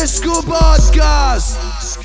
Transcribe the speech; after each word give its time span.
Fresco 0.00 0.42
Podcast! 0.42 2.00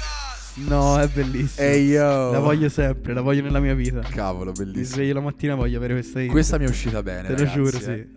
No, 0.67 0.99
è 0.99 1.07
bellissimo. 1.07 1.65
Ehi 1.65 1.91
yo! 1.91 2.29
La 2.33 2.39
voglio 2.39 2.67
sempre, 2.67 3.13
la 3.13 3.21
voglio 3.21 3.41
nella 3.41 3.61
mia 3.61 3.73
vita. 3.73 4.01
Cavolo, 4.01 4.51
Mi 4.51 4.65
bellissimo. 4.65 4.95
sveglio 4.95 5.13
la 5.13 5.21
mattina 5.21 5.53
e 5.53 5.55
voglio 5.55 5.77
avere 5.77 5.93
questa 5.93 6.19
intro. 6.19 6.33
Questa 6.33 6.57
mi 6.57 6.65
è 6.65 6.67
uscita 6.67 7.01
bene. 7.01 7.33
Te 7.33 7.45
lo 7.45 7.45
ragazzi, 7.45 7.55
giuro, 7.55 7.77
eh. 7.77 8.07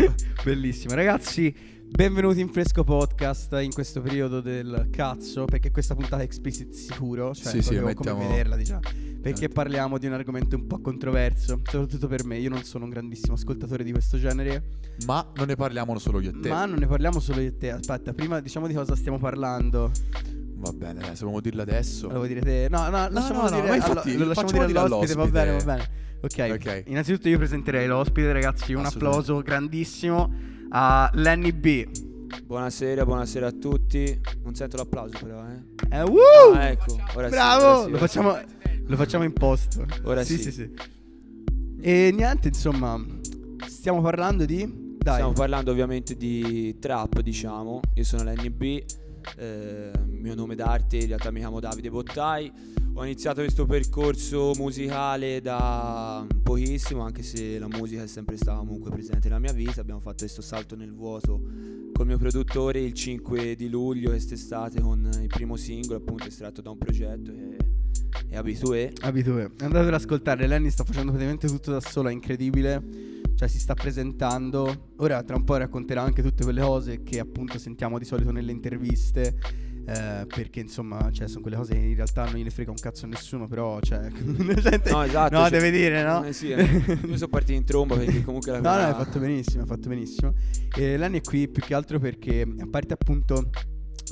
sì. 0.00 0.12
Bellissimo. 0.44 0.94
Ragazzi, 0.94 1.54
benvenuti 1.90 2.40
in 2.40 2.48
Fresco 2.48 2.82
Podcast 2.82 3.56
in 3.60 3.72
questo 3.72 4.00
periodo 4.00 4.40
del 4.40 4.88
cazzo, 4.90 5.44
perché 5.44 5.70
questa 5.70 5.94
puntata 5.94 6.22
è 6.22 6.24
explicit 6.24 6.72
sicuro, 6.72 7.34
cioè 7.34 7.52
Sì, 7.52 7.62
sì, 7.62 7.78
mettiamo- 7.78 8.18
come 8.18 8.28
vederla, 8.28 8.56
diciamo. 8.56 8.80
Perché 9.22 9.38
Certo. 9.40 9.54
parliamo 9.54 9.96
di 9.98 10.06
un 10.06 10.12
argomento 10.12 10.56
un 10.56 10.66
po' 10.66 10.80
controverso, 10.80 11.58
soprattutto 11.64 12.08
per 12.08 12.24
me. 12.24 12.36
Io 12.38 12.50
non 12.50 12.62
sono 12.64 12.84
un 12.84 12.90
grandissimo 12.90 13.34
ascoltatore 13.34 13.82
di 13.82 13.90
questo 13.92 14.18
genere, 14.18 14.62
Ma 15.06 15.26
non 15.36 15.46
ne 15.46 15.56
parliamo 15.56 15.98
solo 15.98 16.20
io 16.20 16.30
e 16.30 16.40
te. 16.40 16.48
ma 16.50 16.66
non 16.66 16.78
ne 16.78 16.86
parliamo 16.86 17.20
solo 17.20 17.40
io 17.40 17.48
e 17.48 17.56
te. 17.56 17.70
Aspetta, 17.70 18.12
prima 18.12 18.40
diciamo 18.40 18.66
di 18.66 18.74
cosa 18.74 18.94
stiamo 18.96 19.18
parlando. 19.18 19.90
Va 20.56 20.72
bene, 20.72 21.00
dai, 21.00 21.16
se 21.16 21.20
vogliamo 21.24 21.40
dirlo 21.40 21.62
adesso. 21.62 22.08
Lo 22.08 22.16
vuoi 22.16 22.28
dire 22.28 22.40
te? 22.40 22.66
No, 22.70 22.88
no, 22.90 23.08
lasciamolo 23.08 23.48
no, 23.48 23.56
no, 23.56 23.56
dire, 23.56 23.68
ma 23.68 23.76
infatti 23.76 24.10
allo- 24.10 24.18
lo 24.18 24.26
lasciamo 24.26 24.50
dire 24.52 24.66
dire 24.66 24.78
all'ospite, 24.78 25.14
va 25.14 25.26
bene, 25.26 25.50
va 25.64 25.72
all'ospite. 25.72 25.88
bene. 26.44 26.56
Ok, 26.56 26.66
Ok. 26.66 26.82
innanzitutto 26.88 27.28
io 27.28 27.38
presenterei 27.38 27.86
l'ospite, 27.86 28.32
ragazzi, 28.32 28.72
un 28.74 28.84
applauso 28.84 29.40
grandissimo 29.42 30.30
a 30.70 31.10
Lenny 31.14 31.52
B. 31.52 31.86
Buonasera, 32.44 33.04
buonasera 33.04 33.46
a 33.46 33.52
tutti. 33.52 34.20
Non 34.42 34.54
sento 34.54 34.76
l'applauso 34.76 35.18
però, 35.22 35.44
eh. 35.46 35.96
Eh, 35.96 36.02
woo! 36.02 36.52
Ah, 36.54 36.68
ecco, 36.68 36.98
ora 37.14 37.28
sì, 37.28 37.34
Bravo! 37.34 37.64
ora 37.64 37.76
sì, 37.76 37.90
lo, 37.90 37.96
ora 37.96 37.98
facciamo, 37.98 38.38
lo 38.86 38.96
facciamo 38.96 39.24
in 39.24 39.32
posto. 39.32 39.86
Ora 40.04 40.24
sì, 40.24 40.36
sì. 40.36 40.42
sì, 40.42 40.52
sì. 40.52 40.70
E 41.80 42.12
niente, 42.14 42.48
insomma, 42.48 43.02
stiamo 43.66 44.00
parlando 44.00 44.44
di... 44.44 44.82
Dai, 45.04 45.14
Stiamo 45.16 45.32
parlando 45.32 45.70
ovviamente 45.70 46.16
di 46.16 46.78
trap, 46.78 47.20
diciamo. 47.20 47.80
Io 47.94 48.04
sono 48.04 48.22
l'NB, 48.24 48.84
eh, 49.36 49.90
mio 50.06 50.34
nome 50.34 50.54
d'arte 50.54 50.96
in 50.96 51.06
realtà 51.06 51.30
mi 51.30 51.40
chiamo 51.40 51.60
Davide 51.60 51.90
Bottai. 51.90 52.52
Ho 52.96 53.04
iniziato 53.04 53.40
questo 53.40 53.66
percorso 53.66 54.52
musicale 54.56 55.40
da 55.40 56.24
pochissimo, 56.42 57.02
anche 57.02 57.22
se 57.22 57.58
la 57.58 57.66
musica 57.66 58.02
è 58.02 58.06
sempre 58.06 58.36
stata 58.36 58.58
comunque 58.58 58.90
presente 58.90 59.28
nella 59.28 59.40
mia 59.40 59.52
vita. 59.52 59.80
Abbiamo 59.80 60.00
fatto 60.00 60.18
questo 60.18 60.42
salto 60.42 60.76
nel 60.76 60.92
vuoto 60.92 61.40
col 61.92 62.06
mio 62.06 62.18
produttore 62.18 62.80
il 62.80 62.92
5 62.92 63.54
di 63.54 63.68
luglio 63.68 64.10
quest'estate 64.10 64.80
con 64.80 65.08
il 65.20 65.28
primo 65.28 65.56
singolo 65.56 65.98
appunto 65.98 66.26
estratto 66.26 66.60
da 66.60 66.70
un 66.70 66.78
progetto 66.78 67.32
che 67.32 67.56
è 68.28 68.36
Abitué. 68.36 68.92
abitue. 69.02 69.50
Andate 69.60 69.86
ad 69.88 69.94
ascoltare, 69.94 70.46
Lenny 70.46 70.70
sta 70.70 70.84
facendo 70.84 71.10
praticamente 71.12 71.46
tutto 71.46 71.70
da 71.72 71.80
sola, 71.80 72.10
è 72.10 72.12
incredibile. 72.12 72.82
Cioè 73.36 73.48
si 73.48 73.58
sta 73.58 73.74
presentando. 73.74 74.90
Ora 74.98 75.22
tra 75.22 75.36
un 75.36 75.44
po' 75.44 75.56
racconterà 75.56 76.02
anche 76.02 76.22
tutte 76.22 76.44
quelle 76.44 76.60
cose 76.60 77.02
che 77.02 77.18
appunto 77.18 77.58
sentiamo 77.58 77.98
di 77.98 78.04
solito 78.04 78.30
nelle 78.30 78.52
interviste. 78.52 79.36
eh, 79.86 80.24
perché 80.26 80.60
insomma, 80.60 81.10
cioè, 81.12 81.28
sono 81.28 81.42
quelle 81.42 81.56
cose 81.56 81.74
che 81.74 81.78
in 81.80 81.94
realtà 81.94 82.24
non 82.24 82.36
gliene 82.36 82.48
frega 82.48 82.70
un 82.70 82.76
cazzo 82.80 83.04
a 83.04 83.08
nessuno, 83.08 83.46
però, 83.46 83.80
cioè, 83.80 84.08
gente- 84.10 84.90
No, 84.90 85.02
esatto. 85.02 85.34
no, 85.34 85.40
cioè- 85.42 85.50
deve 85.50 85.70
dire, 85.70 86.02
no? 86.02 86.24
Eh 86.24 86.32
sì, 86.32 86.48
eh. 86.52 86.62
io 86.62 87.16
sono 87.16 87.28
partito 87.28 87.52
in 87.52 87.64
tromba 87.66 87.94
perché 87.96 88.24
comunque 88.24 88.52
la 88.52 88.60
No, 88.60 88.70
no, 88.80 88.86
hai 88.86 88.94
fatto 88.94 89.18
benissimo, 89.18 89.60
hai 89.62 89.68
fatto 89.68 89.88
benissimo. 89.90 90.32
E 90.74 90.96
Lenny 90.96 91.18
è 91.18 91.20
qui 91.20 91.48
più 91.48 91.62
che 91.62 91.74
altro 91.74 91.98
perché, 91.98 92.40
a 92.60 92.66
parte 92.70 92.94
appunto, 92.94 93.50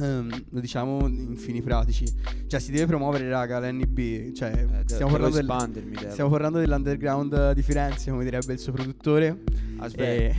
ehm, 0.01 0.45
lo 0.51 0.61
diciamo 0.61 1.07
in 1.07 1.37
fini 1.37 1.61
pratici, 1.63 2.05
cioè 2.47 2.61
si 2.61 2.71
deve 2.73 2.87
promuovere, 2.87 3.29
raga, 3.29 3.59
Lenny 3.59 3.87
B. 3.87 4.33
Cioè, 4.33 4.51
Eh, 4.51 4.83
stiamo, 4.87 5.11
parlando 5.13 5.37
del- 5.37 6.11
stiamo 6.11 6.31
parlando 6.31 6.59
dell'underground 6.59 7.53
di 7.53 7.63
Firenze, 7.63 8.11
come 8.11 8.25
direbbe 8.25 8.53
il 8.53 8.59
suo 8.59 8.73
produttore. 8.73 9.43
Aspetta, 9.79 10.05
E- 10.05 10.35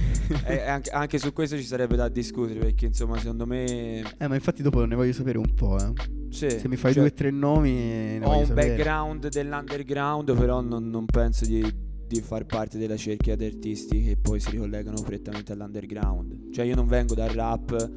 eh, 0.56 0.68
anche, 0.70 0.90
anche 0.92 1.18
su 1.18 1.34
questo 1.34 1.58
ci 1.58 1.66
sarebbe 1.66 1.98
da 1.98 2.08
discutere 2.08 2.60
perché 2.60 2.86
insomma 2.86 3.18
secondo 3.20 3.46
me 3.46 4.00
eh, 4.18 4.28
ma 4.30 4.36
infatti 4.36 4.64
dopo 4.64 4.86
ne 4.86 4.96
voglio 4.96 5.12
sapere 5.12 5.38
un 5.38 5.54
po', 5.54 5.78
eh. 5.78 5.92
sì, 6.30 6.50
Se 6.50 6.68
mi 6.70 6.78
fai 6.78 6.94
cioè, 6.94 7.02
due 7.04 7.12
o 7.12 7.14
tre 7.14 7.30
nomi, 7.30 8.20
ho 8.24 8.38
un 8.40 8.46
sapere. 8.46 8.68
background 8.76 9.28
dell'underground 9.28 10.34
però 10.38 10.62
non, 10.62 10.90
non 10.90 11.06
penso 11.06 11.44
di, 11.46 11.62
di 12.14 12.22
far 12.22 12.46
parte 12.46 12.78
della 12.78 12.96
cerchia 12.98 13.36
di 13.36 13.46
artisti 13.46 14.04
che 14.04 14.18
poi 14.18 14.40
si 14.40 14.52
ricollegano 14.52 15.02
prettamente 15.02 15.52
all'underground. 15.52 16.52
Cioè 16.52 16.66
io 16.66 16.76
non 16.76 16.88
vengo 16.88 17.16
dal 17.16 17.30
rap, 17.30 17.90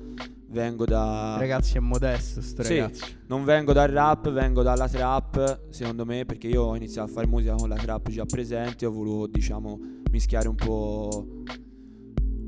vengo 0.48 0.84
da... 0.84 1.36
Ragazzi, 1.38 1.76
è 1.76 1.80
modesto 1.80 2.40
sto 2.40 2.62
Sì. 2.62 2.78
ragazzo. 2.78 3.04
Non 3.26 3.44
vengo 3.44 3.72
dal 3.72 3.88
rap, 3.88 4.30
vengo 4.30 4.62
dalla 4.62 4.88
trap, 4.88 5.68
secondo 5.70 6.04
me, 6.04 6.24
perché 6.24 6.48
io 6.48 6.62
ho 6.62 6.76
iniziato 6.76 7.10
a 7.10 7.12
fare 7.12 7.26
musica 7.26 7.54
con 7.54 7.68
la 7.68 7.76
trap 7.76 8.08
già 8.08 8.24
presente, 8.24 8.86
ho 8.86 8.90
voluto, 8.90 9.26
diciamo, 9.26 9.78
mischiare 10.10 10.48
un 10.48 10.54
po' 10.54 11.26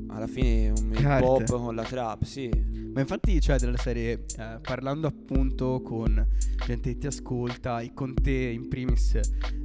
alla 0.09 0.27
fine 0.27 0.69
un 0.69 0.91
hip 0.93 1.21
hop 1.23 1.45
con 1.57 1.75
la 1.75 1.83
trap, 1.83 2.23
sì. 2.23 2.49
Ma 2.93 3.01
infatti, 3.01 3.39
cioè, 3.39 3.57
della 3.59 3.77
serie, 3.77 4.25
eh, 4.37 4.59
parlando 4.61 5.07
appunto 5.07 5.81
con 5.83 6.27
gente 6.65 6.91
che 6.93 6.97
ti 6.97 7.07
ascolta 7.07 7.79
e 7.81 7.93
con 7.93 8.13
te 8.15 8.31
in 8.31 8.67
primis, 8.67 9.15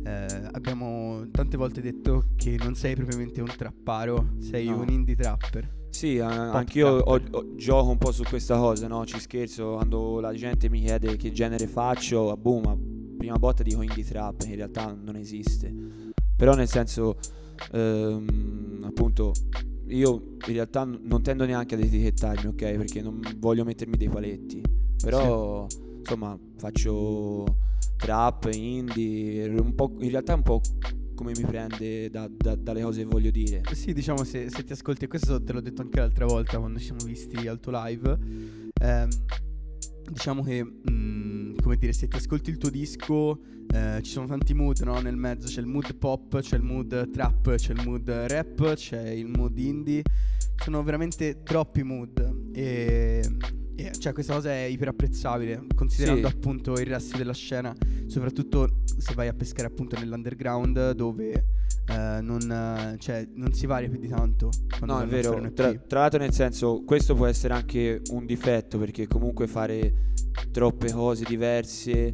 eh, 0.05 0.27
abbiamo 0.53 1.27
tante 1.31 1.57
volte 1.57 1.81
detto 1.81 2.25
che 2.37 2.57
non 2.63 2.75
sei 2.75 2.95
propriamente 2.95 3.41
un 3.41 3.51
trapparo, 3.57 4.35
sei 4.39 4.67
No. 4.69 4.81
un 4.81 4.89
indie 4.91 5.17
trapper. 5.17 5.83
Sì, 5.91 6.19
a- 6.19 6.53
anch'io 6.53 6.89
ho- 6.89 7.21
ho- 7.31 7.55
gioco 7.57 7.91
un 7.91 7.99
po' 7.99 8.13
su 8.13 8.25
questa 8.25 8.57
cosa, 8.59 8.89
no? 8.89 9.07
Ci 9.07 9.19
scherzo 9.21 9.75
quando 9.75 10.21
la 10.21 10.35
gente 10.35 10.69
mi 10.69 10.81
chiede 10.81 11.17
che 11.17 11.31
genere 11.33 11.67
faccio, 11.67 12.31
ah, 12.31 12.37
boom, 12.37 12.63
ma 12.65 12.77
prima 13.17 13.37
volta 13.39 13.63
dico 13.63 13.81
indie 13.81 14.05
trap, 14.05 14.43
che 14.43 14.51
in 14.51 14.57
realtà 14.57 14.95
non 15.01 15.17
esiste. 15.17 15.73
Però 16.37 16.55
nel 16.55 16.69
senso, 16.69 17.17
ehm, 17.73 18.83
appunto, 18.85 19.33
io 19.89 20.37
in 20.47 20.53
realtà 20.53 20.85
non 20.85 21.23
tendo 21.23 21.45
neanche 21.45 21.75
ad 21.75 21.81
etichettarmi, 21.81 22.49
ok? 22.49 22.77
Perché 22.77 23.03
non 23.03 23.21
voglio 23.39 23.65
mettermi 23.65 23.97
dei 23.97 24.09
paletti. 24.09 24.63
Però, 25.03 25.67
insomma, 25.99 26.39
faccio 26.57 27.45
trap, 27.97 28.49
indie, 28.53 29.47
un 29.49 29.75
po', 29.75 29.95
in 29.99 30.11
realtà 30.11 30.33
è 30.33 30.37
un 30.37 30.43
po' 30.43 30.61
come 31.15 31.33
mi 31.37 31.43
prende 31.45 32.11
da- 32.11 32.29
da- 32.29 32.57
dalle 32.57 32.83
cose 32.83 33.03
che 33.03 33.07
voglio 33.09 33.31
dire. 33.31 33.63
Sì, 33.73 33.93
diciamo, 33.93 34.25
se, 34.25 34.51
se 34.51 34.65
ti 34.65 34.73
ascolti, 34.73 35.07
questo 35.07 35.43
te 35.43 35.53
l'ho 35.53 35.61
detto 35.61 35.83
anche 35.83 36.01
l'altra 36.01 36.27
volta 36.27 36.59
quando 36.59 36.79
ci 36.79 36.87
siamo 36.87 37.05
visti 37.05 37.47
al 37.47 37.61
tuo 37.61 37.73
live. 37.85 38.19
ehm, 38.81 39.09
diciamo 40.11 40.43
che, 40.43 40.65
mm, 40.65 41.57
come 41.63 41.77
dire, 41.77 41.93
se 41.93 42.09
ti 42.09 42.17
ascolti 42.17 42.51
il 42.51 42.59
tuo 42.59 42.71
disco, 42.71 43.41
eh, 43.73 44.01
ci 44.03 44.11
sono 44.11 44.27
tanti 44.27 44.55
mood, 44.55 44.79
no? 44.81 45.01
Nel 45.01 45.17
mezzo 45.17 45.49
c'è 45.49 45.61
il 45.61 45.67
mood 45.67 45.95
pop, 45.97 46.41
c'è 46.41 46.57
il 46.57 46.63
mood 46.63 47.11
trap, 47.11 47.55
c'è 47.55 47.73
il 47.73 47.83
mood 47.85 48.09
rap, 48.09 48.75
c'è 48.75 49.09
il 49.11 49.27
mood 49.27 49.59
indie. 49.59 50.03
Sono 50.63 50.83
veramente 50.83 51.43
troppi 51.43 51.83
mood. 51.83 52.51
E, 52.55 53.23
e, 53.77 53.93
cioè, 53.99 54.13
questa 54.13 54.35
cosa 54.35 54.51
è 54.51 54.65
iper 54.65 54.89
apprezzabile, 54.89 55.67
considerando 55.75 56.29
Sì. 56.29 56.35
appunto 56.35 56.73
il 56.75 56.87
resto 56.87 57.17
della 57.17 57.33
scena, 57.35 57.75
soprattutto 58.07 58.83
se 58.85 59.15
vai 59.15 59.29
a 59.29 59.33
pescare 59.35 59.69
appunto 59.69 59.99
nell'underground, 59.99 60.93
dove 60.93 61.33
eh, 61.87 62.19
non, 62.21 62.97
cioè, 62.99 63.27
non 63.35 63.53
si 63.53 63.67
varia 63.67 63.89
più 63.89 63.99
di 63.99 64.09
tanto. 64.09 64.51
No, 64.85 65.01
è 65.01 65.07
vero. 65.07 65.41
Tra, 65.53 65.73
tra 65.75 66.01
l'altro, 66.01 66.19
nel 66.21 66.33
senso, 66.33 66.83
questo 66.85 67.15
può 67.15 67.27
essere 67.27 67.55
anche 67.55 68.01
un 68.11 68.25
difetto 68.27 68.79
perché 68.79 69.07
comunque 69.07 69.47
fare 69.47 70.13
troppe 70.51 70.91
cose 70.93 71.25
diverse 71.25 72.13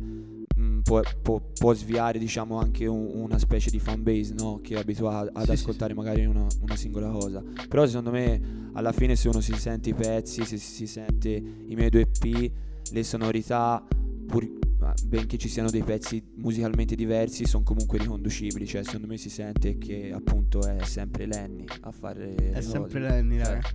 può, 0.82 1.00
può- 1.22 1.40
può 1.58 1.74
sviare, 1.74 2.18
diciamo, 2.18 2.58
anche 2.58 2.86
un- 2.86 3.10
una 3.14 3.38
specie 3.38 3.70
di 3.70 3.78
fanbase, 3.78 4.34
no? 4.34 4.60
Che 4.62 4.74
è 4.74 4.78
abituata 4.78 5.30
ad 5.32 5.40
Sì, 5.40 5.44
sì, 5.46 5.50
ascoltare 5.52 5.94
magari 5.94 6.24
una, 6.24 6.46
una 6.60 6.76
singola 6.76 7.08
cosa. 7.10 7.42
Però, 7.68 7.86
secondo 7.86 8.10
me, 8.10 8.68
alla 8.72 8.92
fine, 8.92 9.16
se 9.16 9.28
uno 9.28 9.40
si 9.40 9.52
sente 9.54 9.90
i 9.90 9.94
pezzi, 9.94 10.44
se 10.44 10.56
si 10.56 10.86
sente 10.86 11.30
i 11.30 11.74
miei 11.74 11.90
due 11.90 12.02
EP, 12.10 12.52
le 12.92 13.02
sonorità, 13.04 13.84
pur 14.26 14.58
benché 15.06 15.36
ci 15.36 15.48
siano 15.48 15.70
dei 15.70 15.82
pezzi 15.82 16.22
musicalmente 16.36 16.94
diversi, 16.96 17.44
sono 17.44 17.62
comunque 17.64 17.98
riconducibili. 17.98 18.66
Cioè, 18.66 18.82
secondo 18.82 19.06
me 19.06 19.16
si 19.18 19.28
sente 19.28 19.76
che 19.78 20.10
appunto 20.12 20.66
è 20.66 20.82
sempre 20.84 21.26
Lenny 21.26 21.64
a 21.82 21.90
fare. 21.92 22.34
È 22.34 22.60
sempre 22.60 23.00
Lenny, 23.00 23.36
Cioè, 23.38 23.46
raga. 23.46 23.68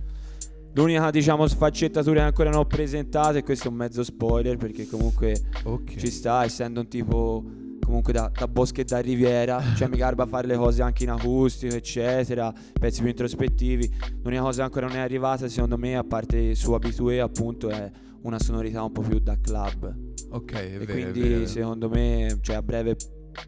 L'unica, 0.76 1.10
diciamo, 1.10 1.46
sfaccettatura 1.46 2.20
che 2.20 2.26
ancora 2.26 2.50
non 2.50 2.60
ho 2.60 2.66
presentato, 2.66 3.38
e 3.38 3.42
questo 3.42 3.68
è 3.68 3.70
un 3.70 3.76
mezzo 3.78 4.04
spoiler, 4.04 4.58
perché 4.58 4.86
comunque 4.86 5.34
Ok. 5.64 5.96
ci 5.96 6.10
sta, 6.10 6.44
essendo 6.44 6.80
un 6.80 6.88
tipo 6.88 7.42
comunque 7.82 8.12
da, 8.12 8.30
da 8.36 8.46
bosco 8.48 8.80
e 8.80 8.84
da 8.84 8.98
riviera, 8.98 9.62
cioè 9.76 9.86
mi 9.88 9.96
garba 9.96 10.26
fare 10.26 10.46
le 10.48 10.56
cose 10.56 10.82
anche 10.82 11.04
in 11.04 11.10
acustico, 11.10 11.74
eccetera, 11.74 12.52
pezzi 12.78 13.00
più 13.00 13.08
introspettivi. 13.08 13.90
L'unica 14.22 14.42
cosa 14.42 14.58
che 14.58 14.62
ancora 14.64 14.86
non 14.88 14.96
è 14.96 15.00
arrivata, 15.00 15.48
secondo 15.48 15.78
me, 15.78 15.96
a 15.96 16.04
parte 16.04 16.54
su 16.54 16.72
Abitue, 16.72 17.20
appunto, 17.20 17.70
è 17.70 17.90
una 18.22 18.38
sonorità 18.38 18.82
un 18.82 18.92
po' 18.92 19.00
più 19.02 19.18
da 19.20 19.38
club. 19.40 19.96
Ok, 20.30 20.52
è 20.52 20.74
e 20.74 20.78
vero, 20.78 20.92
quindi, 20.92 21.20
è 21.20 21.28
vero. 21.28 21.46
secondo 21.46 21.88
me, 21.88 22.36
cioè 22.42 22.56
a 22.56 22.62
breve 22.62 22.96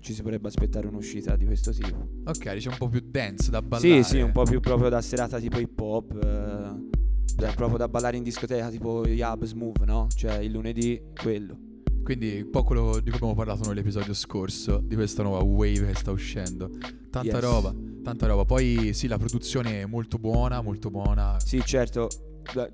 ci 0.01 0.15
si 0.15 0.23
potrebbe 0.23 0.49
aspettare 0.49 0.87
un'uscita 0.87 1.35
di 1.37 1.45
questo 1.45 1.73
tipo. 1.73 2.09
Ok, 2.27 2.53
diciamo 2.55 2.77
un 2.79 2.79
po' 2.79 2.89
più 2.89 3.03
dance 3.05 3.51
da 3.51 3.61
ballare. 3.61 4.03
Sì, 4.03 4.09
sì, 4.09 4.21
un 4.21 4.33
po' 4.33 4.45
più 4.45 4.61
proprio 4.61 4.89
da 4.89 5.01
serata 5.03 5.39
tipo 5.41 5.59
hip 5.59 5.79
hop. 5.81 6.13
eh, 6.23 6.97
cioè, 7.39 7.55
proprio 7.55 7.79
da 7.79 7.89
ballare 7.89 8.17
in 8.17 8.25
discoteca, 8.25 8.69
tipo 8.69 9.07
Yab 9.07 9.45
Smooth, 9.45 9.85
no? 9.85 10.09
Cioè 10.15 10.39
il 10.39 10.51
lunedì, 10.51 11.01
quello. 11.21 11.57
Quindi 12.03 12.41
un 12.41 12.51
po' 12.51 12.65
quello 12.65 12.95
di 12.95 13.11
cui 13.11 13.15
abbiamo 13.15 13.35
parlato 13.35 13.69
nell'episodio 13.69 14.15
scorso, 14.15 14.81
di 14.83 14.95
questa 14.95 15.23
nuova 15.23 15.43
wave 15.43 15.87
che 15.87 15.95
sta 15.95 16.11
uscendo. 16.11 16.71
Tanta 17.11 17.37
Yes. 17.37 17.41
roba, 17.41 17.75
tanta 18.03 18.27
roba. 18.27 18.45
Poi 18.45 18.93
sì, 18.95 19.07
la 19.09 19.19
produzione 19.19 19.83
è 19.83 19.87
molto 19.87 20.19
buona, 20.19 20.61
molto 20.63 20.91
buona. 20.91 21.39
Sì, 21.39 21.63
certo. 21.65 22.09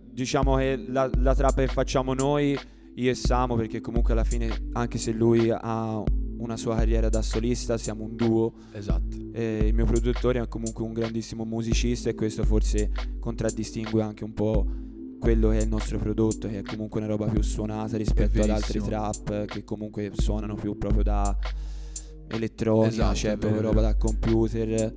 diciamo 0.09 0.57
che 0.57 0.83
la, 0.87 1.11
la 1.17 1.35
trappa 1.35 1.63
che 1.63 1.67
facciamo 1.67 2.15
noi, 2.15 2.57
io 2.95 3.11
e 3.11 3.15
Samu, 3.15 3.57
perché 3.57 3.81
comunque 3.81 4.13
alla 4.13 4.23
fine, 4.25 4.69
anche 4.73 4.99
se 4.99 5.11
lui 5.11 5.51
ha 5.51 6.03
una 6.39 6.57
sua 6.57 6.77
carriera 6.77 7.09
da 7.09 7.23
solista, 7.23 7.79
siamo 7.79 8.05
un 8.05 8.17
duo. 8.17 8.53
Esatto. 8.73 9.17
E 9.33 9.67
il 9.67 9.75
mio 9.75 9.87
produttore 9.87 10.41
è 10.41 10.49
comunque 10.49 10.85
un 10.85 10.93
grandissimo 10.93 11.45
musicista 11.45 12.11
e 12.11 12.15
questo 12.15 12.45
forse 12.45 12.91
contraddistingue 13.21 14.03
anche 14.03 14.25
un 14.25 14.35
po' 14.35 14.67
quello 15.19 15.51
che 15.51 15.59
è 15.59 15.63
il 15.63 15.69
nostro 15.69 15.99
prodotto, 15.99 16.49
che 16.49 16.59
è 16.59 16.63
comunque 16.63 17.01
una 17.01 17.09
roba 17.09 17.27
più 17.27 17.43
suonata 17.43 17.97
rispetto 17.97 18.43
ad 18.43 18.51
altri 18.51 18.81
trap 18.81 19.47
che 19.47 19.65
comunque 19.65 20.11
suonano 20.15 20.55
più 20.55 20.77
proprio 20.77 21.03
da 21.03 21.37
elettronica, 22.29 22.89
Esatto, 22.89 23.15
cioè 23.15 23.37
proprio 23.37 23.63
roba 23.63 23.81
da 23.81 23.97
computer. 23.97 24.95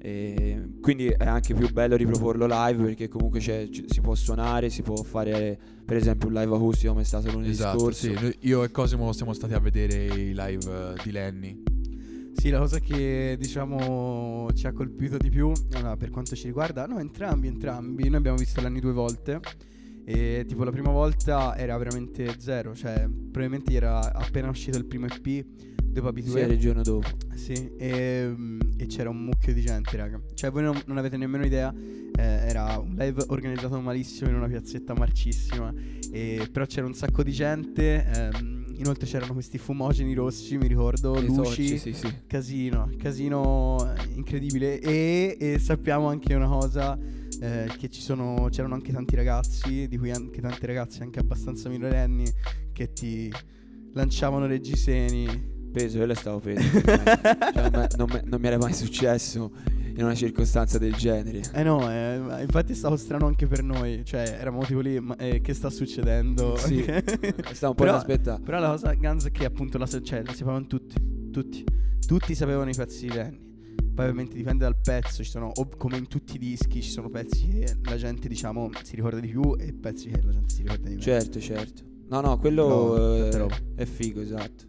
E 0.00 0.68
quindi 0.80 1.08
è 1.08 1.24
anche 1.24 1.54
più 1.54 1.70
bello 1.72 1.96
riproporlo 1.96 2.46
live 2.48 2.84
perché 2.84 3.08
comunque 3.08 3.40
si 3.40 4.00
può 4.00 4.14
suonare, 4.14 4.70
si 4.70 4.82
può 4.82 4.96
fare 5.02 5.58
per 5.84 5.96
esempio 5.96 6.28
un 6.28 6.34
live 6.34 6.54
acustico 6.54 6.90
come 6.92 7.02
è 7.02 7.06
stato 7.06 7.30
lunedì 7.32 7.50
Esatto, 7.50 7.78
scorso. 7.78 8.06
sì. 8.16 8.36
Io 8.42 8.62
e 8.62 8.70
Cosimo 8.70 9.12
siamo 9.12 9.32
stati 9.32 9.54
a 9.54 9.58
vedere 9.58 10.04
i 10.04 10.34
live 10.34 10.94
eh, 10.94 11.02
di 11.02 11.10
Lenny. 11.10 11.62
Sì, 12.34 12.50
la 12.50 12.58
cosa 12.60 12.78
che 12.78 13.34
diciamo 13.36 14.48
ci 14.54 14.68
ha 14.68 14.72
colpito 14.72 15.16
di 15.16 15.28
più, 15.28 15.50
allora, 15.72 15.96
per 15.96 16.10
quanto 16.10 16.36
ci 16.36 16.46
riguarda, 16.46 16.86
no, 16.86 17.00
entrambi, 17.00 17.48
entrambi. 17.48 18.08
Noi 18.08 18.18
abbiamo 18.18 18.36
visto 18.36 18.60
l'anni 18.60 18.78
due 18.78 18.92
volte. 18.92 19.40
E 20.04 20.44
tipo 20.46 20.64
la 20.64 20.70
prima 20.70 20.90
volta 20.90 21.54
era 21.56 21.76
veramente 21.76 22.36
zero, 22.38 22.74
cioè 22.74 23.06
probabilmente 23.08 23.74
era 23.74 24.12
appena 24.14 24.48
uscito 24.48 24.78
il 24.78 24.86
primo 24.86 25.06
EP, 25.06 25.44
dopo 25.90 26.06
Sì, 26.12 26.20
Abitue. 26.20 26.40
era 26.42 26.52
il 26.52 26.58
giorno 26.58 26.82
dopo. 26.82 27.08
Sì, 27.34 27.70
e, 27.76 28.26
mm, 28.36 28.60
e 28.76 28.86
c'era 28.86 29.10
un 29.10 29.24
mucchio 29.24 29.52
di 29.54 29.60
gente, 29.60 29.96
raga. 29.96 30.20
Cioè, 30.34 30.50
voi 30.50 30.62
non, 30.62 30.80
non 30.86 30.96
avete 30.98 31.16
nemmeno 31.16 31.44
idea. 31.44 31.72
eh, 32.18 32.22
era 32.22 32.78
un 32.78 32.94
live 32.98 33.24
organizzato 33.28 33.78
malissimo 33.80 34.28
in 34.30 34.36
una 34.36 34.48
piazzetta 34.48 34.92
marcissima. 34.94 35.72
E, 36.10 36.48
però 36.50 36.66
c'era 36.66 36.86
un 36.86 36.94
sacco 36.94 37.22
di 37.22 37.32
gente. 37.32 38.04
ehm, 38.04 38.56
inoltre 38.78 39.06
c'erano 39.06 39.32
questi 39.32 39.58
fumogeni 39.58 40.14
rossi, 40.14 40.56
mi 40.56 40.66
ricordo, 40.68 41.16
I 41.18 41.26
luci. 41.26 41.34
torci, 41.36 41.78
sì, 41.78 41.92
sì. 41.92 42.12
Casino, 42.26 42.90
casino 42.96 43.92
incredibile. 44.14 44.78
E, 44.80 45.36
e 45.38 45.58
sappiamo 45.58 46.08
anche 46.08 46.34
una 46.34 46.48
cosa. 46.48 46.98
eh, 47.40 47.70
che 47.78 47.88
ci 47.88 48.00
sono, 48.00 48.48
c'erano 48.50 48.74
anche 48.74 48.90
tanti 48.92 49.14
ragazzi, 49.14 49.86
di 49.86 49.96
cui 49.96 50.10
anche 50.10 50.40
tanti 50.40 50.66
ragazzi 50.66 51.02
anche 51.02 51.20
abbastanza 51.20 51.68
minorenni, 51.68 52.24
che 52.72 52.92
ti 52.92 53.32
lanciavano 53.92 54.46
reggiseni. 54.46 55.56
Peso, 55.70 55.96
quello 55.98 56.12
è 56.12 56.16
stato 56.16 56.38
peso. 56.40 56.80
Cioè, 56.80 57.70
non, 57.70 57.86
non 57.96 58.20
non 58.24 58.40
mi 58.40 58.46
era 58.46 58.56
mai 58.58 58.72
successo 58.72 59.50
in 59.94 60.04
una 60.04 60.14
circostanza 60.14 60.78
del 60.78 60.94
genere. 60.94 61.42
Eh 61.52 61.62
no, 61.62 61.90
eh, 61.90 62.42
infatti 62.42 62.72
è 62.72 62.74
stato 62.74 62.96
strano 62.96 63.26
anche 63.26 63.46
per 63.46 63.62
noi, 63.62 64.02
cioè 64.04 64.36
eravamo 64.40 64.64
tipo 64.64 64.80
lì, 64.80 64.98
ma 65.00 65.16
eh, 65.16 65.40
che 65.40 65.54
sta 65.54 65.70
succedendo? 65.70 66.56
Sì, 66.56 66.82
Stavo 67.52 67.72
un 67.72 67.74
po' 67.74 67.84
Però- 67.84 67.94
ad 67.94 67.98
aspettare. 68.00 68.42
Però 68.42 68.58
la 68.60 68.70
cosa 68.70 68.92
ganza 68.94 69.28
è 69.28 69.30
che 69.30 69.44
appunto 69.44 69.76
la, 69.78 69.86
cioè, 69.86 70.22
la 70.24 70.32
sapevano 70.32 70.66
tutti, 70.66 70.94
tutti, 71.32 71.64
tutti 72.06 72.34
sapevano 72.34 72.70
i 72.70 72.74
pezzi 72.74 73.06
di 73.08 73.12
Lenny. 73.12 73.46
Poi 73.94 74.04
ovviamente 74.06 74.36
dipende 74.36 74.62
dal 74.62 74.76
pezzo, 74.80 75.24
ci 75.24 75.30
sono, 75.30 75.50
ov- 75.56 75.76
come 75.76 75.96
in 75.96 76.06
tutti 76.06 76.36
i 76.36 76.38
dischi, 76.38 76.80
ci 76.80 76.90
sono 76.90 77.08
pezzi 77.10 77.48
che 77.48 77.76
la 77.82 77.96
gente 77.96 78.28
diciamo 78.28 78.70
si 78.84 78.94
ricorda 78.94 79.18
di 79.18 79.26
più 79.28 79.56
e 79.58 79.72
pezzi 79.72 80.08
che 80.08 80.20
la 80.22 80.30
gente 80.30 80.54
si 80.54 80.62
ricorda 80.62 80.84
di 80.84 80.90
meno. 80.90 81.00
Certo, 81.02 81.40
certo. 81.40 81.82
No, 82.08 82.20
no, 82.20 82.38
quello 82.38 82.68
No, 82.96 83.26
eh, 83.26 83.48
è 83.74 83.84
figo, 83.84 84.20
esatto. 84.20 84.64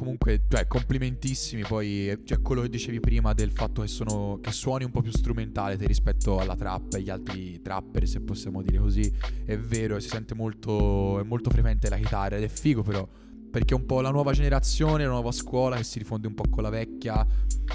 Comunque, 0.00 0.44
cioè, 0.48 0.66
complimentissimi. 0.66 1.60
Poi, 1.60 2.22
cioè, 2.24 2.40
quello 2.40 2.62
che 2.62 2.70
dicevi 2.70 3.00
prima 3.00 3.34
del 3.34 3.50
fatto 3.50 3.82
che, 3.82 3.86
sono, 3.86 4.38
che 4.40 4.50
suoni 4.50 4.84
un 4.84 4.90
po' 4.90 5.02
più 5.02 5.12
strumentale 5.12 5.76
rispetto 5.76 6.38
alla 6.38 6.56
trap 6.56 6.94
e 6.94 6.96
agli 6.96 7.10
altri 7.10 7.60
trapper, 7.60 8.08
se 8.08 8.22
possiamo 8.22 8.62
dire 8.62 8.78
così. 8.78 9.12
È 9.44 9.58
vero, 9.58 10.00
si 10.00 10.08
sente 10.08 10.34
molto, 10.34 11.20
è 11.20 11.22
molto 11.22 11.50
frequente 11.50 11.90
la 11.90 11.98
chitarra 11.98 12.36
ed 12.36 12.42
è 12.44 12.48
figo, 12.48 12.80
però. 12.80 13.06
Perché 13.50 13.74
è 13.74 13.76
un 13.76 13.84
po' 13.84 14.00
la 14.00 14.10
nuova 14.10 14.32
generazione, 14.32 15.04
la 15.04 15.10
nuova 15.10 15.32
scuola 15.32 15.76
che 15.76 15.84
si 15.84 15.98
rifonde 15.98 16.28
un 16.28 16.34
po' 16.34 16.44
con 16.48 16.62
la 16.62 16.70
vecchia. 16.70 17.26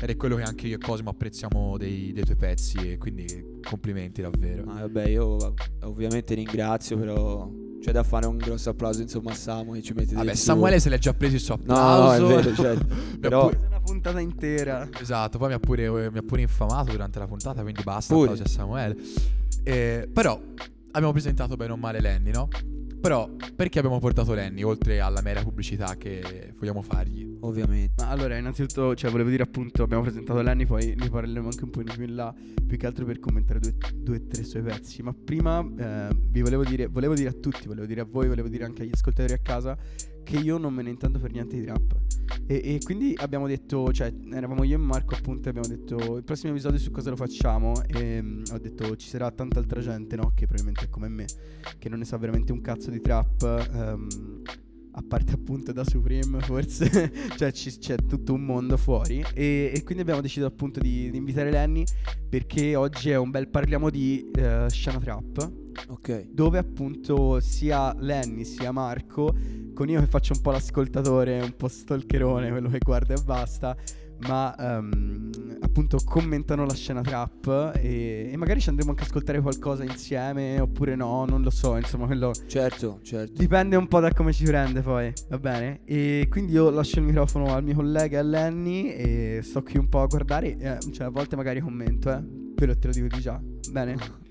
Ed 0.01 0.09
è 0.09 0.15
quello 0.15 0.35
che 0.37 0.41
anche 0.41 0.65
io 0.65 0.77
e 0.77 0.79
Cosimo 0.79 1.11
apprezziamo 1.11 1.77
dei, 1.77 2.11
dei 2.11 2.23
tuoi 2.23 2.37
pezzi. 2.37 2.93
E 2.93 2.97
quindi 2.97 3.59
complimenti 3.61 4.23
davvero. 4.23 4.63
Ma 4.63 4.79
vabbè, 4.79 5.09
io 5.09 5.53
ovviamente 5.81 6.33
ringrazio, 6.33 6.97
però 6.97 7.47
c'è 7.85 7.91
da 7.91 8.01
fare 8.01 8.25
un 8.25 8.37
grosso 8.37 8.71
applauso 8.71 9.01
insomma 9.03 9.29
a 9.31 9.35
Samu 9.35 9.73
che 9.73 9.83
ci 9.83 9.93
mette 9.93 10.15
Vabbè. 10.15 10.33
Samuele 10.33 10.79
se 10.79 10.89
l'è 10.89 10.97
già 10.97 11.13
preso 11.13 11.35
il 11.35 11.41
suo 11.41 11.59
No, 11.65 11.75
no, 11.75 11.79
è 12.11 12.15
applauso. 12.15 12.27
vero, 12.35 12.55
certo. 12.55 12.85
Mi 12.95 12.95
ha 13.13 13.17
Però- 13.19 13.47
pure- 13.49 13.59
Una 13.67 13.79
puntata 13.79 14.19
intera. 14.19 14.89
Esatto, 14.99 15.37
poi 15.37 15.49
mi 15.49 15.53
ha 15.53 15.59
pure, 15.59 16.09
mi 16.09 16.17
ha 16.17 16.23
pure 16.23 16.41
infamato 16.41 16.89
durante 16.91 17.19
la 17.19 17.27
puntata, 17.27 17.61
quindi 17.61 17.83
basta, 17.83 18.11
Pure. 18.15 18.31
applausi 18.31 18.51
a 18.51 18.51
Samuele. 18.51 18.97
Eh, 19.61 20.09
però 20.11 20.41
abbiamo 20.91 21.11
presentato 21.11 21.55
bene 21.55 21.73
o 21.73 21.77
male 21.77 22.01
Lenny, 22.01 22.31
no? 22.31 22.47
Però 23.05 23.29
perché 23.55 23.77
abbiamo 23.77 23.99
portato 23.99 24.33
Lenny, 24.33 24.63
oltre 24.63 24.99
alla 24.99 25.21
mera 25.21 25.43
pubblicità 25.43 25.95
che 25.95 26.51
vogliamo 26.57 26.81
fargli? 26.81 27.37
Ovviamente. 27.41 28.03
Ma 28.03 28.09
allora, 28.09 28.35
innanzitutto, 28.35 28.95
cioè, 28.95 29.11
volevo 29.11 29.29
dire 29.29 29.43
appunto, 29.43 29.83
abbiamo 29.83 30.01
presentato 30.01 30.41
Lenny, 30.41 30.65
poi 30.65 30.95
ne 30.97 31.07
parleremo 31.07 31.47
anche 31.47 31.63
un 31.65 31.69
po' 31.69 31.83
più 31.83 32.03
in 32.03 32.15
là, 32.15 32.33
più 32.65 32.77
che 32.77 32.87
altro 32.87 33.05
per 33.05 33.19
commentare 33.19 33.59
due, 33.59 33.75
due 33.93 34.15
o 34.15 34.21
tre 34.27 34.43
suoi 34.43 34.63
pezzi. 34.63 35.03
Ma 35.03 35.13
prima 35.13 35.59
eh, 35.59 36.15
vi 36.31 36.41
volevo 36.41 36.63
dire, 36.63 36.87
volevo 36.87 37.13
dire 37.13 37.29
a 37.29 37.33
tutti, 37.33 37.67
volevo 37.67 37.85
dire 37.85 38.01
a 38.01 38.07
voi, 38.09 38.27
volevo 38.27 38.47
dire 38.47 38.63
anche 38.63 38.81
agli 38.81 38.91
ascoltatori 38.91 39.33
a 39.33 39.37
casa, 39.37 39.77
che 40.25 40.37
io 40.37 40.57
non 40.57 40.73
me 40.73 40.81
ne 40.81 40.89
intendo 40.89 41.19
per 41.19 41.31
niente 41.31 41.57
di 41.57 41.65
rap. 41.65 41.95
E, 42.47 42.55
e 42.55 42.79
quindi 42.83 43.15
abbiamo 43.17 43.47
detto, 43.47 43.93
cioè, 43.93 44.13
eravamo 44.33 44.63
io 44.63 44.75
e 44.75 44.79
Marco 44.79 45.13
appunto, 45.15 45.47
e 45.47 45.49
abbiamo 45.51 45.67
detto 45.67 46.17
il 46.17 46.23
prossimo 46.23 46.51
episodio 46.51 46.79
su 46.79 46.91
cosa 46.91 47.11
lo 47.11 47.15
facciamo. 47.15 47.81
E 47.87 48.21
mm, 48.21 48.43
ho 48.51 48.57
detto 48.57 48.95
ci 48.97 49.07
sarà 49.07 49.31
tanta 49.31 49.59
altra 49.59 49.79
gente, 49.79 50.15
no? 50.17 50.31
Che 50.35 50.45
probabilmente 50.47 50.85
è 50.85 50.89
come 50.89 51.07
me, 51.07 51.25
che 51.77 51.87
non 51.87 51.99
ne 51.99 52.05
sa 52.05 52.17
veramente 52.17 52.51
un 52.51 52.59
cazzo 52.59 52.89
di 52.89 52.99
trap. 52.99 53.69
ehm, 53.73 54.41
a 54.97 55.03
parte 55.05 55.33
appunto 55.33 55.73
da 55.73 55.83
Supreme 55.83 56.39
forse 56.39 57.11
cioè 57.35 57.51
ci- 57.51 57.77
c'è 57.77 57.97
tutto 58.07 58.33
un 58.33 58.45
mondo 58.45 58.77
fuori 58.77 59.21
e, 59.33 59.69
e 59.75 59.83
quindi 59.83 60.03
abbiamo 60.03 60.21
deciso 60.21 60.45
appunto 60.45 60.79
di, 60.79 61.11
di 61.11 61.17
invitare 61.17 61.51
Lenny 61.51 61.83
perché 62.29 62.77
oggi 62.77 63.09
è 63.09 63.17
un 63.17 63.29
bel 63.29 63.49
parliamo 63.49 63.89
di 63.89 64.31
eh, 64.33 64.67
scena 64.69 64.97
trap 64.97 65.64
Ok. 65.87 66.27
dove 66.31 66.57
appunto 66.57 67.39
sia 67.39 67.93
Lenny 67.97 68.43
sia 68.45 68.71
Marco 68.71 69.33
con 69.73 69.89
io 69.89 69.99
che 69.99 70.07
faccio 70.07 70.33
un 70.33 70.41
po' 70.41 70.51
l'ascoltatore 70.51 71.39
un 71.41 71.53
po' 71.55 71.67
stalkerone 71.67 72.49
quello 72.49 72.69
che 72.69 72.79
guarda 72.79 73.13
e 73.13 73.21
basta 73.23 73.75
ma 74.27 74.55
ehm, 74.55 75.57
appunto 75.59 75.97
commentano 76.05 76.65
la 76.65 76.73
scena 76.73 77.01
trap 77.01 77.73
e, 77.75 78.29
e 78.31 78.37
magari 78.37 78.61
ci 78.61 78.69
andremo 78.69 78.91
anche 78.91 79.03
a 79.03 79.05
ascoltare 79.05 79.41
qualcosa 79.41 79.83
insieme 79.83 80.57
oppure 80.61 80.95
no 80.95 81.25
non 81.25 81.41
lo 81.41 81.49
so 81.49 81.75
insomma 81.75 82.05
quello 82.05 82.31
Certo, 82.47 82.99
certo. 83.03 83.33
Dipende 83.37 83.75
un 83.75 83.87
po' 83.87 83.99
da 83.99 84.11
come 84.13 84.31
ci 84.31 84.45
prende 84.45 84.81
poi, 84.81 85.11
va 85.29 85.37
bene? 85.37 85.81
E 85.83 86.27
quindi 86.29 86.53
io 86.53 86.69
lascio 86.69 86.99
il 86.99 87.05
microfono 87.05 87.53
al 87.53 87.63
mio 87.63 87.75
collega 87.75 88.19
a 88.19 88.23
Lenny 88.23 88.87
e 88.91 89.39
sto 89.43 89.61
qui 89.63 89.77
un 89.77 89.89
po' 89.89 90.01
a 90.01 90.05
guardare, 90.05 90.55
eh, 90.57 90.77
cioè 90.93 91.07
a 91.07 91.09
volte 91.09 91.35
magari 91.35 91.59
commento, 91.59 92.11
eh. 92.11 92.23
Quello 92.55 92.77
te 92.77 92.87
lo 92.87 92.93
dico 92.93 93.07
di 93.07 93.19
già, 93.19 93.37
bene? 93.71 93.97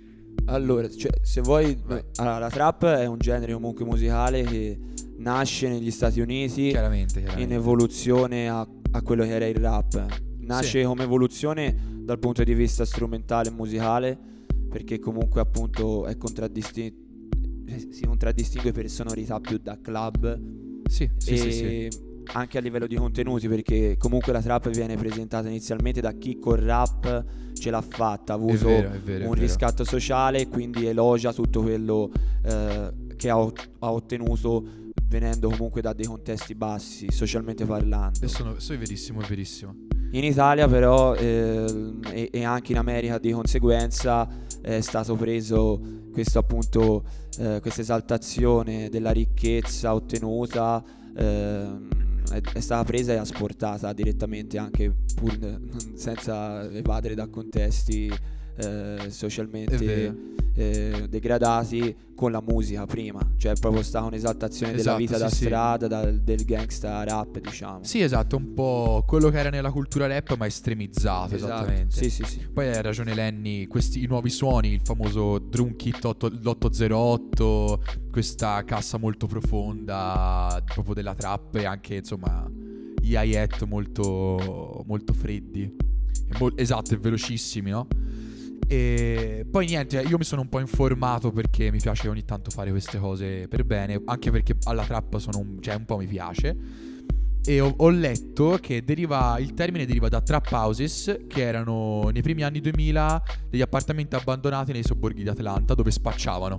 Allora, 0.47 0.89
cioè, 0.91 1.11
se 1.23 1.41
vuoi, 1.41 1.77
allora, 2.17 2.39
la 2.39 2.51
trap 2.51 2.85
è 2.87 3.07
un 3.07 3.19
genere 3.19 3.53
comunque 3.53 3.85
musicale 3.85 4.43
che 4.43 4.79
nasce 5.17 5.69
negli 5.69 5.91
Stati 5.91 6.21
Uniti 6.21 6.69
Chiaramente, 6.69 7.19
in 7.21 7.25
chiaramente. 7.25 7.55
evoluzione 7.55 8.49
a, 8.49 8.67
a 8.93 9.03
quello 9.03 9.25
che 9.25 9.31
era 9.31 9.47
il 9.47 9.57
rap. 9.57 10.07
Nasce 10.41 10.81
Sì. 10.81 10.87
come 10.87 11.05
evoluzione 11.05 11.75
dal 12.05 12.19
punto 12.19 12.45
di 12.45 12.53
vista 12.55 12.85
strumentale 12.85 13.49
e 13.49 13.53
musicale, 13.53 14.19
perché 14.69 14.99
comunque 14.99 15.41
appunto 15.41 16.05
è 16.07 16.17
contraddistinto 16.17 17.03
si 17.91 18.05
contraddistingue 18.05 18.73
per 18.73 18.89
sonorità 18.91 19.41
più 19.41 19.59
da 19.59 19.79
club 19.81 20.39
Sì, 20.89 21.09
sì, 21.17 21.33
e 21.33 21.37
sì, 21.39 21.51
sì. 21.51 21.89
Anche 22.33 22.59
a 22.59 22.61
livello 22.61 22.87
di 22.87 22.97
contenuti 22.97 23.49
perché 23.49 23.97
comunque 23.99 24.33
la 24.33 24.41
trap 24.41 24.71
viene 24.71 24.97
presentata 24.97 25.49
inizialmente 25.49 26.01
da 26.01 26.13
chi 26.13 26.39
col 26.39 26.59
rap 26.59 27.25
ce 27.55 27.71
l'ha 27.71 27.83
fatta, 27.83 28.33
ha 28.35 28.37
È 28.37 28.39
avuto 28.39 28.67
vero, 28.67 28.91
è 28.91 28.99
vero, 28.99 29.25
è 29.25 29.27
un 29.27 29.33
vero. 29.35 29.41
riscatto 29.41 29.85
sociale 29.85 30.41
e 30.41 30.49
quindi 30.49 30.87
elogia 30.87 31.33
tutto 31.33 31.63
quello 31.63 32.11
eh, 32.45 32.93
che 33.17 33.31
ha, 33.31 33.37
ha 33.37 33.93
ottenuto 33.93 34.67
venendo 35.07 35.49
comunque 35.49 35.81
da 35.81 35.93
dei 35.93 36.07
contesti 36.07 36.55
bassi, 36.55 37.07
socialmente 37.11 37.65
parlando. 37.65 38.19
E 38.25 38.29
sono, 38.29 38.59
sono 38.59 38.79
verissimo, 38.79 39.21
è 39.21 39.27
verissimo. 39.27 39.75
In 40.11 40.25
Italia 40.25 40.67
però 40.69 41.15
ehm, 41.15 42.01
e, 42.13 42.29
e 42.33 42.45
anche 42.45 42.73
in 42.73 42.79
America 42.79 43.19
di 43.19 43.31
conseguenza 43.33 44.29
è 44.61 44.81
stato 44.81 45.15
preso 45.17 45.81
questo 46.13 46.39
appunto 46.39 47.05
eh, 47.39 47.59
questa 47.61 47.81
esaltazione 47.81 48.89
della 48.91 49.11
ricchezza 49.11 49.93
ottenuta 49.95 50.83
ehm, 51.17 51.89
è, 52.31 52.41
è 52.41 52.61
stata 52.61 52.85
presa 52.85 53.13
e 53.13 53.17
asportata 53.17 53.93
direttamente 53.93 54.59
anche 54.59 54.93
pur 55.15 55.61
senza 55.95 56.71
evadere 56.71 57.15
da 57.15 57.29
contesti 57.29 58.13
eh, 58.57 59.07
socialmente 59.11 60.33
eh, 60.55 61.07
degradati 61.09 61.95
con 62.15 62.31
la 62.31 62.41
musica 62.41 62.87
prima, 62.87 63.21
cioè 63.37 63.55
proprio 63.59 63.83
sta 63.83 64.03
un'esaltazione 64.03 64.73
della 64.73 64.97
Esatto, 64.97 64.99
vita 64.99 65.15
sì, 65.15 65.21
da 65.21 65.29
sì. 65.29 65.45
strada, 65.45 65.87
dal- 65.89 66.21
del 66.21 66.45
gangsta 66.45 67.03
rap, 67.03 67.41
diciamo. 67.41 67.83
Sì, 67.83 68.01
esatto, 68.01 68.37
un 68.37 68.55
po' 68.55 69.03
quello 69.07 69.31
che 69.31 69.39
era 69.39 69.51
nella 69.51 69.73
cultura 69.73 70.07
rap, 70.07 70.37
ma 70.37 70.47
estremizzato, 70.47 71.35
Esatto. 71.35 71.53
esattamente. 71.53 71.97
Sì, 71.97 72.11
sì, 72.11 72.23
sì. 72.25 72.47
Poi 72.53 72.69
hai 72.69 72.83
ragione 72.83 73.15
Lenny, 73.15 73.67
questi 73.67 74.03
i 74.03 74.07
nuovi 74.07 74.31
suoni, 74.31 74.73
il 74.73 74.81
famoso 74.85 75.39
drum 75.39 75.75
kit 75.75 76.05
8 76.05 76.29
l'808, 76.29 77.79
questa 78.13 78.63
cassa 78.65 78.97
molto 78.99 79.27
profonda 79.27 80.63
proprio 80.65 80.95
della 80.95 81.15
trap 81.15 81.57
e 81.57 81.65
anche 81.65 81.97
insomma 81.97 82.49
gli 83.01 83.15
hi-hat 83.17 83.65
molto, 83.65 84.85
molto 84.87 85.13
freddi. 85.13 85.75
Esatto, 86.57 86.95
e 86.95 86.97
velocissimi, 86.97 87.71
no? 87.71 87.87
E 88.67 89.47
poi 89.51 89.67
niente, 89.67 90.01
io 90.01 90.17
mi 90.17 90.25
sono 90.25 90.41
un 90.41 90.49
po' 90.49 90.61
informato 90.61 91.31
perché 91.31 91.71
mi 91.71 91.79
piace 91.79 92.09
ogni 92.09 92.25
tanto 92.25 92.51
fare 92.51 92.71
queste 92.71 92.99
cose 92.99 93.47
per 93.49 93.65
bene, 93.65 94.01
anche 94.05 94.31
perché 94.31 94.57
alla 94.65 94.85
trap 94.85 95.19
sono 95.19 95.39
un, 95.39 95.61
cioè 95.61 95.75
un 95.75 95.85
po' 95.85 95.99
mi 95.99 96.07
piace. 96.07 96.57
E 97.47 97.61
ho, 97.61 97.75
ho 97.77 97.91
letto 97.91 98.59
che 98.61 98.83
deriva, 98.85 99.37
il 99.39 99.53
termine 99.53 99.85
deriva 99.85 100.09
da 100.09 100.23
trap 100.23 100.51
houses, 100.51 101.25
che 101.29 101.43
erano 101.43 102.09
nei 102.11 102.23
primi 102.23 102.43
anni 102.43 102.61
2000 102.61 103.23
degli 103.51 103.61
appartamenti 103.61 104.15
abbandonati 104.15 104.73
nei 104.73 104.83
sobborghi 104.83 105.23
di 105.23 105.29
Atlanta 105.29 105.75
dove 105.75 105.91
spacciavano. 105.91 106.59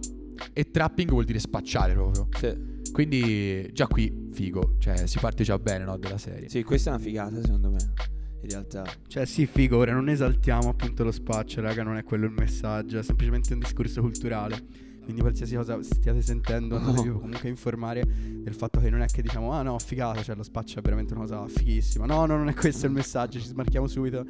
E 0.54 0.70
trapping 0.70 1.10
vuol 1.10 1.26
dire 1.26 1.40
spacciare 1.40 1.94
proprio. 1.94 2.28
Sì. 2.38 2.74
Quindi 2.92 3.70
già 3.74 3.88
qui 3.88 4.30
figo, 4.32 4.76
cioè 4.80 5.08
si 5.08 5.18
parte 5.20 5.44
già 5.44 5.58
bene 5.58 5.86
no, 5.86 5.98
della 5.98 6.18
serie. 6.18 6.50
Sì, 6.50 6.64
questa 6.64 6.92
è 6.92 6.94
una 6.94 7.02
figata 7.02 7.42
secondo 7.42 7.72
me. 7.72 8.15
In 8.46 8.52
realtà. 8.52 8.86
Cioè, 9.08 9.26
sì, 9.26 9.48
figo, 9.48 9.78
ora 9.78 9.92
non 9.92 10.08
esaltiamo 10.08 10.70
appunto 10.70 11.04
lo 11.04 11.12
spaccio, 11.12 11.62
raga, 11.62 11.82
non 11.82 11.98
è 11.98 12.04
quello 12.04 12.26
il 12.26 12.32
messaggio, 12.32 13.00
è 13.00 13.04
semplicemente 13.04 13.54
un 13.54 13.60
discorso 13.60 14.02
culturale. 14.02 14.84
Quindi 15.06 15.22
qualsiasi 15.22 15.56
cosa 15.56 15.82
stiate 15.84 16.24
sentendo 16.24 16.78
andatevi 16.78 17.10
comunque 17.14 17.48
a 17.48 17.48
informare 17.48 18.04
del 18.08 18.56
fatto 18.56 18.80
che 18.80 18.90
non 18.90 19.02
è 19.02 19.06
che 19.06 19.22
diciamo 19.22 19.52
ah 19.52 19.62
no 19.62 19.78
figata, 19.78 20.24
cioè 20.24 20.36
lo 20.36 20.42
spaccio 20.42 20.80
è 20.80 20.82
veramente 20.82 21.14
una 21.14 21.22
cosa 21.24 21.48
fighissima. 21.48 22.06
No, 22.08 22.26
no, 22.26 22.38
non 22.38 22.50
è 22.50 22.56
questo 22.56 22.88
il 22.88 22.92
messaggio, 22.92 23.40
ci 23.40 23.46
smarchiamo 23.46 23.86
subito 23.86 24.26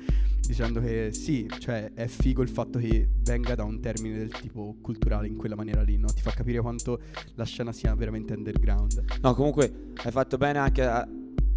dicendo 0.46 0.82
che 0.82 1.12
sì, 1.14 1.50
cioè 1.60 1.92
è 1.94 2.08
figo 2.08 2.42
il 2.42 2.50
fatto 2.50 2.78
che 2.78 3.08
venga 3.22 3.56
da 3.56 3.64
un 3.64 3.80
termine 3.80 4.18
del 4.18 4.32
tipo 4.32 4.76
culturale 4.82 5.28
in 5.28 5.38
quella 5.38 5.56
maniera 5.56 5.82
lì, 5.82 5.98
no? 5.98 6.08
Ti 6.08 6.22
fa 6.22 6.32
capire 6.32 6.60
quanto 6.60 7.00
la 7.36 7.46
scena 7.46 7.72
sia 7.72 7.96
veramente 7.96 8.34
underground. 8.34 9.02
No, 9.22 9.34
comunque 9.34 9.94
hai 10.04 10.12
fatto 10.12 10.36
bene 10.38 10.60
anche 10.60 10.84
a, 10.84 11.08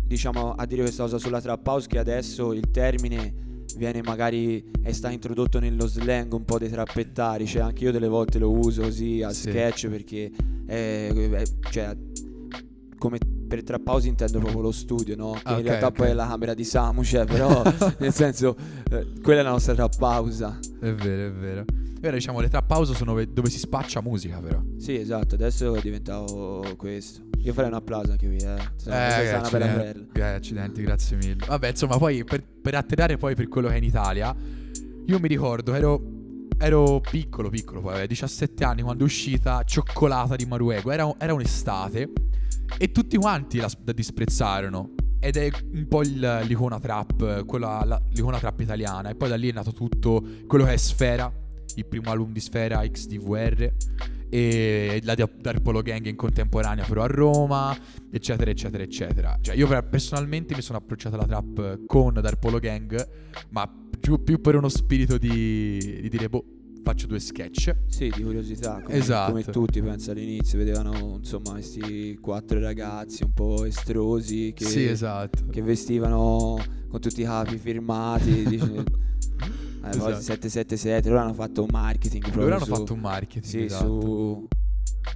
diciamo, 0.09 0.53
a 0.55 0.67
dire 0.67 0.83
questa 0.83 1.05
cosa 1.05 1.19
sulla 1.19 1.41
trap 1.41 1.65
house 1.67 1.87
che 1.87 1.99
adesso 1.99 2.53
il 2.53 2.71
termine 2.73 3.47
viene 3.77 4.03
magari 4.03 4.65
è 4.83 4.91
stato 4.93 5.13
introdotto 5.15 5.61
nello 5.61 5.87
slang 5.87 6.33
un 6.33 6.45
po' 6.45 6.59
dei 6.59 6.71
trappettari, 6.71 7.47
cioè 7.47 7.63
anche 7.63 7.85
io 7.85 7.93
delle 7.93 8.09
volte 8.09 8.39
lo 8.39 8.51
uso 8.51 8.83
così 8.83 9.23
a 9.23 9.31
Sì. 9.31 9.51
sketch 9.51 9.89
perché 9.89 10.31
è, 10.67 11.13
è- 11.13 11.43
cioè, 11.71 11.97
come 12.99 13.19
per 13.49 13.63
trap 13.63 13.87
house 13.87 14.09
intendo 14.09 14.39
proprio 14.41 14.61
lo 14.63 14.73
studio, 14.73 15.15
no? 15.17 15.33
Che 15.33 15.41
Ah, 15.45 15.53
in 15.53 15.59
ok, 15.61 15.65
realtà 15.67 15.87
ok. 15.89 15.93
poi 15.97 16.09
è 16.09 16.13
la 16.13 16.27
camera 16.27 16.55
di 16.55 16.65
Samu, 16.65 17.03
cioè, 17.05 17.25
però 17.25 17.63
nel 17.99 18.13
senso 18.13 18.57
eh, 18.91 19.07
quella 19.23 19.41
è 19.41 19.43
la 19.45 19.51
nostra 19.51 19.75
trap 19.75 19.95
house. 20.01 20.59
È 20.81 20.93
vero, 20.93 21.29
è 21.29 21.33
vero. 21.33 21.65
Ora 22.01 22.13
diciamo 22.13 22.41
le 22.41 22.49
trap 22.49 22.71
house 22.71 22.95
sono 22.95 23.15
ve- 23.15 23.33
dove 23.33 23.51
si 23.51 23.59
spaccia 23.59 24.01
musica 24.01 24.39
però. 24.39 24.63
Sì, 24.77 24.95
esatto, 24.97 25.35
adesso 25.35 25.75
è 25.75 25.81
diventato 25.81 26.75
questo. 26.77 27.23
Io 27.43 27.53
farei 27.53 27.71
un 27.71 27.77
applauso 27.77 28.13
anche 28.13 28.27
qui, 28.27 28.37
eh. 28.37 28.55
Questa 28.73 28.91
è 29.21 29.39
una 29.39 29.49
bella 29.51 29.95
eh, 30.13 30.21
accidenti, 30.35 30.83
grazie 30.83 31.17
mille. 31.17 31.45
Vabbè, 31.47 31.69
insomma, 31.71 31.97
poi 31.99 32.23
per, 32.25 32.43
per 32.45 32.75
atterrare 32.75 33.17
poi 33.17 33.35
per 33.35 33.49
quello 33.49 33.69
che 33.69 33.75
è 33.75 33.77
in 33.79 33.85
Italia, 33.85 34.35
io 35.07 35.19
mi 35.21 35.29
ricordo, 35.29 35.75
ero, 35.75 36.01
ero 36.59 37.01
piccolo, 37.01 37.49
piccolo, 37.49 37.81
poi 37.81 37.93
avevo 37.93 38.07
17 38.09 38.65
anni 38.65 38.83
quando 38.83 39.03
è 39.03 39.07
uscita 39.07 39.63
Cioccolata 39.65 40.37
di 40.37 40.47
Maruego. 40.47 40.91
Era, 40.93 41.13
era 41.19 41.33
un'estate 41.35 42.13
e 42.79 42.93
tutti 42.93 43.17
quanti 43.17 43.59
la, 43.59 43.69
la 43.85 43.93
disprezzarono. 43.93 44.95
Ed 45.21 45.37
è 45.37 45.51
un 45.73 45.89
po' 45.89 46.03
il- 46.03 46.41
l'icona 46.47 46.79
trap, 46.79 47.45
quella, 47.45 47.83
la- 47.85 48.01
l'icona 48.13 48.39
trap 48.39 48.61
italiana. 48.61 49.09
E 49.09 49.15
poi 49.17 49.29
da 49.29 49.37
lì 49.37 49.49
è 49.49 49.53
nato 49.53 49.73
tutto 49.73 50.23
quello 50.47 50.65
che 50.65 50.75
è 50.75 50.77
Sfera, 50.77 51.33
il 51.77 51.87
primo 51.87 52.11
album 52.11 52.33
di 52.33 52.41
Sfera, 52.41 52.87
XDVR. 52.87 53.73
E 54.31 55.01
la 55.05 55.15
Dark 55.15 55.63
Polo 55.63 55.81
Gang 55.81 56.05
in 56.05 56.15
contemporanea 56.15 56.85
però 56.85 57.03
a 57.03 57.07
Roma 57.07 57.75
eccetera 58.13 58.51
eccetera 58.51 58.83
eccetera 58.83 59.39
cioè 59.41 59.55
io 59.55 59.67
per- 59.67 59.89
personalmente 59.89 60.55
mi 60.55 60.61
sono 60.61 60.77
approcciato 60.77 61.15
alla 61.15 61.25
trap 61.25 61.87
con 61.87 62.13
Dark 62.13 62.39
Polo 62.39 62.59
Gang 62.59 63.09
ma 63.49 63.67
più, 63.99 64.23
più 64.23 64.43
per 64.43 64.55
uno 64.55 64.69
spirito 64.69 65.17
di, 65.17 65.79
di 66.03 66.09
dire 66.11 66.29
boh 66.29 66.58
faccio 66.89 67.07
due 67.07 67.21
sketch 67.21 67.75
Sì, 67.87 68.11
di 68.15 68.23
curiosità, 68.23 68.81
come, 68.83 68.97
Esatto. 68.97 69.31
come 69.33 69.45
tutti 69.45 69.83
penso 69.83 70.11
all'inizio 70.13 70.57
vedevano 70.59 71.17
insomma 71.19 71.51
questi 71.53 72.17
quattro 72.21 72.59
ragazzi 72.61 73.25
un 73.25 73.33
po' 73.35 73.65
estrosi 73.67 74.53
che, 74.55 74.65
sì 74.65 74.85
esatto 74.87 75.47
che 75.51 75.61
vestivano 75.61 76.57
con 76.89 76.99
tutti 77.01 77.21
i 77.21 77.25
capi 77.25 77.59
firmati, 77.59 78.43
dice- 78.45 78.65
eh, 79.85 79.89
Esatto. 79.91 80.21
777, 80.21 81.09
loro 81.11 81.21
hanno 81.21 81.35
fatto 81.35 81.61
un 81.63 81.69
marketing 81.71 82.23
proprio 82.23 82.43
loro 82.45 82.55
hanno 82.57 82.65
su- 82.65 82.75
fatto 82.75 82.93
un 82.95 83.01
marketing 83.01 83.45
sì, 83.45 83.63
esatto. 83.65 84.01
su 84.01 84.49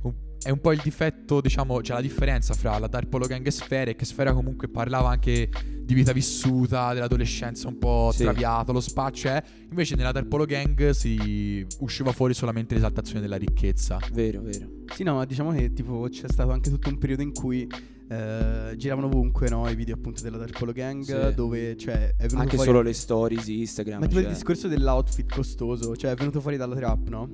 Un- 0.02 0.14
è 0.44 0.50
un 0.50 0.60
po' 0.60 0.72
il 0.72 0.80
difetto, 0.82 1.40
diciamo, 1.40 1.80
c'è 1.80 1.94
la 1.94 2.00
differenza 2.00 2.54
fra 2.54 2.78
la 2.78 2.86
Dark 2.88 3.08
Polo 3.08 3.26
Gang 3.26 3.46
e 3.46 3.50
Sfera, 3.50 3.90
è 3.90 3.94
che 3.96 4.04
Sfera 4.04 4.32
comunque 4.32 4.68
parlava 4.68 5.08
anche 5.10 5.48
di 5.84 5.94
vita 5.94 6.12
vissuta, 6.12 6.92
dell'adolescenza 6.94 7.68
un 7.68 7.78
po' 7.78 8.10
Sì. 8.12 8.22
traviato, 8.22 8.72
lo 8.72 8.80
spaccio 8.80 9.28
è. 9.28 9.42
Invece 9.70 9.94
nella 9.96 10.12
Dark 10.12 10.26
Polo 10.28 10.44
Gang 10.44 10.90
si 10.90 11.64
usciva 11.80 12.12
fuori 12.12 12.34
solamente 12.34 12.74
l'esaltazione 12.74 13.20
della 13.20 13.36
ricchezza. 13.36 13.98
vero, 14.12 14.40
vero. 14.42 14.66
Sì, 14.94 15.02
no, 15.02 15.14
ma 15.16 15.24
diciamo 15.24 15.52
che 15.52 15.72
tipo 15.72 16.06
c'è 16.10 16.28
stato 16.28 16.50
anche 16.50 16.70
tutto 16.70 16.88
un 16.88 16.98
periodo 16.98 17.22
in 17.22 17.32
cui 17.32 17.66
eh, 18.08 18.74
giravano 18.76 19.06
ovunque, 19.06 19.48
no? 19.48 19.68
I 19.68 19.74
video 19.74 19.94
appunto 19.94 20.22
della 20.22 20.36
Dark 20.38 20.58
Polo 20.58 20.72
Gang, 20.72 21.02
Sì. 21.02 21.34
dove 21.34 21.76
cioè 21.76 22.14
è 22.16 22.22
venuto 22.22 22.38
Anche 22.40 22.54
fuori... 22.56 22.68
solo 22.70 22.82
le 22.82 22.92
stories 22.92 23.46
Instagram, 23.48 24.00
Ma 24.00 24.06
tipo 24.06 24.18
il 24.18 24.24
cioè. 24.26 24.34
discorso 24.34 24.68
dell'outfit 24.68 25.32
costoso, 25.32 25.96
cioè 25.96 26.10
è 26.10 26.14
venuto 26.14 26.40
fuori 26.40 26.56
dalla 26.56 26.74
trap, 26.74 27.08
no? 27.08 27.28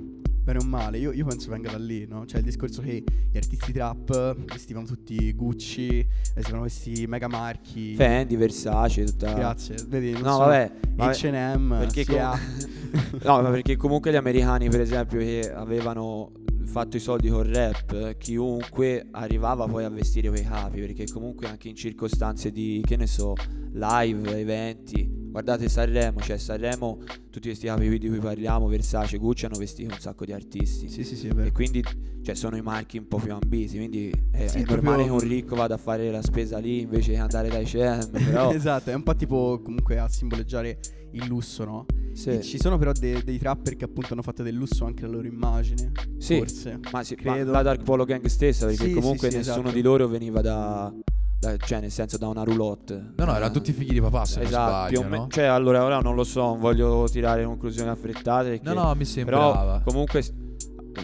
Bene 0.49 0.61
o 0.61 0.65
male, 0.65 0.97
io, 0.97 1.13
io 1.13 1.27
penso 1.27 1.51
venga 1.51 1.71
da 1.71 1.77
lì, 1.77 2.07
no? 2.07 2.25
Cioè 2.25 2.39
il 2.39 2.45
discorso 2.47 2.81
che 2.81 3.05
gli 3.31 3.37
artisti 3.37 3.71
trap 3.71 4.35
vestivano 4.47 4.87
tutti 4.87 5.31
Gucci, 5.35 6.03
vestivano 6.35 6.63
questi 6.63 7.05
mega 7.07 7.29
marchi. 7.29 7.95
Fendi, 7.95 8.35
Versace, 8.35 9.05
tutta 9.05 9.35
Grazie, 9.35 9.77
vedi? 9.87 10.13
non 10.13 10.23
No, 10.23 10.31
so, 10.31 10.39
vabbè, 10.39 10.73
vabbè, 10.95 11.15
H&M, 11.15 11.77
perché 11.79 12.07
com- 12.07 12.17
no, 13.25 13.43
ma 13.43 13.51
perché 13.51 13.77
comunque 13.77 14.11
gli 14.11 14.17
americani, 14.17 14.71
per 14.71 14.81
esempio, 14.81 15.19
che 15.19 15.53
avevano 15.53 16.33
fatto 16.69 16.97
i 16.97 17.01
soldi 17.01 17.29
col 17.29 17.47
rap, 17.47 18.17
chiunque 18.19 19.09
arrivava 19.13 19.67
poi 19.67 19.85
a 19.85 19.89
vestire 19.89 20.29
quei 20.29 20.45
capi, 20.45 20.81
perché 20.81 21.07
comunque 21.11 21.47
anche 21.47 21.69
in 21.69 21.75
circostanze 21.75 22.53
di, 22.53 22.83
che 22.87 22.97
ne 22.97 23.07
so, 23.07 23.35
live, 23.73 24.39
eventi, 24.39 25.09
guardate 25.31 25.69
Sanremo, 25.69 26.21
cioè 26.21 26.37
Sanremo, 26.37 26.99
tutti 27.31 27.49
questi 27.49 27.67
capi 27.67 27.99
di 27.99 28.09
cui 28.09 28.19
parliamo, 28.19 28.69
Versace, 28.69 29.17
Gucci 29.17 29.47
hanno 29.47 29.59
vestito 29.59 29.93
un 29.93 30.01
sacco 30.01 30.25
di 30.25 30.33
artisti. 30.33 30.89
Sì, 30.89 31.05
sì, 31.05 31.17
sì, 31.17 31.29
E 31.29 31.53
quindi 31.53 31.83
cioè, 32.23 32.35
sono 32.35 32.57
i 32.57 32.63
marchi 32.63 32.99
un 32.99 33.09
po' 33.09 33.17
più 33.17 33.33
ambiti, 33.33 33.77
quindi 33.77 34.11
è, 34.31 34.45
è 34.45 34.63
proprio- 34.63 34.75
normale 34.75 35.05
che 35.05 35.11
un 35.11 35.21
ricco 35.21 35.57
vada 35.57 35.75
a 35.75 35.79
fare 35.79 36.11
la 36.11 36.23
spesa 36.23 36.59
lì 36.59 36.81
invece 36.81 37.13
che 37.13 37.19
andare 37.19 37.49
dai 37.49 37.65
CM, 37.65 38.11
però 38.11 38.53
esatto, 38.55 38.91
è 38.91 38.95
un 38.95 39.03
po' 39.03 39.17
tipo 39.17 39.61
comunque 39.65 39.99
a 39.99 40.09
simboleggiare 40.09 40.79
il 41.13 41.27
lusso, 41.27 41.65
no? 41.65 41.87
sì. 42.13 42.31
E 42.31 42.43
Ci 42.43 42.59
sono 42.61 42.79
però 42.79 42.93
de- 42.93 43.23
dei 43.25 43.39
trapper 43.39 43.77
che 43.77 43.85
appunto 43.85 44.13
hanno 44.13 44.23
fatto 44.23 44.43
del 44.43 44.55
lusso 44.55 44.85
anche 44.85 45.03
la 45.03 45.09
loro 45.13 45.27
immagine, 45.27 45.93
Sì, 46.19 46.39
forse. 46.39 46.81
Ma, 46.91 47.03
sì, 47.05 47.17
ma 47.23 47.33
Credo. 47.35 47.53
la 47.53 47.63
Dark 47.63 47.83
Polo 47.83 48.05
Gang 48.05 48.25
stessa, 48.27 48.67
perché 48.67 48.85
Sì, 48.87 48.93
comunque 48.93 49.31
sì, 49.31 49.37
nessuno 49.37 49.57
esatto. 49.61 49.75
di 49.75 49.83
loro 49.83 50.09
veniva 50.09 50.41
da, 50.41 50.93
da- 51.39 51.57
cioè 51.57 51.81
nel 51.81 51.91
senso 51.93 52.19
da 52.19 52.27
una 52.29 52.43
roulotte. 52.43 53.13
No, 53.17 53.25
no, 53.25 53.35
erano 53.37 53.53
tutti 53.53 53.73
figli 53.73 53.93
di 53.93 54.01
papà, 54.01 54.25
se 54.25 54.41
Esatto, 54.43 54.71
sbaglio, 54.71 55.03
me- 55.09 55.17
no? 55.19 55.27
cioè 55.31 55.45
allora 55.45 55.85
ora 55.85 56.01
non 56.01 56.15
lo 56.17 56.25
so, 56.25 56.43
non 56.43 56.59
voglio 56.59 57.07
tirare 57.11 57.45
conclusioni 57.45 57.89
affrettate 57.89 58.49
perché 58.51 58.65
No, 58.65 58.75
no, 58.75 58.95
mi 58.95 59.05
però 59.05 59.05
sembrava. 59.05 59.81
comunque 59.85 60.23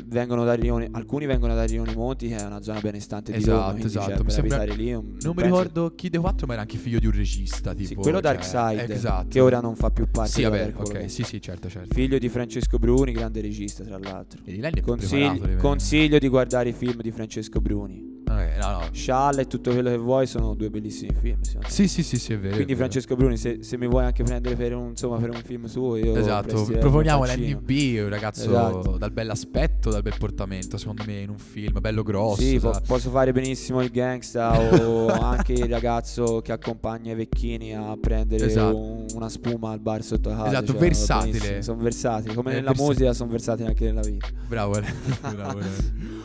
vengono 0.07 0.45
da 0.45 0.55
Rione, 0.55 0.89
alcuni 0.93 1.27
vengono 1.27 1.55
da 1.55 1.65
Rione 1.65 1.95
Monti 1.95 2.29
che 2.29 2.37
è 2.37 2.45
una 2.45 2.63
zona 2.63 2.81
benestante 2.81 3.33
di 3.33 3.39
Esatto, 3.39 3.71
Roma, 3.73 3.79
esatto, 3.85 4.07
cioè, 4.07 4.17
mi 4.17 4.23
per 4.23 4.33
sembra- 4.33 4.65
lì 4.65 4.93
un- 4.93 5.17
Non 5.21 5.35
mi 5.37 5.43
ricordo 5.43 5.93
chi 5.95 6.09
dei 6.11 6.21
quattro, 6.21 6.47
ma 6.47 6.53
era 6.55 6.63
anche 6.63 6.77
figlio 6.79 6.99
di 6.99 7.07
un 7.07 7.13
regista, 7.13 7.73
tipo. 7.75 7.89
Sì, 7.89 7.95
quello 7.95 8.21
cioè, 8.21 8.33
Dark 8.35 8.45
Side, 8.45 8.93
Esatto. 8.93 9.29
che 9.29 9.41
ora 9.41 9.61
non 9.61 9.75
fa 9.77 9.91
più 9.91 10.09
parte 10.11 10.31
Sì, 10.31 10.43
vabbè, 10.43 10.73
ok, 10.77 11.11
sì, 11.11 11.23
sì, 11.23 11.41
certo, 11.41 11.69
certo. 11.69 11.95
Figlio 11.95 12.19
di 12.19 12.29
Francesco 12.29 12.79
Bruni, 12.79 13.13
grande 13.13 13.41
regista 13.41 13.85
tra 13.85 13.99
l'altro. 13.99 14.41
Vedi, 14.45 14.59
lei 14.61 14.71
è 14.71 14.73
più 14.75 14.83
Consigli- 14.83 15.41
di 15.41 15.57
consiglio 15.57 16.19
di 16.19 16.29
guardare 16.29 16.69
i 16.71 16.73
film 16.73 17.01
di 17.01 17.11
Francesco 17.11 17.61
Bruni. 17.61 18.14
Ok, 18.35 18.57
no, 18.61 18.71
no. 18.71 18.81
Scialla 18.93 19.41
e 19.43 19.47
tutto 19.47 19.71
quello 19.73 19.91
che 19.91 19.97
vuoi 19.97 20.27
sono 20.27 20.55
due 20.55 20.71
bellissimi 20.71 21.15
film. 21.21 21.39
Sì, 21.67 21.89
sì, 21.89 22.03
sì, 22.03 22.19
sì, 22.19 22.33
è 22.33 22.39
vero. 22.39 22.55
Quindi 22.55 22.73
è 22.73 22.77
vero. 22.77 22.79
Francesco 22.89 23.17
Bruni, 23.17 23.37
se, 23.37 23.63
se 23.63 23.77
mi 23.77 23.87
vuoi 23.87 24.05
anche 24.05 24.23
prendere 24.23 24.55
per 24.57 24.75
un, 24.75 24.89
insomma, 24.91 25.17
per 25.19 25.31
un 25.31 25.41
film 25.45 25.67
suo, 25.67 25.97
io 25.97 26.15
Esatto, 26.17 26.65
proponiamo 26.65 27.25
l'NB, 27.25 27.71
un 28.03 28.09
ragazzo 28.09 28.43
Esatto. 28.45 28.97
dal 28.97 29.11
bell'aspetto, 29.13 29.91
dal 29.91 30.03
bel 30.03 30.15
portamento, 30.19 30.77
secondo 30.77 31.05
me 31.07 31.21
in 31.21 31.29
un 31.31 31.39
film 31.39 31.79
bello 31.81 32.03
grosso. 32.03 32.41
Sì, 32.43 32.59
po- 32.59 32.73
sa- 32.73 32.81
posso 32.87 33.11
fare 33.11 33.33
benissimo 33.33 33.83
il 33.83 33.91
gangsta 33.91 34.59
o 34.87 35.07
anche 35.09 35.53
il 35.53 35.69
ragazzo 35.69 36.41
che 36.41 36.53
accompagna 36.53 37.13
i 37.13 37.15
vecchini 37.15 37.75
a 37.75 37.97
prendere 38.01 38.47
Esatto. 38.47 38.77
un- 38.77 39.07
una 39.15 39.29
spuma 39.29 39.71
al 39.71 39.81
bar 39.81 40.03
sotto 40.03 40.31
casa. 40.31 40.47
Esatto, 40.49 40.73
cioè, 40.73 40.81
versatile. 40.81 41.63
Sono 41.63 41.83
versatili, 41.83 42.35
come 42.35 42.53
Eh, 42.53 42.55
nella 42.57 42.73
musica 42.75 43.13
sono 43.13 43.31
versatili 43.31 43.69
anche 43.69 43.85
nella 43.85 44.01
vita. 44.03 44.29
Bravo, 44.47 44.81
bravo. 45.35 45.61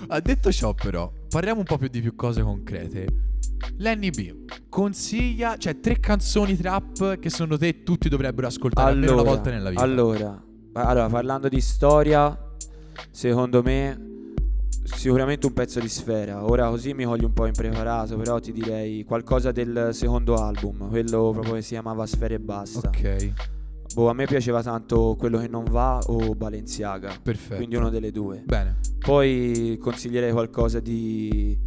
Ha 0.08 0.20
detto 0.20 0.52
ciò 0.52 0.74
però, 0.74 1.12
parliamo 1.30 1.60
un 1.60 1.66
po' 1.66 1.78
più 1.78 1.88
di 1.88 2.02
più 2.02 2.16
cose 2.16 2.42
concrete. 2.42 3.06
L'NB 3.78 4.68
consiglia, 4.70 5.58
cioè 5.58 5.80
tre 5.80 6.00
canzoni 6.00 6.56
trap 6.58 7.20
che 7.20 7.30
secondo 7.30 7.58
te 7.58 7.84
tutti 7.84 8.10
dovrebbero 8.10 8.48
ascoltare 8.48 8.92
almeno 8.92 9.14
una 9.14 9.24
volta 9.24 9.50
nella 9.50 9.70
vita. 9.70 9.82
Allora, 9.82 10.44
allora, 10.74 11.08
parlando 11.08 11.48
di 11.48 11.62
storia, 11.62 12.38
secondo 13.12 13.62
me 13.62 14.08
sicuramente 14.84 15.46
un 15.46 15.54
pezzo 15.54 15.80
di 15.80 15.90
sfera. 15.90 16.44
Ora 16.46 16.70
così 16.70 16.94
mi 16.94 17.06
voglio 17.06 17.28
un 17.28 17.34
po' 17.34 17.46
impreparato, 17.46 18.18
però 18.18 18.40
ti 18.40 18.52
direi 18.52 19.04
qualcosa 19.04 19.52
del 19.52 19.90
secondo 19.92 20.36
album, 20.36 20.90
quello 20.90 21.32
proprio 21.32 21.54
che 21.56 21.62
si 21.62 21.70
chiamava 21.70 22.06
Sfere 22.06 22.36
e 22.36 22.40
basta. 22.40 22.88
Ok, 22.88 23.32
Boh, 23.94 24.10
a 24.10 24.14
me 24.14 24.26
piaceva 24.26 24.62
tanto 24.62 25.16
quello 25.18 25.40
che 25.40 25.48
non 25.48 25.64
va 25.66 26.00
o 26.08 26.34
Balenciaga, 26.36 27.18
perfetto. 27.22 27.56
quindi 27.56 27.76
uno 27.76 27.90
delle 27.90 28.12
due. 28.12 28.44
Bene, 28.46 28.78
Poi 29.00 29.78
consiglierei 29.80 30.32
qualcosa 30.32 30.80
di 30.80 31.58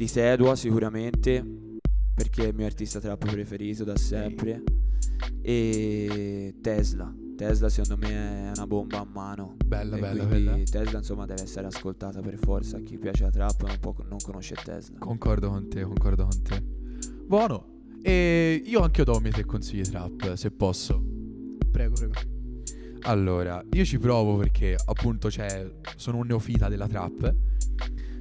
di 0.00 0.10
Tedua 0.10 0.56
sicuramente, 0.56 1.44
perché 2.14 2.44
è 2.44 2.48
il 2.48 2.54
mio 2.54 2.64
artista 2.64 2.98
trap 3.00 3.28
preferito 3.30 3.84
da 3.84 3.96
sempre. 3.96 4.62
E 5.42 6.54
Tesla. 6.62 7.12
Tesla 7.36 7.68
secondo 7.68 8.06
me 8.06 8.48
è 8.48 8.50
una 8.54 8.66
bomba 8.66 8.98
a 9.00 9.06
mano. 9.10 9.56
bella, 9.64 9.96
E 9.96 10.00
bella, 10.00 10.26
quindi 10.26 10.44
bella. 10.50 10.62
Tesla 10.64 10.98
insomma 10.98 11.26
deve 11.26 11.42
essere 11.42 11.66
ascoltata 11.66 12.20
per 12.20 12.36
forza. 12.38 12.76
A 12.78 12.80
chi 12.80 12.96
piace 12.98 13.24
la 13.24 13.30
trap 13.30 13.62
non, 13.66 13.76
può- 13.80 13.94
non 14.08 14.18
conosce 14.24 14.54
Tesla. 14.62 14.98
Concordo 14.98 15.48
con 15.50 15.68
te, 15.68 15.82
concordo 15.82 16.26
con 16.26 16.42
te. 16.42 16.62
Buono. 17.26 17.66
E 18.02 18.62
io 18.64 18.80
anche 18.80 19.04
do 19.04 19.16
i 19.16 19.20
miei 19.20 19.32
tre 19.32 19.44
consigli 19.44 19.82
trap, 19.82 20.34
se 20.34 20.50
posso. 20.50 21.02
Prego, 21.70 21.94
prego. 21.94 22.12
Allora, 23.02 23.64
io 23.72 23.84
ci 23.84 23.98
provo 23.98 24.36
perché 24.36 24.76
appunto 24.84 25.30
cioè, 25.30 25.70
sono 25.96 26.18
un 26.18 26.26
neofita 26.26 26.68
della 26.68 26.86
trap. 26.86 27.34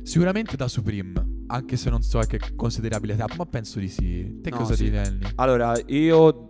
Sicuramente 0.03 0.55
da 0.55 0.67
Supreme, 0.67 1.43
anche 1.47 1.75
se 1.77 1.89
non 1.89 2.01
so 2.01 2.19
che 2.19 2.37
è 2.37 2.55
considerabile 2.55 3.15
trap, 3.15 3.35
ma 3.37 3.45
penso 3.45 3.79
di 3.79 3.89
sì. 3.89 4.39
Te 4.41 4.49
No, 4.49 4.57
cosa 4.57 4.75
sì. 4.75 4.85
ti 4.85 4.91
Lenny? 4.91 5.25
Allora, 5.35 5.77
io 5.87 6.47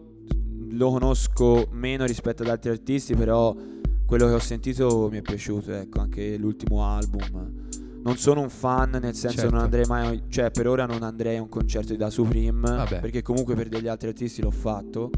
lo 0.72 0.90
conosco 0.92 1.68
meno 1.72 2.06
rispetto 2.06 2.44
ad 2.44 2.50
altri 2.50 2.70
artisti, 2.70 3.16
però 3.16 3.56
quello 4.06 4.28
che 4.28 4.34
ho 4.34 4.40
sentito 4.40 5.10
mi 5.12 5.18
è 5.18 5.22
piaciuto, 5.22 5.74
ecco, 5.74 6.00
anche 6.00 6.38
l'ultimo 6.38 6.86
album. 6.86 7.68
Non 8.02 8.16
sono 8.16 8.42
un 8.42 8.50
fan, 8.50 8.92
nel 8.92 9.14
senso 9.14 9.38
Certo. 9.40 9.52
non 9.54 9.64
andrei 9.64 9.86
mai, 9.86 10.24
cioè 10.30 10.52
per 10.52 10.68
ora 10.68 10.86
non 10.86 11.04
andrei 11.04 11.36
a 11.38 11.42
un 11.42 11.50
concerto 11.50 11.92
di 11.92 11.98
Da 11.98 12.10
Supreme, 12.10 12.62
Vabbè. 12.62 13.00
perché 13.02 13.22
comunque 13.22 13.56
per 13.56 13.68
degli 13.68 13.88
altri 13.88 14.08
artisti 14.08 14.42
l'ho 14.42 14.52
fatto, 14.52 15.10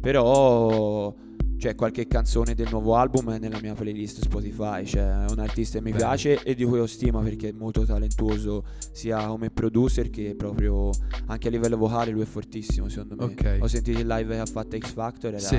però 0.00 1.14
cioè 1.56 1.74
qualche 1.76 2.06
canzone 2.06 2.54
del 2.54 2.68
nuovo 2.70 2.94
album 2.96 3.32
è 3.32 3.38
nella 3.38 3.58
mia 3.60 3.74
playlist 3.74 4.20
Spotify, 4.22 4.84
cioè 4.84 5.24
è 5.26 5.30
un 5.30 5.38
artista 5.38 5.78
che 5.78 5.84
mi 5.84 5.92
Bene. 5.92 6.02
piace 6.04 6.42
e 6.42 6.54
di 6.54 6.64
cui 6.64 6.78
ho 6.78 6.86
stima 6.86 7.20
perché 7.20 7.48
è 7.48 7.52
molto 7.52 7.84
talentuoso 7.84 8.64
sia 8.92 9.26
come 9.26 9.50
producer 9.50 10.10
che 10.10 10.34
proprio 10.36 10.90
anche 11.26 11.48
a 11.48 11.50
livello 11.50 11.76
vocale 11.78 12.10
lui 12.10 12.22
è 12.22 12.26
fortissimo 12.26 12.88
secondo 12.88 13.16
me. 13.16 13.32
Ok. 13.32 13.58
Ho 13.60 13.66
sentito 13.66 13.98
il 13.98 14.06
live 14.06 14.34
che 14.34 14.40
ha 14.40 14.46
fatto 14.46 14.76
X 14.76 14.92
Factor, 14.92 15.30
era 15.30 15.38
Sì, 15.38 15.58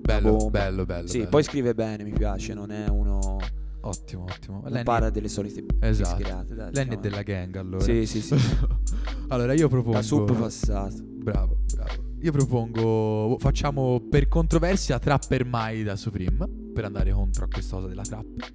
Bello, 0.00 0.48
bello, 0.50 0.84
bello. 0.84 1.06
Sì, 1.08 1.18
bello. 1.18 1.30
poi 1.30 1.42
scrive 1.42 1.74
bene, 1.74 2.04
mi 2.04 2.12
piace, 2.12 2.54
non 2.54 2.70
è 2.70 2.88
uno 2.88 3.36
Ottimo, 3.82 4.24
ottimo. 4.24 4.62
Lenny- 4.66 4.82
para 4.82 5.10
delle 5.10 5.28
solite 5.28 5.64
Esatto. 5.80 6.22
dai, 6.22 6.32
Lenny 6.46 6.70
è 6.70 6.70
diciamo. 6.70 7.00
della 7.00 7.22
gang 7.22 7.54
allora. 7.56 7.84
Sì, 7.84 8.04
sì, 8.06 8.20
sì. 8.20 8.34
allora 9.28 9.52
io 9.52 9.68
propongo 9.68 9.96
Da 9.96 10.02
sub 10.02 10.36
passato. 10.36 10.96
Bravo, 11.02 11.58
bravo. 11.72 12.05
Io 12.26 12.32
propongo 12.32 13.36
facciamo 13.38 14.00
per 14.00 14.26
controversia 14.26 14.98
Trapper 14.98 15.44
Mai 15.44 15.84
da 15.84 15.94
Supreme 15.94 16.44
per 16.74 16.84
andare 16.84 17.12
contro 17.12 17.44
a 17.44 17.48
questa 17.48 17.76
cosa 17.76 17.86
della 17.86 18.02
trap. 18.02 18.52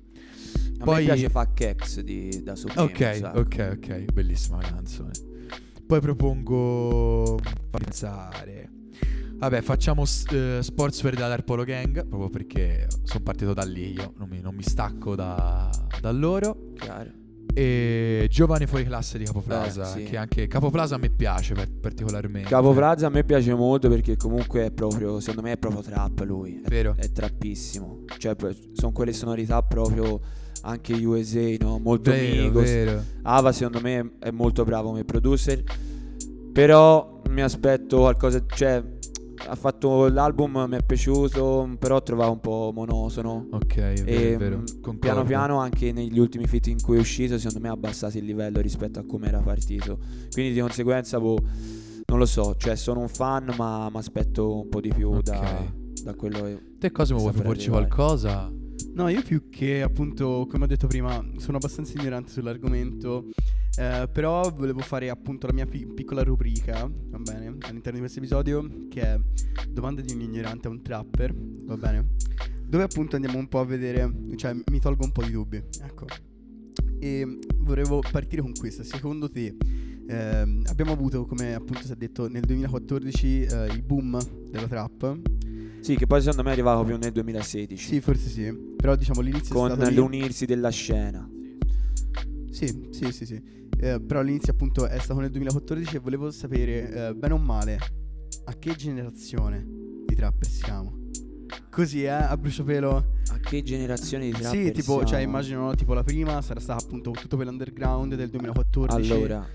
A 0.79 0.83
Poi- 0.83 1.05
piace 1.05 1.29
Fuck 1.29 1.75
X 1.77 2.01
di 2.01 2.43
da 2.43 2.57
Supreme, 2.57 2.81
Ok, 2.83 3.31
ok, 3.33 3.77
ok, 3.77 4.11
bellissima 4.11 4.57
canzone. 4.57 5.11
Poi 5.87 6.01
propongo 6.01 7.39
pensare. 7.69 8.69
Vabbè, 9.37 9.61
facciamo 9.61 10.03
s- 10.03 10.25
eh, 10.33 10.59
Sportswear 10.61 11.15
della 11.15 11.29
Darpolo 11.29 11.63
Gang, 11.63 12.05
proprio 12.05 12.29
perché 12.29 12.87
sono 13.03 13.23
partito 13.23 13.53
da 13.53 13.63
lì 13.63 13.93
io, 13.93 14.11
non 14.17 14.27
mi, 14.27 14.41
non 14.41 14.53
mi 14.53 14.63
stacco 14.63 15.15
da, 15.15 15.69
da 16.01 16.11
loro. 16.11 16.73
Chiaro. 16.75 17.19
E 17.53 18.27
Giovane 18.29 18.65
fuori 18.67 18.85
classe 18.85 19.17
di 19.17 19.25
Capoplaza, 19.25 19.83
Eh, 19.95 19.99
sì. 19.99 20.03
che 20.09 20.17
anche 20.17 20.47
Capoplaza 20.47 20.95
a 20.95 20.97
me 20.97 21.09
piace 21.09 21.53
per- 21.53 21.69
particolarmente. 21.69 22.47
Capo 22.49 22.71
Plaza 22.73 23.07
a 23.07 23.09
me 23.09 23.23
piace 23.23 23.53
molto 23.53 23.89
perché 23.89 24.15
comunque 24.17 24.65
è 24.67 24.71
proprio, 24.71 25.19
secondo 25.19 25.41
me 25.41 25.53
è 25.53 25.57
proprio 25.57 25.81
trap 25.81 26.21
lui, 26.25 26.61
è, 26.63 26.69
Vero? 26.69 26.93
è 26.97 27.11
trappissimo. 27.11 28.05
Cioè 28.17 28.35
sono 28.73 28.91
quelle 28.91 29.13
sonorità 29.13 29.61
proprio 29.63 30.19
anche 30.63 30.93
USA, 30.93 31.55
no? 31.59 31.79
Molto 31.79 32.11
Vero, 32.11 32.41
Migos. 32.43 32.63
vero. 32.63 33.03
Ava 33.23 33.51
secondo 33.51 33.81
me 33.81 34.11
è 34.19 34.31
molto 34.31 34.63
bravo 34.63 34.89
come 34.89 35.03
producer, 35.03 35.63
però 36.53 37.21
mi 37.29 37.41
aspetto 37.41 37.97
qualcosa, 37.99 38.43
cioè 38.47 38.83
ha 39.47 39.55
fatto 39.55 40.07
l'album, 40.07 40.65
mi 40.69 40.77
è 40.77 40.83
piaciuto, 40.83 41.75
però 41.79 42.01
trovavo 42.01 42.31
un 42.31 42.39
po' 42.39 42.71
monotono. 42.73 43.47
Ok, 43.51 43.75
è 43.77 43.93
vero, 44.03 44.05
E 44.05 44.33
è 44.33 44.37
vero. 44.37 44.57
mm, 44.59 44.63
concordo. 44.81 44.99
piano 44.99 45.23
piano 45.23 45.59
anche 45.59 45.91
negli 45.91 46.19
ultimi 46.19 46.45
fit 46.47 46.67
in 46.67 46.81
cui 46.81 46.97
è 46.97 46.99
uscito 46.99 47.37
secondo 47.37 47.59
me 47.59 47.69
ha 47.69 47.73
abbassato 47.73 48.17
il 48.17 48.25
livello 48.25 48.59
rispetto 48.61 48.99
a 48.99 49.03
come 49.05 49.27
era 49.27 49.39
partito 49.39 49.99
quindi 50.31 50.53
di 50.53 50.59
conseguenza 50.59 51.19
boh, 51.19 51.37
non 52.07 52.19
lo 52.19 52.25
so 52.25 52.55
cioè 52.57 52.75
sono 52.75 52.99
un 53.01 53.07
fan 53.09 53.53
ma 53.57 53.89
mi 53.91 53.97
aspetto 53.97 54.61
un 54.61 54.69
po' 54.69 54.79
di 54.81 54.89
più 54.93 55.09
Ok. 55.11 55.21
da, 55.23 55.63
da 56.03 56.13
quello 56.15 56.41
che 56.43 56.61
Te 56.79 56.91
cosa 56.91 57.13
mi 57.13 57.19
vuoi 57.19 57.33
proporci 57.33 57.69
qualcosa? 57.69 58.51
No, 58.93 59.07
io 59.07 59.21
più 59.21 59.49
che 59.49 59.81
appunto, 59.81 60.45
come 60.49 60.65
ho 60.65 60.67
detto 60.67 60.87
prima, 60.87 61.23
sono 61.37 61.57
abbastanza 61.57 61.93
ignorante 61.97 62.31
sull'argomento. 62.31 63.29
eh, 63.77 64.09
però 64.11 64.51
volevo 64.53 64.79
fare 64.81 65.09
appunto 65.09 65.47
la 65.47 65.53
mia 65.53 65.65
pi- 65.65 65.85
piccola 65.87 66.23
rubrica, 66.23 66.85
va 66.91 67.17
bene, 67.19 67.55
all'interno 67.61 67.93
di 67.93 67.99
questo 67.99 68.19
episodio, 68.19 68.87
che 68.89 69.01
è 69.01 69.19
Domande 69.69 70.01
di 70.01 70.13
un 70.13 70.19
ignorante 70.21 70.67
a 70.67 70.71
un 70.71 70.81
trapper, 70.81 71.33
va 71.33 71.77
bene? 71.77 72.15
Dove 72.65 72.83
appunto 72.83 73.15
andiamo 73.15 73.37
un 73.37 73.47
po' 73.47 73.59
a 73.59 73.65
vedere, 73.65 74.11
cioè 74.35 74.53
mi 74.53 74.79
tolgo 74.79 75.05
un 75.05 75.11
po' 75.13 75.23
di 75.23 75.31
dubbi, 75.31 75.61
ecco. 75.81 76.05
E 76.99 77.39
volevo 77.59 78.01
partire 78.11 78.41
con 78.41 78.51
questa, 78.53 78.83
secondo 78.83 79.29
te 79.29 79.55
ehm, 80.07 80.63
abbiamo 80.65 80.91
avuto, 80.91 81.25
come 81.25 81.53
appunto 81.53 81.83
si 81.83 81.91
è 81.93 81.95
detto, 81.95 82.27
nel 82.27 82.41
2014 82.41 83.41
eh, 83.43 83.65
il 83.67 83.81
boom 83.83 84.19
della 84.49 84.67
trap? 84.67 85.19
Sì 85.81 85.95
che 85.95 86.05
poi 86.07 86.21
secondo 86.21 86.43
me 86.43 86.49
è 86.49 86.53
arrivato 86.53 86.83
più 86.83 86.97
nel 86.97 87.11
2016 87.11 87.87
Sì, 87.87 88.01
forse 88.01 88.29
sì, 88.29 88.53
però 88.75 88.95
diciamo 88.95 89.21
l'inizio 89.21 89.53
è 89.67 89.75
con 89.75 89.93
l'unirsi 89.93 90.45
della 90.45 90.69
scena 90.69 91.27
Sì, 92.51 92.87
sì, 92.91 93.11
sì, 93.11 93.25
sì. 93.25 93.41
Eh, 93.79 93.99
però 93.99 94.19
all'inizio 94.19 94.51
appunto 94.53 94.85
è 94.87 94.99
stato 94.99 95.19
nel 95.21 95.31
2014 95.31 95.95
e 95.95 95.99
volevo 95.99 96.29
sapere, 96.29 97.07
eh, 97.09 97.13
bene 97.15 97.33
o 97.33 97.37
male, 97.37 97.79
a 98.45 98.53
che 98.59 98.75
generazione 98.75 99.65
di 100.05 100.13
trapper 100.13 100.47
siamo? 100.47 100.99
Così, 101.71 102.03
eh, 102.03 102.09
a 102.09 102.37
bruciopelo. 102.37 102.95
a 103.31 103.39
che 103.39 103.63
generazione 103.63 104.25
di 104.25 104.31
trapper 104.33 104.65
Sì, 104.65 104.71
tipo, 104.71 104.99
cioè 104.99 105.07
siamo? 105.07 105.23
immagino 105.23 105.65
no, 105.65 105.73
tipo 105.75 105.93
la 105.95 106.03
prima 106.03 106.41
sarà 106.43 106.59
stata 106.59 106.83
appunto 106.83 107.09
tutto 107.11 107.37
per 107.37 107.47
l'underground 107.47 108.13
del 108.13 108.29
2014. 108.29 109.11
allora 109.13 109.47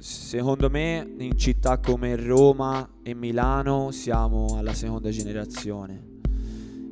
secondo 0.00 0.70
me 0.70 1.14
in 1.18 1.36
città 1.36 1.78
come 1.78 2.16
Roma 2.16 2.88
e 3.02 3.14
Milano 3.14 3.90
siamo 3.90 4.56
alla 4.56 4.74
seconda 4.74 5.10
generazione 5.10 6.12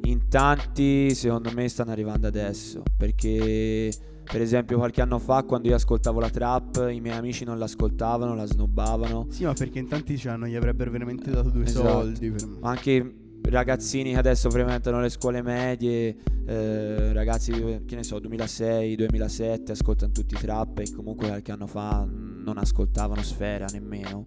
in 0.04 0.28
tanti 0.28 1.14
secondo 1.14 1.50
me 1.52 1.68
stanno 1.68 1.92
arrivando 1.92 2.26
adesso 2.26 2.82
perché 2.96 3.92
per 4.24 4.40
esempio 4.40 4.78
qualche 4.78 5.00
anno 5.00 5.18
fa 5.18 5.42
quando 5.42 5.68
io 5.68 5.74
ascoltavo 5.74 6.20
la 6.20 6.30
trap 6.30 6.88
i 6.90 7.00
miei 7.00 7.16
amici 7.16 7.44
non 7.44 7.58
l'ascoltavano, 7.58 8.34
la 8.34 8.46
snobbavano 8.46 9.26
Sì, 9.30 9.44
ma 9.44 9.52
perché 9.52 9.78
in 9.78 9.88
tanti 9.88 10.16
cioè, 10.16 10.36
non 10.36 10.48
gli 10.48 10.54
avrebbero 10.54 10.90
veramente 10.90 11.30
dato 11.30 11.50
due 11.50 11.64
Esatto. 11.64 11.88
soldi. 11.88 12.30
Per... 12.30 12.46
ma 12.60 12.70
anche 12.70 13.14
ragazzini 13.50 14.12
che 14.12 14.18
adesso 14.18 14.50
frequentano 14.50 15.00
le 15.00 15.08
scuole 15.08 15.42
medie 15.42 16.16
eh, 16.46 17.12
ragazzi 17.12 17.52
che 17.86 17.94
ne 17.94 18.02
so 18.02 18.18
2006, 18.18 18.96
2007 18.96 19.72
ascoltano 19.72 20.12
tutti 20.12 20.34
trap 20.36 20.78
e 20.78 20.92
comunque 20.94 21.26
qualche 21.28 21.52
anno 21.52 21.66
fa 21.66 22.06
non 22.08 22.56
ascoltavano 22.58 23.22
Sfera 23.22 23.66
nemmeno 23.72 24.26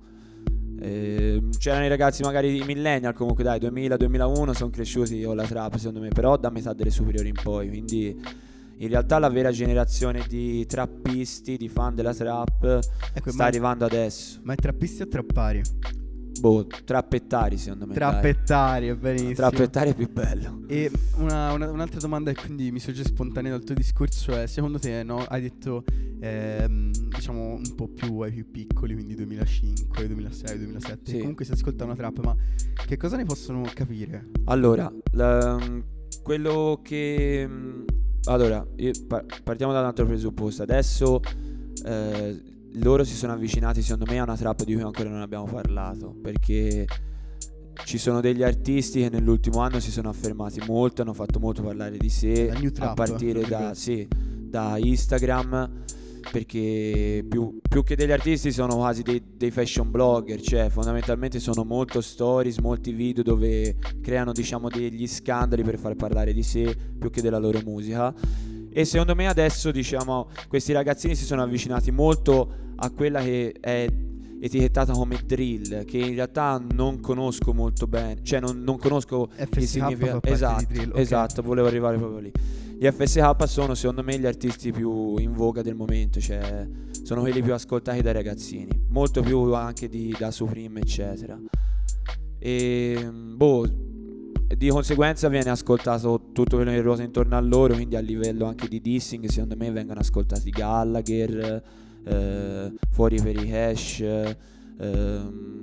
Eh, 0.80 1.42
c'erano 1.58 1.86
i 1.86 1.88
ragazzi 1.90 2.22
magari 2.22 2.58
i 2.62 2.64
millennial 2.66 3.14
comunque 3.14 3.44
dai 3.46 3.60
2000-2001 3.60 4.52
sono 4.52 4.70
cresciuti 4.70 5.22
con 5.22 5.36
la 5.38 5.46
trap 5.46 5.76
secondo 5.78 6.02
me 6.02 6.10
però 6.10 6.36
da 6.38 6.50
metà 6.50 6.74
delle 6.74 6.92
superiori 6.92 7.30
in 7.30 7.36
poi 7.42 7.70
quindi 7.70 8.22
In 8.80 8.90
realtà 8.90 9.18
la 9.20 9.30
vera 9.30 9.52
generazione 9.52 10.26
di 10.28 10.66
trappisti, 10.66 11.56
di 11.56 11.70
fan 11.70 11.96
della 11.96 12.14
trap, 12.14 12.80
Ecco, 13.14 13.32
sta 13.32 13.44
ma, 13.44 13.48
arrivando 13.48 13.86
adesso. 13.86 14.42
ma 14.44 14.52
è 14.52 14.58
trappisti 14.58 15.02
o 15.04 15.08
trappari? 15.08 15.62
Boh, 16.46 16.68
trappettari 16.86 17.58
secondo 17.58 17.88
me. 17.88 17.96
dai. 17.96 18.10
Trappettari, 18.12 18.88
è 18.90 18.96
benissimo. 18.96 19.34
Trappettari 19.34 19.90
è 19.90 19.96
più 19.96 20.12
bello. 20.12 20.62
E 20.68 20.92
una- 21.18 21.54
una- 21.54 21.72
un'altra 21.72 22.00
domanda 22.00 22.32
che 22.32 22.42
quindi 22.46 22.72
mi 22.72 22.80
sorge 22.80 23.04
spontanea 23.04 23.50
dal 23.50 23.64
tuo 23.64 23.74
discorso 23.74 24.32
è, 24.34 24.46
secondo 24.46 24.78
te, 24.78 25.02
no? 25.02 25.24
Hai 25.28 25.42
detto, 25.42 25.84
ehm, 26.20 26.92
diciamo, 26.92 27.56
un 27.56 27.76
po' 27.76 27.88
più 27.88 28.20
ai 28.20 28.32
più 28.32 28.52
piccoli, 28.52 28.94
quindi 28.94 29.16
2005, 29.16 30.06
2006, 30.06 30.58
2007, 30.60 31.12
Sì. 31.12 31.18
comunque 31.20 31.46
si 31.46 31.52
ascolta 31.54 31.84
una 31.84 31.96
trap, 31.96 32.20
ma 32.24 32.36
che 32.86 32.96
cosa 32.98 33.18
ne 33.18 33.26
possono 33.26 33.64
capire? 33.74 34.28
Allora, 34.46 34.92
la- 35.14 35.60
quello 36.22 36.80
che... 36.84 37.44
mm, 37.50 37.84
Allora, 38.28 38.66
io- 38.78 38.92
pa- 39.08 39.24
partiamo 39.44 39.72
da 39.72 39.80
un 39.80 39.86
altro 39.86 40.06
presupposto. 40.08 40.64
Adesso 40.64 41.22
eh, 41.86 42.42
loro 42.82 43.04
si 43.04 43.16
sono 43.16 43.34
avvicinati, 43.34 43.82
secondo 43.82 44.12
me, 44.12 44.20
a 44.20 44.24
una 44.24 44.36
trap 44.36 44.64
di 44.64 44.74
cui 44.74 44.84
ancora 44.84 45.10
non 45.10 45.22
abbiamo 45.22 45.46
parlato. 45.46 46.16
Perché 46.22 46.86
ci 47.84 47.98
sono 47.98 48.22
degli 48.22 48.44
artisti 48.44 49.02
che 49.02 49.10
nell'ultimo 49.10 49.60
anno 49.60 49.80
si 49.80 49.92
sono 49.92 50.10
affermati 50.10 50.62
molto, 50.66 51.02
hanno 51.02 51.14
fatto 51.14 51.40
molto 51.40 51.62
parlare 51.62 51.98
di 51.98 52.10
sé. 52.10 52.52
A 52.80 52.94
partire 52.94 53.42
da, 53.48 53.74
sì, 53.74 54.08
da 54.10 54.78
Instagram. 54.78 55.84
Perché 56.32 57.24
più, 57.30 57.60
più 57.62 57.84
che 57.84 57.96
degli 57.96 58.12
artisti 58.12 58.52
sono 58.52 58.78
quasi 58.78 59.04
dei, 59.04 59.24
dei 59.38 59.52
fashion 59.52 59.92
blogger, 59.92 60.42
cioè 60.42 60.70
fondamentalmente 60.70 61.40
sono 61.40 61.64
molto 61.64 62.02
stories, 62.02 62.58
molti 62.58 62.92
video 62.94 63.22
dove 63.22 63.78
creano 64.02 64.32
diciamo 64.32 64.68
degli 64.68 65.06
scandali 65.06 65.62
per 65.62 65.78
far 65.78 65.96
parlare 65.96 66.34
di 66.34 66.42
sé 66.42 66.76
più 66.98 67.12
che 67.12 67.22
della 67.22 67.38
loro 67.38 67.62
musica. 67.64 68.12
E 68.72 68.86
secondo 68.86 69.14
me 69.14 69.28
adesso 69.28 69.70
diciamo 69.70 70.30
questi 70.48 70.74
ragazzini 70.74 71.16
si 71.16 71.26
sono 71.26 71.44
avvicinati 71.44 71.92
molto 71.92 72.65
a 72.78 72.90
quella 72.92 73.22
che 73.22 73.56
è 73.60 73.88
etichettata 74.40 74.94
come 74.94 75.20
drill, 75.26 75.86
che 75.86 75.98
in 75.98 76.16
realtà 76.16 76.62
non 76.74 77.00
conosco 77.00 77.54
molto 77.54 77.88
bene, 77.88 78.22
cioè 78.24 78.40
non, 78.40 78.62
non 78.62 78.78
conosco 78.78 79.30
il 79.38 79.48
FSK 79.48 79.54
fa 79.54 79.66
significato. 79.66 80.28
Esatto, 80.28 80.66
drill, 80.68 80.90
ok. 80.90 80.98
esatto, 80.98 81.42
volevo 81.42 81.68
arrivare 81.68 81.98
proprio 81.98 82.20
lì. 82.20 82.32
Gli 82.78 82.88
FSK 82.88 83.48
sono 83.48 83.74
secondo 83.74 84.04
me 84.04 84.20
gli 84.20 84.26
artisti 84.26 84.72
più 84.72 85.18
in 85.18 85.34
voga 85.34 85.62
del 85.62 85.76
momento, 85.76 86.20
cioè 86.20 86.68
sono 87.04 87.22
quelli 87.22 87.42
più 87.42 87.54
ascoltati 87.54 88.02
dai 88.02 88.14
ragazzini, 88.14 88.86
molto 88.90 89.22
più 89.22 89.54
anche 89.54 89.88
di, 89.88 90.14
da 90.18 90.30
Supreme 90.32 90.82
eccetera. 90.82 91.40
E 92.38 93.10
boh, 93.12 93.66
di 94.56 94.70
conseguenza 94.70 95.30
viene 95.30 95.50
ascoltato 95.50 96.30
tutto 96.34 96.58
quello 96.58 96.72
che 96.72 96.82
ruota 96.82 97.02
intorno 97.02 97.38
a 97.38 97.40
loro, 97.40 97.74
quindi 97.74 97.96
a 97.96 98.02
livello 98.02 98.46
anche 98.46 98.68
di 98.68 98.82
dissing 98.82 99.26
secondo 99.28 99.56
me 99.56 99.72
vengono 99.72 100.02
ascoltati 100.02 100.50
Gallagher, 100.50 101.64
eh, 102.06 102.74
Fuori 102.92 103.22
per 103.22 103.36
i 103.36 103.50
Cash, 103.50 104.00
ehm, 104.80 105.62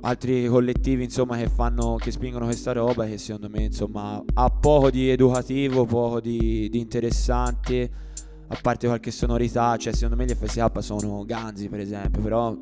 altri 0.00 0.46
collettivi 0.46 1.04
insomma 1.04 1.36
che 1.36 1.48
fanno 1.48 1.96
che 1.96 2.10
spingono 2.10 2.44
questa 2.44 2.72
roba 2.72 3.06
che 3.06 3.16
secondo 3.16 3.48
me 3.48 3.62
insomma 3.64 4.22
ha 4.34 4.50
poco 4.50 4.90
di 4.90 5.08
educativo 5.08 5.86
poco 5.86 6.20
di, 6.20 6.68
di 6.68 6.78
interessante 6.78 7.90
a 8.48 8.58
parte 8.60 8.86
qualche 8.86 9.10
sonorità 9.10 9.76
cioè 9.78 9.94
secondo 9.94 10.16
me 10.16 10.26
gli 10.26 10.34
FSK 10.34 10.82
sono 10.82 11.24
ganzi 11.24 11.68
per 11.68 11.80
esempio 11.80 12.20
però 12.20 12.54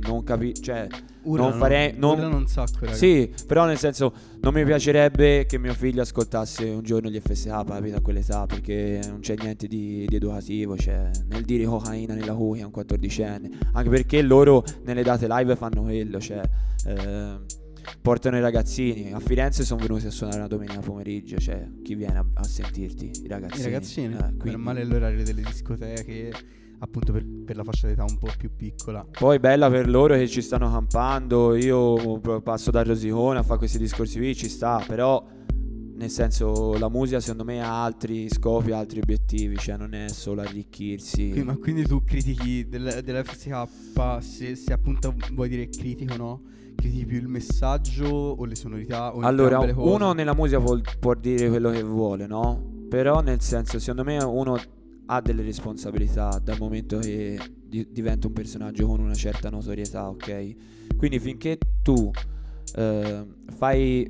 non 0.00 0.22
capisco 0.24 0.62
cioè 0.62 0.86
Urlano, 1.22 1.50
non 1.50 1.58
farei 1.58 1.94
non, 1.96 2.20
un 2.32 2.46
sacco, 2.46 2.78
raga. 2.84 2.94
sì 2.94 3.30
però 3.46 3.66
nel 3.66 3.78
senso 3.78 4.12
non 4.40 4.54
mi 4.54 4.64
piacerebbe 4.64 5.46
che 5.46 5.58
mio 5.58 5.74
figlio 5.74 6.02
ascoltasse 6.02 6.64
un 6.64 6.82
giorno 6.82 7.08
gli 7.10 7.20
FSK 7.20 7.64
capito 7.64 7.96
a 7.96 8.00
quell'età 8.00 8.46
perché 8.46 9.00
non 9.08 9.20
c'è 9.20 9.34
niente 9.40 9.66
di, 9.66 10.04
di 10.08 10.16
educativo 10.16 10.76
cioè 10.76 11.10
nel 11.28 11.42
dire 11.44 11.64
cocaina 11.64 12.14
nella 12.14 12.34
cuia 12.34 12.64
a 12.64 12.66
un 12.66 12.72
14enne 12.74 13.50
anche 13.72 13.88
perché 13.90 14.22
loro 14.22 14.64
nelle 14.84 15.02
date 15.02 15.26
live 15.28 15.56
fanno 15.56 15.82
quello 15.82 16.20
cioè 16.20 16.40
eh, 16.86 17.66
portano 18.02 18.36
i 18.36 18.40
ragazzini. 18.40 19.12
A 19.12 19.20
Firenze 19.20 19.64
sono 19.64 19.80
venuti 19.80 20.06
a 20.06 20.10
suonare 20.10 20.38
una 20.38 20.46
domenica 20.46 20.80
pomeriggio 20.80 21.38
cioè 21.38 21.66
chi 21.82 21.94
viene 21.94 22.18
a, 22.18 22.26
a 22.34 22.42
sentirti? 22.44 23.22
I 23.24 23.28
ragazzini. 23.28 23.60
I 23.60 23.64
ragazzini, 23.64 24.14
Eh, 24.14 24.36
quindi- 24.36 24.60
male 24.60 24.84
l'orario 24.84 25.24
delle 25.24 25.42
discoteche, 25.42 26.30
appunto 26.80 27.12
per, 27.12 27.24
per 27.44 27.56
la 27.56 27.64
fascia 27.64 27.88
d'età 27.88 28.04
un 28.04 28.18
po' 28.18 28.28
più 28.36 28.50
piccola. 28.54 29.06
Poi 29.10 29.38
bella 29.38 29.68
per 29.70 29.88
loro 29.88 30.14
che 30.14 30.28
ci 30.28 30.42
stanno 30.42 30.70
campando, 30.70 31.54
io 31.54 32.20
passo 32.42 32.70
da 32.70 32.82
Rosicone 32.82 33.38
a 33.38 33.42
fare 33.42 33.58
questi 33.58 33.78
discorsi 33.78 34.18
qui, 34.18 34.34
ci 34.34 34.48
sta, 34.48 34.82
però 34.86 35.24
nel 35.98 36.10
senso 36.10 36.78
la 36.78 36.88
musica 36.88 37.18
secondo 37.18 37.42
me 37.44 37.60
ha 37.60 37.82
altri 37.82 38.28
scopi, 38.30 38.70
altri 38.70 39.00
obiettivi, 39.00 39.56
cioè 39.56 39.76
non 39.76 39.94
è 39.94 40.08
solo 40.08 40.42
arricchirsi. 40.42 41.30
Qui- 41.30 41.42
ma 41.42 41.56
quindi 41.56 41.84
tu 41.84 42.04
critichi 42.04 42.68
del, 42.68 43.00
dell'FSK 43.02 43.66
se, 44.20 44.54
se 44.54 44.72
appunto 44.72 45.14
vuoi 45.32 45.48
dire 45.48 45.68
critico, 45.68 46.14
no? 46.16 46.42
Critichi 46.76 47.06
più 47.06 47.18
il 47.18 47.26
messaggio 47.26 48.06
o 48.06 48.44
le 48.44 48.54
sonorità 48.54 49.12
o 49.12 49.20
Allora, 49.22 49.56
entrambe 49.56 49.66
le 49.66 49.72
cose? 49.72 49.94
uno 49.94 50.12
nella 50.12 50.34
musica 50.34 50.60
può, 50.60 50.78
può 51.00 51.14
dire 51.14 51.48
quello 51.48 51.70
che 51.70 51.82
vuole, 51.82 52.28
no? 52.28 52.76
Però 52.88 53.20
nel 53.20 53.40
senso, 53.40 53.80
secondo 53.80 54.04
me 54.04 54.22
uno 54.22 54.56
ha 55.10 55.20
delle 55.20 55.42
responsabilità 55.42 56.40
dal 56.42 56.58
momento 56.58 56.98
che 56.98 57.38
di- 57.62 57.86
diventa 57.90 58.26
un 58.26 58.32
personaggio 58.34 58.86
con 58.86 59.00
una 59.00 59.14
certa 59.14 59.48
notorietà, 59.50 60.08
ok? 60.08 60.54
Quindi 60.96 61.18
finché 61.18 61.58
tu 61.82 62.10
eh, 62.74 63.24
fai 63.56 64.06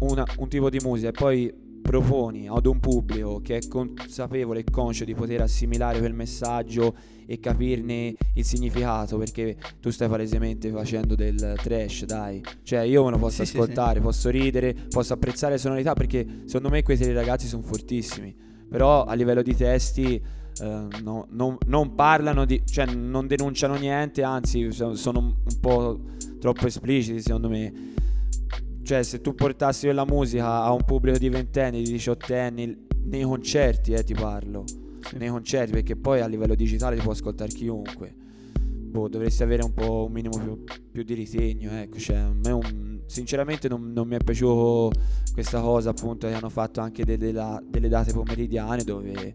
una- 0.00 0.24
un 0.38 0.48
tipo 0.48 0.70
di 0.70 0.78
musica 0.80 1.08
e 1.08 1.12
poi 1.12 1.52
proponi 1.82 2.46
ad 2.48 2.66
un 2.66 2.78
pubblico 2.78 3.40
che 3.42 3.56
è 3.56 3.66
consapevole 3.66 4.60
e 4.60 4.64
conscio 4.70 5.04
di 5.04 5.14
poter 5.14 5.40
assimilare 5.40 5.98
quel 5.98 6.12
messaggio 6.12 6.94
e 7.26 7.40
capirne 7.40 8.14
il 8.34 8.44
significato 8.44 9.18
perché 9.18 9.56
tu 9.80 9.90
stai 9.90 10.08
palesemente 10.08 10.70
facendo 10.70 11.14
del 11.16 11.54
trash, 11.60 12.04
dai. 12.04 12.40
Cioè 12.62 12.80
io 12.82 13.04
me 13.04 13.10
lo 13.10 13.18
posso 13.18 13.42
Sì, 13.42 13.46
sì, 13.46 13.50
sì. 13.52 13.58
ascoltare, 13.58 14.00
posso 14.00 14.28
ridere, 14.30 14.74
posso 14.88 15.14
apprezzare 15.14 15.54
le 15.54 15.58
sonorità 15.58 15.94
perché 15.94 16.24
secondo 16.44 16.68
me 16.68 16.82
quei 16.82 16.96
tre 16.96 17.12
ragazzi 17.12 17.46
sono 17.48 17.62
fortissimi. 17.62 18.46
Però 18.68 19.04
a 19.04 19.14
livello 19.14 19.42
di 19.42 19.54
testi 19.54 20.14
eh, 20.60 20.86
no- 21.02 21.26
non, 21.30 21.56
non 21.66 21.94
parlano 21.94 22.44
di, 22.44 22.62
cioè 22.66 22.86
non 22.86 23.26
denunciano 23.26 23.76
niente, 23.76 24.22
anzi 24.22 24.70
so- 24.72 24.94
sono 24.94 25.18
un 25.20 25.60
po' 25.60 26.00
troppo 26.40 26.66
espliciti 26.66 27.20
secondo 27.20 27.48
me. 27.48 27.72
Cioè 28.82 29.02
se 29.02 29.20
tu 29.20 29.34
portassi 29.34 29.84
quella 29.86 30.04
musica 30.06 30.62
a 30.62 30.72
un 30.72 30.82
pubblico 30.84 31.18
di 31.18 31.28
ventenni, 31.28 31.82
di 31.82 31.90
diciottenni, 31.92 32.86
nei 33.04 33.22
concerti 33.22 33.92
eh, 33.92 34.02
ti 34.02 34.14
parlo, 34.14 34.64
Sì. 34.66 35.16
nei 35.18 35.28
concerti 35.28 35.72
perché 35.72 35.94
poi 35.96 36.20
a 36.20 36.26
livello 36.26 36.54
digitale 36.54 36.96
ti 36.96 37.02
può 37.02 37.12
ascoltare 37.12 37.50
chiunque. 37.52 38.14
Boh, 38.88 39.08
dovresti 39.08 39.42
avere 39.42 39.62
un 39.62 39.74
po' 39.74 40.06
un 40.06 40.12
minimo 40.12 40.38
più, 40.38 40.64
più 40.90 41.02
di 41.02 41.14
ritegno, 41.14 41.70
ecco, 41.72 41.98
cioè, 41.98 42.22
un- 42.24 43.00
sinceramente 43.06 43.68
non, 43.68 43.92
non 43.92 44.06
mi 44.06 44.16
è 44.16 44.18
piaciuto 44.22 44.92
questa 45.32 45.60
cosa 45.60 45.90
appunto 45.90 46.26
che 46.26 46.34
hanno 46.34 46.48
fatto 46.48 46.80
anche 46.80 47.04
delle, 47.04 47.32
delle 47.68 47.88
date 47.88 48.12
pomeridiane 48.12 48.84
dove, 48.84 49.34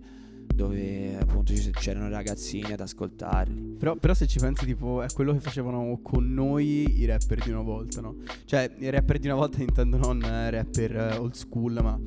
dove 0.53 1.17
appunto 1.17 1.53
c'erano 1.71 2.09
ragazzini 2.09 2.71
ad 2.71 2.79
ascoltarli. 2.79 3.75
Però, 3.77 3.95
però 3.95 4.13
se 4.13 4.27
ci 4.27 4.39
pensi 4.39 4.65
tipo 4.65 5.01
è 5.01 5.07
quello 5.13 5.33
che 5.33 5.39
facevano 5.39 5.99
con 6.01 6.33
noi 6.33 6.99
i 6.99 7.05
rapper 7.05 7.43
di 7.43 7.49
una 7.51 7.61
volta, 7.61 8.01
no? 8.01 8.17
Cioè 8.45 8.71
i 8.79 8.89
rapper 8.89 9.19
di 9.19 9.27
una 9.27 9.35
volta 9.37 9.61
intendo 9.61 9.97
non 9.97 10.19
rapper 10.21 10.95
eh, 10.95 11.17
old 11.17 11.33
school, 11.33 11.79
ma 11.81 11.99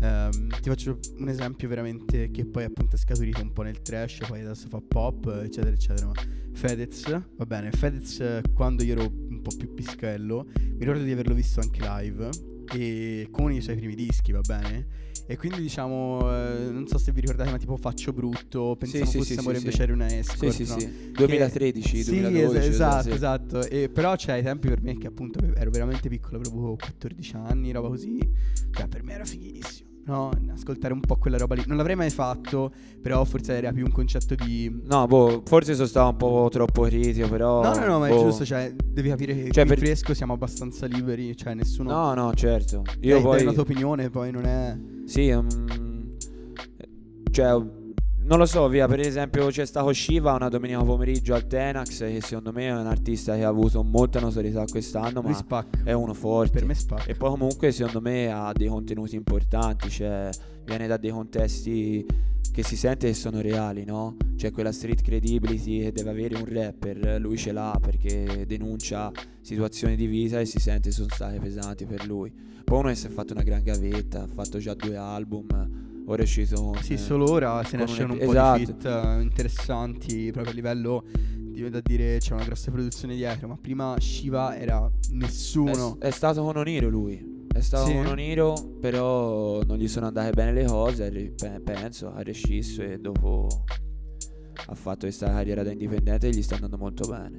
ehm, 0.00 0.48
ti 0.60 0.68
faccio 0.68 0.98
un 1.18 1.28
esempio 1.28 1.68
veramente 1.68 2.30
che 2.30 2.44
poi 2.44 2.64
appunto 2.64 2.96
è 2.96 2.98
scaturito 2.98 3.40
un 3.42 3.52
po' 3.52 3.62
nel 3.62 3.80
trash, 3.82 4.18
poi 4.26 4.40
adesso 4.40 4.68
fa 4.68 4.80
pop, 4.86 5.26
eccetera, 5.42 5.74
eccetera. 5.74 6.06
Ma 6.06 6.12
Fedez, 6.52 7.08
va 7.36 7.46
bene, 7.46 7.70
Fedez 7.70 8.40
quando 8.54 8.82
io 8.82 8.92
ero 8.92 9.02
un 9.28 9.40
po' 9.42 9.54
più 9.56 9.72
pischello, 9.72 10.46
mi 10.58 10.78
ricordo 10.78 11.02
di 11.02 11.12
averlo 11.12 11.34
visto 11.34 11.60
anche 11.60 11.80
live 11.82 12.28
e 12.72 13.28
con 13.30 13.52
i 13.52 13.60
suoi 13.60 13.76
primi 13.76 13.94
dischi, 13.94 14.32
va 14.32 14.40
bene? 14.40 15.08
E 15.26 15.36
quindi 15.36 15.60
diciamo, 15.60 16.22
eh, 16.28 16.70
non 16.72 16.88
so 16.88 16.98
se 16.98 17.12
vi 17.12 17.20
ricordate, 17.20 17.50
ma 17.50 17.56
tipo 17.56 17.76
Faccio 17.76 18.12
Brutto, 18.12 18.74
pensavo 18.76 19.04
sì, 19.08 19.18
fosse 19.18 19.34
sì, 19.34 19.38
amore 19.38 19.60
sì, 19.60 19.70
sì. 19.70 19.80
era 19.80 19.92
una 19.92 20.08
Sì, 20.08 20.16
escort, 20.16 20.52
sì, 20.54 20.64
no? 20.64 20.78
sì. 20.80 20.88
2013, 21.12 22.02
Sì, 22.02 22.04
2012. 22.10 22.58
es- 22.58 22.74
esatto, 22.74 23.02
sì. 23.08 23.14
esatto. 23.14 23.62
E 23.68 23.88
però 23.90 24.16
c'è 24.16 24.32
ai 24.32 24.42
tempi 24.42 24.66
per 24.66 24.82
me 24.82 24.98
che 24.98 25.06
appunto 25.06 25.38
ero 25.54 25.70
veramente 25.70 26.08
piccolo, 26.08 26.38
avevo 26.38 26.74
14 26.74 27.36
anni, 27.36 27.70
roba 27.70 27.86
così. 27.88 28.18
Cioè, 28.72 28.88
per 28.88 29.04
me 29.04 29.12
era 29.12 29.24
fighissimo. 29.24 29.89
No, 30.10 30.28
ascoltare 30.52 30.92
un 30.92 30.98
po' 30.98 31.14
quella 31.18 31.36
roba 31.38 31.54
lì. 31.54 31.62
Non 31.68 31.76
l'avrei 31.76 31.94
mai 31.94 32.10
fatto, 32.10 32.72
però 33.00 33.24
forse 33.24 33.52
era 33.52 33.70
più 33.70 33.84
un 33.84 33.92
concetto 33.92 34.34
di 34.34 34.68
No, 34.86 35.06
boh, 35.06 35.42
forse 35.46 35.74
sono 35.74 35.86
stato 35.86 36.08
un 36.08 36.16
po' 36.16 36.48
troppo 36.50 36.82
critico, 36.82 37.28
però... 37.28 37.62
No, 37.62 37.78
no, 37.78 37.86
no, 37.86 37.98
ma 38.00 38.08
è 38.08 38.10
boh. 38.10 38.18
giusto, 38.18 38.44
cioè, 38.44 38.74
devi 38.74 39.08
capire 39.08 39.34
che 39.34 39.50
Cioè, 39.52 39.64
per- 39.64 39.78
fresco 39.78 40.12
siamo 40.12 40.32
abbastanza 40.32 40.86
liberi, 40.86 41.36
cioè 41.36 41.54
nessuno 41.54 41.92
No, 41.92 42.14
no, 42.14 42.34
certo. 42.34 42.82
Io 43.02 43.14
dai 43.14 43.22
poi... 43.22 43.42
una 43.42 43.52
tua 43.52 43.62
opinione, 43.62 44.10
poi 44.10 44.32
non 44.32 44.46
è 44.46 44.76
Sì, 45.04 45.32
mm, 45.32 46.08
cioè, 47.30 47.62
Non 48.30 48.38
lo 48.38 48.46
so, 48.46 48.68
via, 48.68 48.86
per 48.86 49.00
esempio 49.00 49.48
c'è 49.48 49.66
stato 49.66 49.92
Shiva 49.92 50.34
una 50.34 50.48
domenica 50.48 50.80
pomeriggio 50.84 51.34
al 51.34 51.48
Tenax 51.48 51.98
che 51.98 52.20
secondo 52.20 52.52
me 52.52 52.68
è 52.68 52.72
un 52.72 52.86
artista 52.86 53.34
che 53.34 53.42
ha 53.42 53.48
avuto 53.48 53.82
molta 53.82 54.20
notorietà 54.20 54.66
quest'anno, 54.66 55.20
ma 55.20 55.66
è 55.82 55.90
uno 55.90 56.14
forte. 56.14 56.52
Per 56.52 56.64
me 56.64 56.74
spacca. 56.74 57.06
E 57.06 57.16
poi 57.16 57.30
comunque 57.30 57.72
secondo 57.72 58.00
me 58.00 58.30
ha 58.30 58.52
dei 58.52 58.68
contenuti 58.68 59.16
importanti, 59.16 59.90
cioè 59.90 60.30
viene 60.64 60.86
da 60.86 60.96
dei 60.96 61.10
contesti 61.10 62.06
che 62.52 62.62
si 62.62 62.76
sente 62.76 63.08
che 63.08 63.14
sono 63.14 63.40
reali, 63.40 63.84
no? 63.84 64.16
C'è 64.36 64.52
quella 64.52 64.70
street 64.70 65.02
credibility 65.02 65.80
che 65.80 65.90
deve 65.90 66.10
avere 66.10 66.36
un 66.36 66.44
rapper, 66.46 67.20
lui 67.20 67.36
ce 67.36 67.50
l'ha 67.50 67.76
perché 67.82 68.44
denuncia 68.46 69.10
situazioni 69.40 69.96
di 69.96 70.06
vita 70.06 70.38
e 70.38 70.44
si 70.44 70.60
sente 70.60 70.92
sono 70.92 71.08
state 71.10 71.40
pesanti 71.40 71.84
per 71.84 72.06
lui. 72.06 72.32
Poi 72.62 72.78
uno 72.78 72.90
che 72.90 72.94
si 72.94 73.08
è 73.08 73.10
fatto 73.10 73.32
una 73.32 73.42
gran 73.42 73.64
gavetta, 73.64 74.22
ha 74.22 74.28
fatto 74.28 74.58
già 74.58 74.74
due 74.74 74.96
album, 74.96 75.88
ora 76.06 76.20
è 76.20 76.24
uscito 76.24 76.62
con... 76.62 76.76
Sì, 76.82 76.96
solo 76.96 77.30
ora 77.30 77.62
se 77.64 77.76
ne 77.76 77.84
con 77.84 77.92
un 77.94 77.98
escono 78.00 78.12
un 78.14 78.18
EP 78.20 78.24
po' 78.24 78.30
esatto. 78.32 78.58
di 78.58 78.64
fit 78.66 78.84
eh, 78.84 79.20
interessanti 79.22 80.30
proprio 80.32 80.52
a 80.52 80.54
livello 80.54 81.04
di 81.50 81.68
da 81.68 81.80
dire 81.82 82.18
c'è 82.18 82.32
una 82.32 82.44
grossa 82.44 82.70
produzione 82.70 83.14
dietro, 83.14 83.48
ma 83.48 83.58
prima 83.60 83.94
Shiva 83.98 84.56
era 84.56 84.90
nessuno. 85.10 85.98
È, 85.98 86.06
è 86.06 86.10
stato 86.10 86.42
con 86.42 86.56
Oniro 86.56 86.88
lui. 86.88 87.38
È 87.52 87.60
stato 87.60 87.86
Sì? 87.86 87.94
con 87.94 88.06
Oniro, 88.06 88.54
però 88.80 89.60
non 89.64 89.76
gli 89.76 89.88
sono 89.88 90.06
andate 90.06 90.30
bene 90.30 90.52
le 90.52 90.64
cose, 90.64 91.34
penso, 91.62 92.12
ha 92.14 92.22
rescisso 92.22 92.82
e 92.82 92.98
dopo 92.98 93.48
ha 94.66 94.74
fatto 94.74 95.00
questa 95.00 95.26
carriera 95.26 95.62
da 95.62 95.72
indipendente 95.72 96.28
e 96.28 96.30
gli 96.30 96.42
sta 96.42 96.54
andando 96.54 96.78
molto 96.78 97.08
bene. 97.08 97.34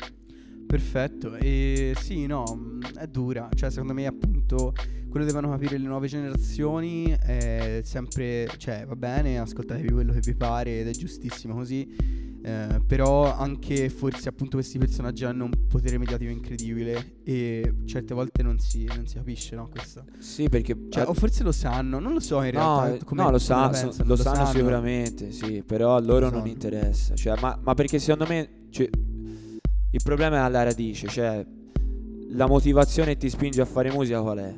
Perfetto, 0.67 1.35
e 1.35 1.93
sì, 1.97 2.25
no, 2.25 2.43
mh, 2.43 2.99
è 2.99 3.07
dura, 3.07 3.49
cioè 3.55 3.69
secondo 3.69 3.93
me 3.93 4.05
appunto 4.05 4.73
quello 5.11 5.25
devono 5.25 5.49
capire 5.49 5.77
le 5.77 5.85
nuove 5.87 6.07
generazioni 6.07 7.11
è 7.21 7.81
sempre, 7.83 8.47
cioè 8.57 8.85
va 8.87 8.95
bene, 8.95 9.39
ascoltatevi 9.39 9.89
quello 9.91 10.13
che 10.13 10.21
vi 10.21 10.33
pare 10.35 10.79
ed 10.79 10.87
è 10.87 10.91
giustissimo 10.91 11.53
così, 11.53 12.39
eh, 12.43 12.81
però 12.87 13.35
anche 13.35 13.89
forse 13.89 14.29
appunto 14.29 14.55
questi 14.55 14.77
personaggi 14.77 15.25
hanno 15.25 15.43
un 15.43 15.51
potere 15.67 15.97
mediatico 15.97 16.31
incredibile 16.31 17.17
e 17.25 17.73
certe 17.85 18.13
volte 18.13 18.41
non 18.41 18.57
si, 18.59 18.85
non 18.85 19.05
si 19.05 19.15
capisce, 19.15 19.53
no, 19.57 19.67
questo. 19.67 20.05
Sì, 20.19 20.47
perché... 20.47 20.77
Cioè, 20.89 21.05
o 21.05 21.13
forse 21.13 21.43
lo 21.43 21.51
sanno, 21.51 21.99
non 21.99 22.13
lo 22.13 22.21
so 22.21 22.41
in 22.41 22.53
no, 22.53 22.79
realtà. 22.79 22.95
eh, 22.95 23.03
come- 23.03 23.21
no, 23.21 23.31
lo, 23.31 23.37
sa- 23.37 23.73
so- 23.73 23.81
pensano, 23.81 24.07
lo 24.07 24.15
sanno, 24.15 24.35
sanno. 24.45 24.57
sicuramente, 24.57 25.31
sì, 25.33 25.61
però 25.65 25.97
a 25.97 25.99
loro 25.99 26.27
Lo 26.27 26.31
non 26.31 26.39
sanno. 26.39 26.47
interessa. 26.53 27.15
Cioè, 27.15 27.37
ma, 27.41 27.59
ma 27.61 27.73
perché 27.73 27.99
secondo 27.99 28.25
me 28.31 28.49
cioè, 28.69 28.87
il 29.91 30.01
problema 30.01 30.37
è 30.37 30.39
alla 30.39 30.63
radice, 30.63 31.07
cioè 31.09 31.45
la 32.29 32.47
motivazione 32.47 33.11
che 33.11 33.17
ti 33.17 33.29
spinge 33.29 33.59
a 33.59 33.65
fare 33.65 33.91
musica 33.91 34.21
qual 34.21 34.37
è? 34.37 34.53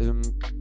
Ehm, 0.00 0.20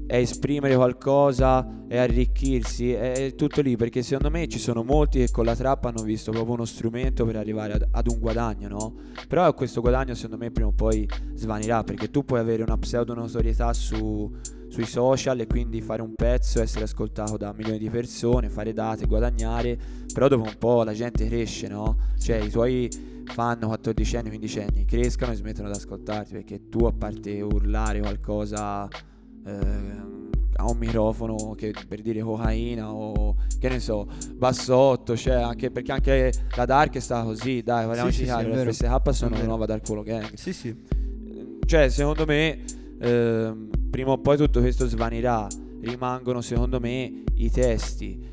È 0.10 0.16
esprimere 0.18 0.76
qualcosa, 0.76 1.86
è 1.88 1.98
arricchirsi, 1.98 2.92
è 2.92 3.36
tutto 3.36 3.62
lì, 3.62 3.76
perché 3.78 4.02
secondo 4.02 4.32
me 4.32 4.48
ci 4.48 4.58
sono 4.58 4.84
molti 4.84 5.20
che 5.20 5.30
con 5.30 5.46
la 5.46 5.56
trappa 5.56 5.90
hanno 5.90 6.02
visto 6.02 6.32
proprio 6.32 6.56
uno 6.56 6.66
strumento 6.66 7.26
per 7.26 7.36
arrivare 7.36 7.74
ad, 7.74 7.88
ad 7.92 8.08
un 8.08 8.18
guadagno, 8.20 8.68
no? 8.68 8.96
Però 9.28 9.54
questo 9.54 9.82
guadagno 9.82 10.16
secondo 10.16 10.38
me 10.44 10.50
prima 10.50 10.70
o 10.70 10.72
poi 10.72 11.08
svanirà, 11.36 11.84
perché 11.84 12.10
tu 12.10 12.26
puoi 12.26 12.40
avere 12.40 12.64
una 12.64 12.76
pseudo 12.80 13.14
notorietà 13.14 13.72
su, 13.72 14.32
sui 14.68 14.86
social 14.86 15.40
e 15.42 15.46
quindi 15.46 15.80
fare 15.82 16.02
un 16.02 16.16
pezzo, 16.16 16.60
essere 16.60 16.86
ascoltato 16.86 17.38
da 17.38 17.54
milioni 17.54 17.78
di 17.78 17.90
persone, 17.92 18.50
fare 18.50 18.74
date, 18.74 19.06
guadagnare, 19.06 19.78
però 20.12 20.28
dopo 20.28 20.50
un 20.50 20.56
po' 20.58 20.82
la 20.82 20.94
gente 20.94 21.28
cresce, 21.28 21.68
no? 21.68 21.98
Cioè 22.18 22.38
i 22.38 22.50
tuoi 22.50 22.90
fan 23.26 23.60
14 23.60 24.18
anni, 24.18 24.30
15 24.30 24.60
anni 24.60 24.86
crescano 24.86 25.34
e 25.34 25.36
smettono 25.36 25.70
di 25.70 25.78
ascoltarti 25.78 26.32
perché 26.34 26.68
tu 26.68 26.86
a 26.86 26.92
parte 26.92 27.40
urlare 27.42 28.00
qualcosa 28.00 28.88
a 29.46 30.66
un 30.70 30.78
microfono 30.78 31.54
che 31.56 31.74
per 31.88 32.02
dire 32.02 32.20
cocaina 32.22 32.92
o 32.92 33.36
che 33.60 33.70
ne 33.70 33.80
so, 33.80 34.08
bassotto, 34.36 35.16
cioè 35.16 35.36
anche 35.36 35.72
perché 35.72 35.92
anche 35.92 36.32
la 36.56 36.66
Dark 36.66 36.96
è 36.96 37.00
stata 37.00 37.24
così, 37.24 37.62
dai, 37.62 37.86
parliamoci 37.86 38.14
sì, 38.14 38.20
sì, 38.20 38.26
chiaro, 38.26 38.50
vero. 38.54 38.72
FSK 38.72 39.14
sono 39.14 39.30
la 39.32 39.36
vero. 39.38 39.48
nuova 39.48 39.66
Dark 39.66 39.84
Polo 39.86 40.04
Gang 40.04 40.34
Sì, 40.34 40.54
sì. 40.54 40.76
cioè 41.66 41.90
secondo 41.90 42.26
me 42.26 42.60
ehm, 43.00 43.70
prima 43.90 44.12
o 44.12 44.18
poi 44.20 44.38
tutto 44.38 44.60
questo 44.60 44.86
svanirà 44.88 45.48
rimangono 45.82 46.42
secondo 46.42 46.80
me 46.80 47.24
i 47.36 47.50
testi 47.50 48.28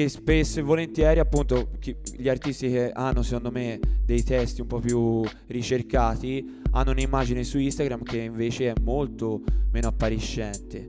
che 0.00 0.08
spesso 0.08 0.60
e 0.60 0.62
volentieri 0.62 1.20
appunto 1.20 1.72
chi- 1.78 1.94
gli 2.16 2.28
artisti 2.30 2.70
che 2.70 2.90
hanno 2.90 3.22
secondo 3.22 3.50
me 3.50 3.78
dei 4.02 4.22
testi 4.22 4.62
un 4.62 4.66
po' 4.66 4.78
più 4.78 5.22
ricercati 5.48 6.62
hanno 6.70 6.92
un'immagine 6.92 7.44
su 7.44 7.58
Instagram 7.58 8.02
che 8.02 8.20
invece 8.20 8.70
è 8.70 8.72
molto 8.80 9.42
meno 9.70 9.88
appariscente 9.88 10.86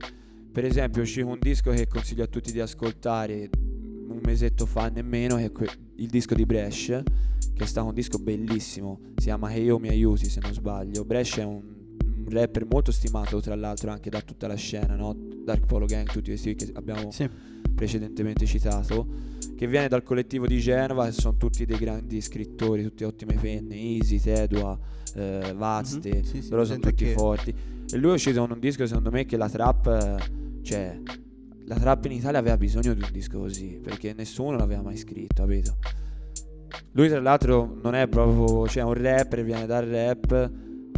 per 0.50 0.64
esempio 0.64 1.02
è 1.02 1.20
un 1.20 1.38
disco 1.38 1.72
che 1.72 1.86
consiglio 1.88 2.24
a 2.24 2.26
tutti 2.26 2.52
di 2.52 2.60
ascoltare 2.60 3.50
un 3.52 4.18
mesetto 4.22 4.64
fa 4.64 4.88
nemmeno 4.88 5.36
che 5.36 5.44
è 5.44 5.52
que- 5.52 5.68
il 5.96 6.08
disco 6.08 6.34
di 6.34 6.46
Bresh 6.46 7.02
che 7.52 7.64
è 7.64 7.66
stato 7.66 7.88
un 7.88 7.94
disco 7.94 8.16
bellissimo 8.16 8.98
si 9.16 9.24
chiama 9.24 9.50
Che 9.50 9.60
io 9.60 9.78
mi 9.78 9.88
aiuti 9.88 10.24
se 10.30 10.40
non 10.40 10.54
sbaglio 10.54 11.04
Bresh 11.04 11.36
è 11.36 11.44
un 11.44 11.60
rapper 12.30 12.64
molto 12.64 12.90
stimato 12.90 13.42
tra 13.42 13.56
l'altro 13.56 13.90
anche 13.90 14.08
da 14.08 14.22
tutta 14.22 14.46
la 14.46 14.54
scena 14.54 14.94
no? 14.94 15.14
Dark 15.44 15.66
Polo 15.66 15.84
Gang 15.84 16.08
tutti 16.10 16.30
questi 16.30 16.54
che 16.54 16.70
abbiamo 16.72 17.10
Sì. 17.10 17.28
Precedentemente 17.74 18.46
citato, 18.46 19.06
che 19.56 19.66
viene 19.66 19.88
dal 19.88 20.02
collettivo 20.02 20.46
di 20.46 20.58
Genova, 20.58 21.06
che 21.06 21.12
sono 21.12 21.36
tutti 21.36 21.64
dei 21.64 21.78
grandi 21.78 22.20
scrittori, 22.20 22.82
tutte 22.82 23.04
ottime 23.04 23.34
penne, 23.34 23.74
Easy, 23.76 24.18
Tedua, 24.20 24.78
eh, 25.14 25.52
Vazte, 25.56 26.16
Mhm, 26.16 26.22
sì, 26.22 26.42
sì, 26.42 26.50
loro 26.50 26.64
sono 26.64 26.78
tutti 26.80 27.04
che- 27.04 27.12
forti. 27.12 27.54
E 27.92 27.96
lui 27.98 28.10
è 28.10 28.14
uscito 28.14 28.40
con 28.40 28.50
un 28.52 28.58
disco, 28.60 28.86
secondo 28.86 29.10
me, 29.10 29.24
che 29.24 29.36
la 29.36 29.48
trap, 29.48 29.86
eh, 29.86 30.62
cioè, 30.62 30.98
la 31.66 31.76
trap 31.76 32.04
in 32.06 32.12
Italia 32.12 32.38
aveva 32.38 32.56
bisogno 32.56 32.94
di 32.94 33.02
un 33.02 33.10
disco 33.12 33.38
così, 33.38 33.78
perché 33.82 34.14
nessuno 34.16 34.56
l'aveva 34.56 34.82
mai 34.82 34.96
scritto, 34.96 35.42
capito? 35.42 35.76
Lui 36.92 37.08
tra 37.08 37.20
l'altro 37.20 37.78
non 37.82 37.94
è 37.94 38.06
proprio, 38.08 38.66
cioè 38.68 38.82
un 38.82 38.94
rapper, 38.94 39.44
viene 39.44 39.66
dal 39.66 39.84
rap, 39.86 40.50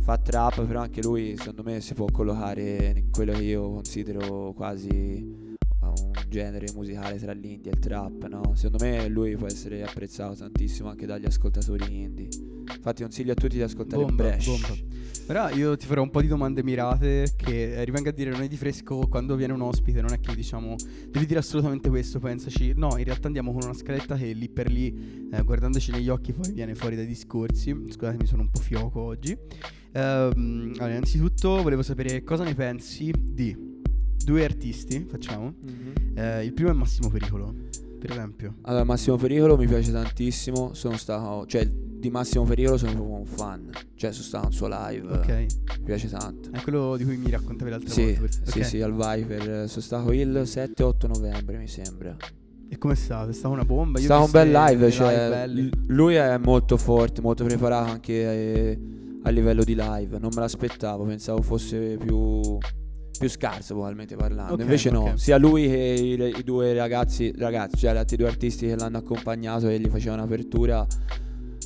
fa 0.02 0.18
trap, 0.18 0.64
però 0.66 0.80
anche 0.80 1.02
lui 1.02 1.36
secondo 1.36 1.62
me 1.62 1.80
si 1.80 1.94
può 1.94 2.06
collocare 2.12 2.92
in 2.96 3.10
quello 3.10 3.32
che 3.32 3.42
io 3.42 3.70
considero 3.70 4.52
quasi 4.54 5.42
un 5.80 6.10
genere 6.34 6.66
musicale 6.74 7.16
tra 7.16 7.30
l'indie 7.30 7.70
e 7.70 7.74
il 7.74 7.80
trap, 7.80 8.26
no? 8.26 8.54
Secondo 8.56 8.84
me 8.84 9.06
lui 9.06 9.36
può 9.36 9.46
essere 9.46 9.84
apprezzato 9.84 10.34
tantissimo 10.34 10.88
anche 10.88 11.06
dagli 11.06 11.26
ascoltatori 11.26 12.02
indie. 12.02 12.26
Infatti 12.74 13.02
consiglio 13.02 13.32
a 13.32 13.34
tutti 13.36 13.54
di 13.54 13.62
ascoltare 13.62 14.02
Bomba, 14.02 14.24
Bresh. 14.24 14.46
bomba. 14.46 14.92
Però 15.26 15.48
io 15.50 15.76
ti 15.76 15.86
farò 15.86 16.02
un 16.02 16.10
po' 16.10 16.20
di 16.20 16.26
domande 16.26 16.64
mirate 16.64 17.34
che 17.36 17.74
eh, 17.76 17.84
rivengo 17.84 18.08
a 18.08 18.12
dire 18.12 18.30
noi 18.30 18.48
di 18.48 18.56
fresco 18.56 19.06
quando 19.06 19.36
viene 19.36 19.52
un 19.52 19.62
ospite 19.62 20.00
non 20.02 20.12
è 20.12 20.20
che 20.20 20.34
diciamo 20.34 20.74
devi 21.08 21.24
dire 21.24 21.38
assolutamente 21.38 21.88
questo, 21.88 22.18
pensaci. 22.18 22.72
No, 22.74 22.98
in 22.98 23.04
realtà 23.04 23.28
andiamo 23.28 23.52
con 23.52 23.62
una 23.62 23.72
scaletta 23.72 24.16
che 24.16 24.32
lì 24.32 24.48
per 24.48 24.68
lì, 24.68 25.28
eh, 25.30 25.42
guardandoci 25.42 25.92
negli 25.92 26.08
occhi, 26.08 26.32
poi 26.32 26.52
viene 26.52 26.74
fuori 26.74 26.96
dai 26.96 27.06
discorsi. 27.06 27.74
Scusatemi, 27.90 28.26
sono 28.26 28.42
un 28.42 28.50
po' 28.50 28.60
fioco 28.60 29.00
oggi. 29.00 29.38
Ehm, 29.92 30.72
allora, 30.78 30.90
innanzitutto 30.90 31.62
volevo 31.62 31.82
sapere 31.82 32.24
cosa 32.24 32.42
ne 32.42 32.54
pensi 32.54 33.12
di 33.16 33.73
due 34.24 34.44
artisti, 34.44 35.06
facciamo. 35.08 35.54
Mhm. 35.60 35.92
Eh, 36.18 36.44
il 36.44 36.52
primo 36.52 36.70
è 36.70 36.72
Massimo 36.72 37.08
Pericolo, 37.10 37.54
per 37.98 38.10
esempio. 38.10 38.54
Allora, 38.62 38.84
Massimo 38.84 39.16
Pericolo 39.16 39.56
mi 39.56 39.66
piace 39.66 39.92
tantissimo. 39.92 40.74
Sono 40.74 40.96
stato, 40.96 41.46
cioè, 41.46 41.66
di 41.66 42.10
Massimo 42.10 42.44
Pericolo 42.44 42.76
sono 42.76 42.92
proprio 42.92 43.16
un 43.16 43.26
fan. 43.26 43.70
Cioè, 43.94 44.12
sono 44.12 44.24
stato 44.24 44.46
al 44.46 44.52
suo 44.52 44.68
live. 44.68 45.08
Ok. 45.08 45.28
Mi 45.28 45.84
piace 45.84 46.08
tanto. 46.08 46.50
È 46.50 46.60
quello 46.62 46.96
di 46.96 47.04
cui 47.04 47.16
mi 47.16 47.30
raccontavi 47.30 47.70
l'altra 47.70 47.90
Sì, 47.90 48.12
volta. 48.14 48.50
sì, 48.50 48.58
Ok. 48.58 48.64
sì, 48.66 48.80
al 48.82 48.92
Viper. 48.92 49.68
Sono 49.68 49.82
stato 49.82 50.12
il 50.12 50.42
7-8 50.44 51.06
novembre, 51.06 51.58
mi 51.58 51.68
sembra. 51.68 52.16
E 52.68 52.78
come 52.78 52.94
è 52.94 52.96
stato? 52.96 53.30
È 53.30 53.32
stata 53.32 53.48
una 53.54 53.64
bomba? 53.64 53.98
È 53.98 54.00
Io 54.00 54.06
stato 54.06 54.24
un 54.24 54.30
bel 54.30 54.50
live, 54.50 54.90
cioè, 54.90 55.28
belli. 55.28 55.62
l- 55.68 55.70
lui 55.88 56.14
è 56.14 56.36
molto 56.38 56.76
forte, 56.76 57.20
molto 57.20 57.44
preparato 57.44 57.90
anche 57.92 58.12
eh, 58.12 58.80
a 59.22 59.30
livello 59.30 59.62
di 59.64 59.74
live. 59.78 60.18
Non 60.18 60.30
me 60.34 60.40
l'aspettavo, 60.40 61.04
pensavo 61.04 61.40
fosse 61.42 61.96
più, 61.98 62.58
più 63.18 63.28
scarso 63.28 63.74
probabilmente 63.74 64.16
parlando. 64.16 64.54
Ok, 64.54 64.60
Invece 64.60 64.90
no, 64.90 65.00
ok. 65.02 65.18
sia 65.18 65.36
lui 65.38 65.66
che 65.68 65.76
i, 65.76 66.38
i 66.38 66.42
due 66.42 66.74
ragazzi, 66.74 67.32
ragazzi, 67.36 67.76
cioè 67.76 67.92
gli 67.92 67.96
altri 67.96 68.16
due 68.16 68.28
artisti 68.28 68.66
che 68.66 68.76
l'hanno 68.76 68.98
accompagnato 68.98 69.68
e 69.68 69.78
gli 69.78 69.88
facevano 69.88 70.22
apertura, 70.22 70.86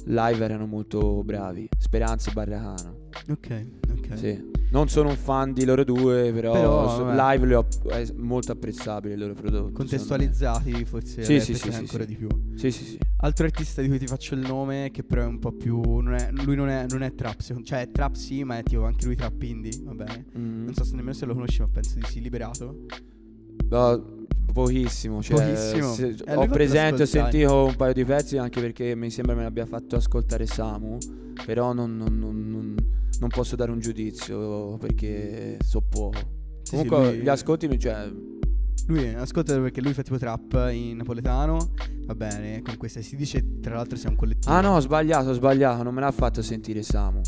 live 0.05 0.45
erano 0.45 0.67
molto 0.67 1.23
bravi. 1.25 1.69
Speranza 1.79 2.31
e 2.31 2.33
Barracano. 2.33 2.97
Ok, 3.31 3.67
ok. 3.91 4.19
Sì. 4.19 4.58
Non 4.71 4.89
sono 4.89 5.09
un 5.09 5.17
fan 5.17 5.55
di 5.55 5.65
loro 5.65 5.83
due, 5.83 6.31
però, 6.33 6.53
Però, 6.53 7.11
live 7.15 7.47
li 7.47 7.55
ho, 7.55 7.67
è 7.89 8.07
molto 8.17 8.53
apprezzabile 8.53 9.15
il 9.15 9.21
loro 9.21 9.33
prodotto. 9.33 9.73
Contestualizzati 9.73 10.85
forse 10.85 11.25
Sì, 11.25 11.33
le 11.35 11.41
sì, 11.41 11.55
sì, 11.55 11.69
ancora 11.71 12.05
di 12.05 12.15
più. 12.15 12.29
Sì, 12.55 12.71
sì, 12.71 12.85
sì. 12.85 12.99
Altro 13.21 13.47
artista 13.47 13.81
di 13.81 13.89
cui 13.89 13.99
ti 13.99 14.07
faccio 14.07 14.35
il 14.35 14.41
nome, 14.41 14.91
che 14.93 15.03
però 15.05 15.23
è 15.23 15.27
un 15.27 15.39
po' 15.39 15.53
più. 15.53 15.81
Non 16.01 16.13
è, 16.15 16.29
lui 16.33 16.55
non 16.55 16.69
è, 16.69 16.85
non 16.89 17.03
è 17.03 17.15
trap, 17.15 17.41
secondo- 17.41 17.67
cioè 17.67 17.81
è 17.81 17.91
trap 17.91 18.15
sì, 18.15 18.45
ma 18.45 18.59
è 18.59 18.63
tipo 18.63 18.85
anche 18.85 19.07
lui 19.07 19.17
trap 19.17 19.43
indie, 19.43 19.73
va 19.85 19.95
bene. 19.95 20.27
Mm. 20.37 20.65
Non 20.67 20.75
so 20.75 20.85
se 20.85 20.95
nemmeno 20.95 21.15
se 21.15 21.25
lo 21.25 21.33
conosci, 21.33 21.61
ma 21.61 21.69
penso 21.73 21.95
di 21.95 22.05
sì, 22.05 22.21
liberato. 22.21 22.85
No, 23.71 24.27
pochissimo, 24.53 25.23
cioè, 25.23 25.41
Pochissimo. 25.45 25.93
se- 25.95 26.17
Eh, 26.27 26.35
ho 26.35 26.47
presente, 26.47 27.03
ho 27.03 27.07
sentito 27.07 27.65
un 27.65 27.75
paio 27.75 27.93
di 27.95 28.05
pezzi 28.05 28.37
anche 28.37 28.61
perché 28.61 28.95
mi 28.95 29.11
sembra 29.11 29.35
me 29.35 29.43
l'abbia 29.45 29.67
fatto 29.67 29.97
ascoltare 29.97 30.47
Samu, 30.47 30.99
però 31.47 31.73
non, 31.73 31.97
non- 31.97 32.19
non- 32.19 32.51
non- 32.51 32.75
non 33.21 33.29
posso 33.29 33.57
dare 33.57 33.71
un 33.71 33.81
giudizio 33.81 34.77
perché 34.79 35.59
so 35.65 35.81
poco. 35.83 36.19
Sì, 36.63 36.77
sì, 36.79 36.85
Comunque 36.87 37.15
lui- 37.15 37.23
gli 37.25 37.29
ascolti 37.29 37.79
cioè, 37.79 38.11
Lui 38.87 39.09
ascolta 39.15 39.59
perché 39.61 39.81
lui 39.83 39.93
fa 39.93 40.03
tipo 40.03 40.17
trap 40.19 40.69
in 40.73 40.97
napoletano. 40.97 41.73
Va 42.07 42.15
bene, 42.15 42.63
con 42.63 42.77
questa 42.79 43.03
si 43.03 43.17
dice 43.17 43.61
tra 43.61 43.75
l'altro 43.75 43.97
sia 43.99 44.09
un 44.09 44.17
collettivo. 44.17 44.53
Ah 44.53 44.61
no, 44.63 44.77
ho 44.77 44.81
sbagliato, 44.81 45.29
ho 45.31 45.33
sbagliato, 45.35 45.83
non 45.83 45.93
me 45.95 46.01
l'ha 46.01 46.11
fatto 46.11 46.41
sentire 46.43 46.83
Samu. 46.83 47.21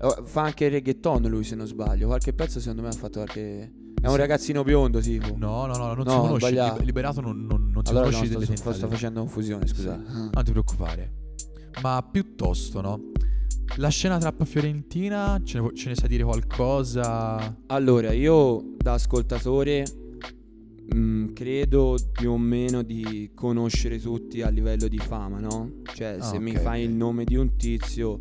Oh, 0.00 0.24
Fa 0.24 0.42
anche 0.42 0.64
il 0.66 0.70
reggaeton 0.72 1.22
lui 1.28 1.44
se 1.44 1.54
non 1.56 1.66
sbaglio. 1.66 2.06
Qualche 2.06 2.32
pezzo 2.32 2.60
secondo 2.60 2.82
me 2.82 2.88
ha 2.88 2.92
fatto 2.92 3.20
qualche... 3.20 3.72
È 4.00 4.06
un 4.06 4.12
Sì. 4.12 4.18
ragazzino 4.18 4.62
biondo 4.64 4.98
tipo. 5.00 5.34
No, 5.36 5.66
no, 5.66 5.76
no, 5.76 5.94
non 5.94 6.04
No, 6.04 6.10
si 6.10 6.16
conosce. 6.18 6.36
sbagliato. 6.38 6.70
Liber- 6.72 6.84
Liberato 6.86 7.20
non, 7.20 7.46
non, 7.46 7.70
non 7.72 7.84
si 7.84 7.90
allora 7.90 8.06
no, 8.06 8.12
conosce 8.12 8.32
delle 8.32 8.56
sto- 8.56 8.72
sto 8.72 8.88
facendo 8.88 9.20
confusione, 9.20 9.66
scusa. 9.68 9.96
Non 9.96 10.42
ti 10.44 10.50
preoccupare. 10.50 11.12
Ma 11.82 12.06
piuttosto, 12.10 12.80
no? 12.80 13.00
La 13.76 13.88
scena 13.88 14.18
trap 14.18 14.44
fiorentina, 14.44 15.40
ce 15.42 15.58
ne, 15.60 15.70
ce 15.74 15.88
ne 15.88 15.94
sai 15.94 16.08
dire 16.08 16.24
qualcosa? 16.24 17.56
Allora, 17.68 18.12
io 18.12 18.74
da 18.76 18.92
ascoltatore 18.94 19.84
mh, 20.94 21.32
credo 21.32 21.96
più 22.12 22.32
o 22.32 22.38
meno 22.38 22.82
di 22.82 23.30
conoscere 23.34 23.98
tutti 23.98 24.42
a 24.42 24.48
livello 24.50 24.88
di 24.88 24.98
fama, 24.98 25.38
no? 25.40 25.70
Cioè, 25.94 26.16
Ah, 26.18 26.22
se 26.22 26.38
mi 26.38 26.50
ok, 26.50 26.60
fai 26.60 26.82
il 26.82 26.90
nome 26.90 27.24
di 27.24 27.36
un 27.36 27.56
tizio, 27.56 28.20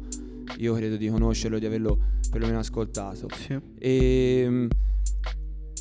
io 0.57 0.73
credo 0.73 0.95
di 0.95 1.09
conoscerlo, 1.09 1.59
di 1.59 1.65
averlo 1.65 1.99
perlomeno 2.29 2.59
ascoltato. 2.59 3.27
Sì. 3.35 3.59
E 3.77 4.47
mh, 4.49 4.67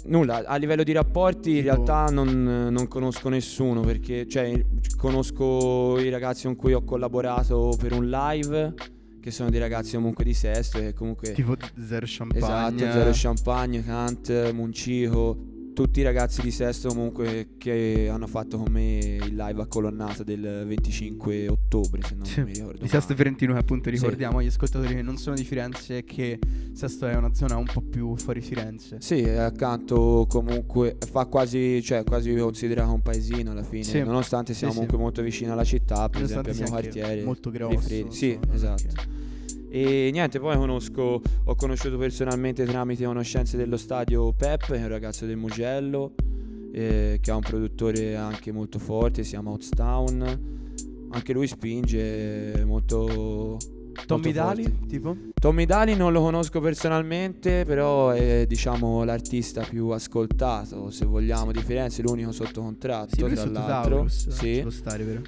nulla, 0.06 0.44
a 0.46 0.56
livello 0.56 0.82
di 0.82 0.90
rapporti 0.92 1.58
in 1.58 1.62
realtà 1.62 2.06
non, 2.06 2.68
non 2.72 2.88
conosco 2.88 3.28
nessuno 3.28 3.82
perché 3.82 4.26
cioè, 4.26 4.64
conosco 4.96 5.96
i 6.00 6.08
ragazzi 6.10 6.46
con 6.46 6.56
cui 6.56 6.72
ho 6.72 6.82
collaborato 6.82 7.76
per 7.78 7.92
un 7.92 8.08
live, 8.10 8.74
che 9.20 9.30
sono 9.30 9.50
dei 9.50 9.60
ragazzi 9.60 9.94
comunque 9.96 10.24
di 10.24 10.34
sesto 10.34 10.78
e 10.78 10.92
comunque... 10.94 11.32
Tipo 11.32 11.56
Zero 11.78 12.06
Champagne. 12.08 12.44
Esatto, 12.44 12.92
Zero 12.92 13.10
Champagne, 13.12 13.84
Kant, 13.84 14.50
Muncico, 14.52 15.49
tutti 15.82 16.00
i 16.00 16.02
ragazzi 16.02 16.42
di 16.42 16.50
sesto 16.50 16.88
comunque 16.88 17.50
che 17.56 18.08
hanno 18.12 18.26
fatto 18.26 18.58
con 18.58 18.70
me 18.70 18.98
il 18.98 19.34
live 19.34 19.62
a 19.62 19.66
colonnata 19.66 20.22
del 20.22 20.64
25 20.66 21.48
ottobre, 21.48 22.02
se 22.06 22.14
non 22.14 22.26
Sì, 22.26 22.42
mi 22.42 22.52
ricordo. 22.52 22.82
Di 22.82 22.88
Sesto. 22.88 23.14
Fiorentino 23.14 23.56
appunto 23.56 23.84
Sì. 23.88 23.94
ricordiamo 23.96 24.38
agli 24.38 24.46
ascoltatori 24.48 24.94
che 24.96 25.02
non 25.02 25.16
sono 25.16 25.36
di 25.36 25.44
Firenze 25.44 26.04
che 26.04 26.38
Sesto 26.72 27.06
è 27.06 27.14
una 27.16 27.32
zona 27.34 27.56
un 27.56 27.64
po' 27.64 27.80
più 27.80 28.14
fuori 28.16 28.40
Firenze. 28.42 28.98
Sì, 29.00 29.22
accanto 29.28 30.26
comunque 30.28 30.96
fa 31.10 31.24
quasi, 31.26 31.82
cioè 31.82 32.04
quasi 32.04 32.34
considerato 32.34 32.92
un 32.92 33.00
paesino 33.02 33.50
alla 33.50 33.62
fine, 33.64 33.82
Sì. 33.82 34.00
nonostante 34.02 34.52
siamo 34.54 34.72
Sì, 34.72 34.80
sì. 34.80 34.84
comunque 34.86 34.98
molto 34.98 35.22
vicino 35.22 35.52
alla 35.52 35.64
città, 35.64 36.08
per 36.08 36.20
Nonostante 36.20 36.50
esempio 36.50 36.74
al 36.76 36.82
mio 36.82 36.90
quartiere. 36.92 37.24
molto 37.24 37.50
grosso. 37.50 38.10
Sì, 38.10 38.38
esatto. 38.52 38.82
che- 38.86 39.18
E 39.72 40.10
niente, 40.12 40.40
poi 40.40 40.56
conosco, 40.56 41.22
ho 41.44 41.54
conosciuto 41.54 41.96
personalmente 41.96 42.64
tramite 42.64 43.04
conoscenze 43.04 43.56
dello 43.56 43.76
stadio 43.76 44.32
Pep, 44.32 44.66
che 44.66 44.74
è 44.76 44.82
un 44.82 44.88
ragazzo 44.88 45.26
del 45.26 45.36
Mugello, 45.36 46.14
eh, 46.72 47.18
che 47.22 47.30
ha 47.30 47.36
un 47.36 47.42
produttore 47.42 48.16
anche 48.16 48.50
molto 48.50 48.78
forte, 48.80 49.22
si 49.22 49.30
chiama 49.30 49.50
Outstown. 49.50 50.48
Anche 51.12 51.32
lui 51.32 51.46
spinge 51.46 52.64
molto. 52.64 53.56
Tommy 54.06 54.22
molto 54.32 54.40
Dali, 54.40 54.62
forte. 54.62 54.86
tipo? 54.86 55.16
Tommy 55.34 55.66
Dali 55.66 55.94
non 55.94 56.12
lo 56.12 56.20
conosco 56.20 56.60
personalmente, 56.60 57.64
però 57.64 58.10
è 58.10 58.44
diciamo 58.48 59.04
l'artista 59.04 59.62
più 59.62 59.88
ascoltato, 59.88 60.90
se 60.90 61.04
vogliamo, 61.04 61.52
di 61.52 61.60
Firenze, 61.60 62.02
l'unico 62.02 62.32
sotto 62.32 62.60
contratto, 62.62 63.14
Sì, 63.14 63.34
tra 63.34 63.44
l'altro. 63.46 63.96
Taurus, 63.96 64.26
ci 64.30 64.30
Sì, 64.30 64.58
può 64.62 64.70
stare, 64.70 65.04
vero? 65.04 65.22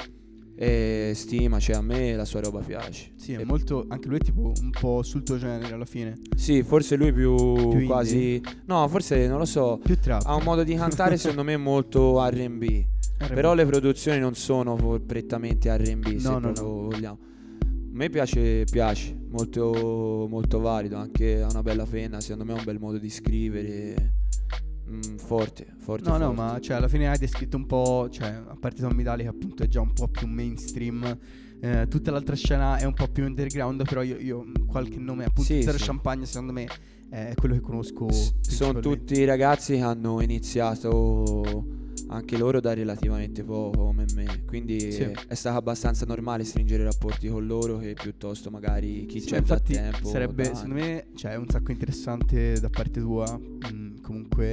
E 0.54 1.12
stima, 1.14 1.58
cioè 1.58 1.76
a 1.76 1.82
me 1.82 2.14
la 2.14 2.24
sua 2.24 2.40
roba 2.40 2.60
piace. 2.60 3.12
Sì, 3.16 3.32
è 3.32 3.44
molto, 3.44 3.86
anche 3.88 4.08
lui 4.08 4.18
è 4.18 4.20
tipo 4.20 4.52
un 4.60 4.70
po' 4.70 5.02
sul 5.02 5.22
tuo 5.22 5.38
genere 5.38 5.72
alla 5.72 5.84
fine. 5.84 6.18
Sì, 6.36 6.62
forse 6.62 6.96
lui 6.96 7.12
più, 7.12 7.34
indie? 7.56 7.86
quasi. 7.86 8.40
No, 8.66 8.86
forse 8.88 9.26
non 9.26 9.38
lo 9.38 9.44
so. 9.44 9.80
Più 9.82 9.98
trap. 9.98 10.22
Ha 10.26 10.34
un 10.34 10.42
modo 10.42 10.62
di 10.62 10.74
cantare 10.74 11.16
secondo 11.18 11.44
me 11.44 11.56
molto 11.56 12.24
RB. 12.28 12.62
R&B. 12.62 13.34
Però 13.34 13.54
le 13.54 13.64
produzioni 13.66 14.18
non 14.18 14.34
sono 14.34 14.76
prettamente 15.04 15.74
RB, 15.76 16.16
se 16.16 16.28
No, 16.28 16.38
no, 16.38 16.52
vogliamo. 16.52 17.18
A 17.62 17.94
me 17.94 18.08
piace, 18.08 18.64
piace, 18.70 19.14
molto, 19.28 20.26
molto 20.28 20.60
valido, 20.60 20.96
anche 20.96 21.42
ha 21.42 21.46
una 21.48 21.62
bella 21.62 21.84
penna, 21.84 22.20
secondo 22.20 22.44
me 22.44 22.54
è 22.54 22.58
un 22.58 22.64
bel 22.64 22.78
modo 22.78 22.98
di 22.98 23.10
scrivere. 23.10 24.20
Mm, 24.90 25.16
forte, 25.16 25.66
forte. 25.78 26.08
No, 26.08 26.16
no, 26.18 26.26
forte. 26.34 26.40
ma 26.40 26.60
cioè, 26.60 26.76
alla 26.76 26.88
fine 26.88 27.08
hai 27.08 27.18
descritto 27.18 27.56
un 27.56 27.66
po', 27.66 28.08
cioè, 28.10 28.28
a 28.28 28.56
parte 28.58 28.80
Tommy 28.82 29.02
Dali 29.02 29.22
che 29.22 29.28
appunto 29.28 29.62
è 29.62 29.68
già 29.68 29.80
un 29.80 29.92
po' 29.92 30.08
più 30.08 30.26
mainstream, 30.26 31.18
eh, 31.60 31.86
tutta 31.88 32.10
l'altra 32.10 32.34
scena 32.34 32.76
è 32.78 32.84
un 32.84 32.94
po' 32.94 33.06
più 33.08 33.24
underground, 33.24 33.84
però 33.88 34.02
io, 34.02 34.18
io 34.18 34.44
qualche 34.66 34.98
nome, 34.98 35.24
appunto 35.24 35.52
Sì, 35.52 35.62
Zero 35.62 35.78
sì. 35.78 35.84
Champagne 35.84 36.26
secondo 36.26 36.52
me 36.52 36.66
è 37.08 37.32
quello 37.36 37.54
che 37.54 37.60
conosco 37.60 38.10
S- 38.10 38.32
sono 38.40 38.80
tutti 38.80 39.24
ragazzi 39.24 39.74
che 39.74 39.80
hanno 39.82 40.20
iniziato 40.22 41.80
anche 42.08 42.36
loro 42.36 42.60
da 42.60 42.74
relativamente 42.74 43.42
poco 43.44 43.84
come 43.84 44.04
me, 44.14 44.42
quindi 44.46 44.90
Sì. 44.92 45.04
è 45.28 45.34
stato 45.34 45.56
abbastanza 45.56 46.04
normale 46.04 46.44
stringere 46.44 46.82
rapporti 46.84 47.28
con 47.28 47.46
loro 47.46 47.78
che 47.78 47.94
piuttosto 47.94 48.50
magari 48.50 49.06
chi 49.06 49.20
Sì, 49.20 49.28
c'è 49.28 49.40
da 49.42 49.58
tempo. 49.60 50.08
sarebbe, 50.08 50.44
secondo 50.54 50.74
me, 50.74 51.06
cioè, 51.14 51.36
un 51.36 51.48
sacco 51.48 51.70
interessante 51.70 52.58
da 52.60 52.68
parte 52.68 53.00
tua, 53.00 53.38
mh, 53.38 53.91
comunque, 54.02 54.52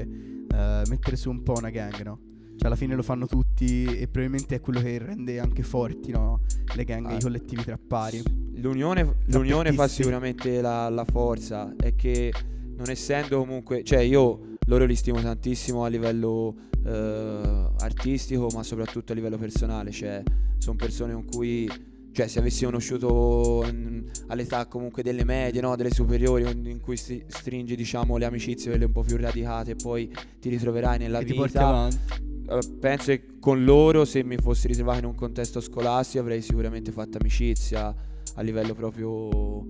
eh, 0.52 0.82
mettere 0.88 1.16
su 1.16 1.30
un 1.30 1.44
po' 1.44 1.56
una 1.58 1.70
gang, 1.70 2.02
no? 2.04 2.20
Cioè, 2.56 2.68
alla 2.68 2.76
fine 2.76 2.96
lo 2.96 3.04
fanno 3.04 3.26
tutti 3.26 3.86
e 3.86 4.08
probabilmente 4.08 4.56
è 4.56 4.60
quello 4.62 4.82
che 4.82 4.98
rende 4.98 5.40
anche 5.40 5.64
forti, 5.64 6.12
no? 6.12 6.42
Le 6.76 6.84
gang, 6.84 7.06
Ah. 7.06 7.16
i 7.16 7.22
collettivi 7.22 7.64
trappari. 7.64 8.22
L'unione, 8.56 9.16
l'unione 9.28 9.72
fa 9.74 9.88
sicuramente 9.88 10.60
la, 10.62 10.90
la 10.90 11.06
forza, 11.06 11.74
è 11.78 11.96
che 11.96 12.34
non 12.76 12.90
essendo 12.90 13.40
comunque, 13.40 13.84
cioè 13.84 14.00
io 14.00 14.56
loro 14.68 14.86
li 14.86 14.96
stimo 14.96 15.22
tantissimo 15.22 15.84
a 15.86 15.88
livello 15.88 16.56
eh, 16.86 17.70
artistico, 17.80 18.48
ma 18.54 18.64
soprattutto 18.64 19.12
a 19.12 19.16
livello 19.16 19.38
personale, 19.38 19.92
cioè 19.92 20.22
sono 20.58 20.76
persone 20.76 21.14
con 21.14 21.26
cui, 21.26 21.70
cioè 22.12 22.28
se 22.28 22.40
avessi 22.40 22.66
conosciuto 22.66 23.66
mm, 23.72 24.00
all'età 24.28 24.66
comunque 24.66 25.04
delle 25.04 25.24
medie, 25.24 25.62
no, 25.62 25.76
delle 25.76 25.92
superiori, 25.92 26.44
in 26.70 26.80
cui 26.82 26.98
si 26.98 27.24
stringi 27.28 27.76
diciamo 27.76 28.18
le 28.18 28.26
amicizie 28.26 28.72
quelle 28.72 28.86
un 28.86 28.92
po' 28.92 29.04
più 29.04 29.18
radicate 29.18 29.72
e 29.72 29.76
poi 29.76 30.12
ti 30.40 30.50
ritroverai 30.50 30.98
nella 30.98 31.20
e 31.20 31.26
vita. 31.26 31.88
Eh, 31.88 32.60
penso 32.80 33.06
che 33.12 33.26
con 33.40 33.64
loro, 33.64 34.06
se 34.06 34.24
mi 34.24 34.38
fossi 34.38 34.68
ritrovato 34.68 35.00
in 35.00 35.06
un 35.06 35.16
contesto 35.16 35.62
scolastico, 35.62 36.22
avrei 36.24 36.42
sicuramente 36.42 36.92
fatto 36.92 37.18
amicizia 37.20 37.94
a 38.36 38.42
livello 38.42 38.74
proprio 38.74 39.64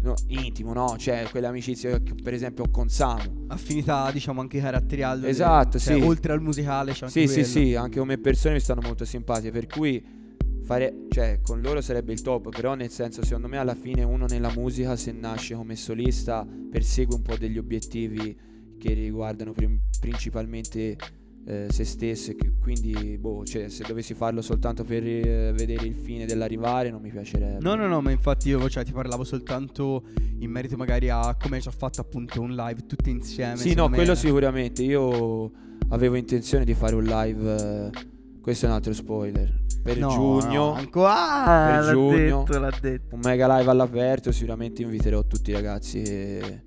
no, 0.00 0.14
intimo, 0.26 0.72
no? 0.74 0.96
Cioè, 0.98 1.26
quelle 1.30 1.46
amicizie 1.46 2.02
che 2.02 2.14
per 2.22 2.34
esempio 2.34 2.64
ho 2.64 2.70
con 2.70 2.88
Samu. 2.88 3.46
affinità, 3.48 4.10
diciamo, 4.12 4.40
anche 4.40 4.60
caratteriali. 4.60 5.26
Esatto, 5.26 5.78
cioè, 5.78 5.96
sì. 5.96 6.02
Oltre 6.02 6.32
al 6.32 6.40
musicale 6.42 6.92
c'è 6.92 7.06
anche 7.06 7.20
Sì, 7.20 7.26
sì, 7.26 7.50
quello. 7.50 7.66
sì, 7.68 7.74
anche 7.74 7.98
come 7.98 8.18
persone 8.18 8.54
mi 8.54 8.60
stanno 8.60 8.82
molto 8.82 9.04
simpatiche, 9.04 9.50
per 9.50 9.66
cui 9.66 10.04
fare, 10.68 11.06
cioè, 11.08 11.40
con 11.42 11.62
loro 11.62 11.80
sarebbe 11.80 12.12
il 12.12 12.20
top, 12.20 12.50
però 12.50 12.74
nel 12.74 12.90
senso, 12.90 13.24
secondo 13.24 13.48
me 13.48 13.56
alla 13.56 13.74
fine 13.74 14.02
uno 14.02 14.26
nella 14.26 14.52
musica, 14.54 14.96
se 14.96 15.12
nasce 15.12 15.54
come 15.54 15.76
solista, 15.76 16.46
persegue 16.70 17.14
un 17.14 17.22
po' 17.22 17.38
degli 17.38 17.56
obiettivi 17.56 18.36
che 18.78 18.92
riguardano 18.92 19.52
prim- 19.52 19.80
principalmente 19.98 20.94
eh, 21.46 21.68
se 21.70 21.84
stesso, 21.84 22.32
quindi, 22.60 23.16
boh, 23.16 23.46
cioè, 23.46 23.70
se 23.70 23.82
dovessi 23.88 24.12
farlo 24.12 24.42
soltanto 24.42 24.84
per 24.84 25.02
eh, 25.06 25.52
vedere 25.54 25.86
il 25.86 25.94
fine 25.94 26.26
dell'arrivare 26.26 26.90
non 26.90 27.00
mi 27.00 27.08
piacerebbe. 27.08 27.60
No, 27.62 27.74
no, 27.74 27.86
no, 27.86 28.02
ma 28.02 28.10
infatti 28.10 28.50
io 28.50 28.68
cioè, 28.68 28.84
ti 28.84 28.92
parlavo 28.92 29.24
soltanto 29.24 30.02
in 30.40 30.50
merito 30.50 30.76
magari 30.76 31.08
a 31.08 31.34
come 31.42 31.62
ci 31.62 31.68
ha 31.68 31.70
fatto 31.70 32.02
appunto 32.02 32.42
un 32.42 32.54
live 32.54 32.84
tutti 32.84 33.08
insieme. 33.08 33.56
Sì, 33.56 33.72
no, 33.72 33.88
me- 33.88 33.96
quello 33.96 34.14
sicuramente. 34.14 34.82
Io 34.82 35.50
avevo 35.88 36.16
intenzione 36.16 36.66
di 36.66 36.74
fare 36.74 36.94
un 36.94 37.04
live. 37.04 37.54
eh, 37.54 38.16
questo 38.48 38.64
è 38.64 38.68
un 38.70 38.74
altro 38.76 38.94
spoiler. 38.94 39.60
Per 39.82 39.98
No, 39.98 40.08
giugno, 40.08 40.54
no, 40.54 40.72
ancora 40.72 41.14
Per 41.76 41.84
l'ha 41.84 41.90
giugno. 41.92 42.44
detto, 42.44 42.58
l'ha 42.58 42.72
detto. 42.80 43.14
un 43.14 43.20
mega 43.22 43.58
live 43.58 43.70
all'aperto. 43.70 44.32
Sicuramente 44.32 44.80
inviterò 44.80 45.22
tutti 45.24 45.50
i 45.50 45.52
ragazzi 45.52 46.00
che, 46.02 46.62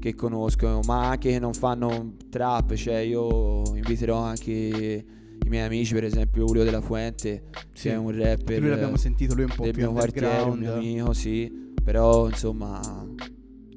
che 0.00 0.14
conosco, 0.16 0.80
ma 0.84 1.10
anche 1.10 1.30
che 1.30 1.38
non 1.38 1.52
fanno 1.52 2.14
trap. 2.28 2.74
Cioè, 2.74 2.96
io 2.96 3.62
inviterò 3.76 4.18
anche 4.18 4.50
i 4.50 5.48
miei 5.48 5.64
amici, 5.64 5.94
per 5.94 6.02
esempio, 6.02 6.44
Julio 6.46 6.64
della 6.64 6.80
Fuente, 6.80 7.44
Sì. 7.72 7.88
che 7.88 7.94
è 7.94 7.96
un 7.96 8.10
rapper 8.10 8.58
Lui 8.58 8.70
l'abbiamo 8.70 8.96
sentito, 8.96 9.34
lui 9.34 9.44
è 9.44 9.46
un 9.46 9.54
po' 9.54 9.62
del 9.64 9.72
più 9.72 9.82
mio 9.82 9.92
quartiere, 9.92 10.42
un 10.42 10.58
mio 10.58 10.74
amico, 10.74 11.12
sì. 11.12 11.72
Però, 11.82 12.26
insomma, 12.28 12.80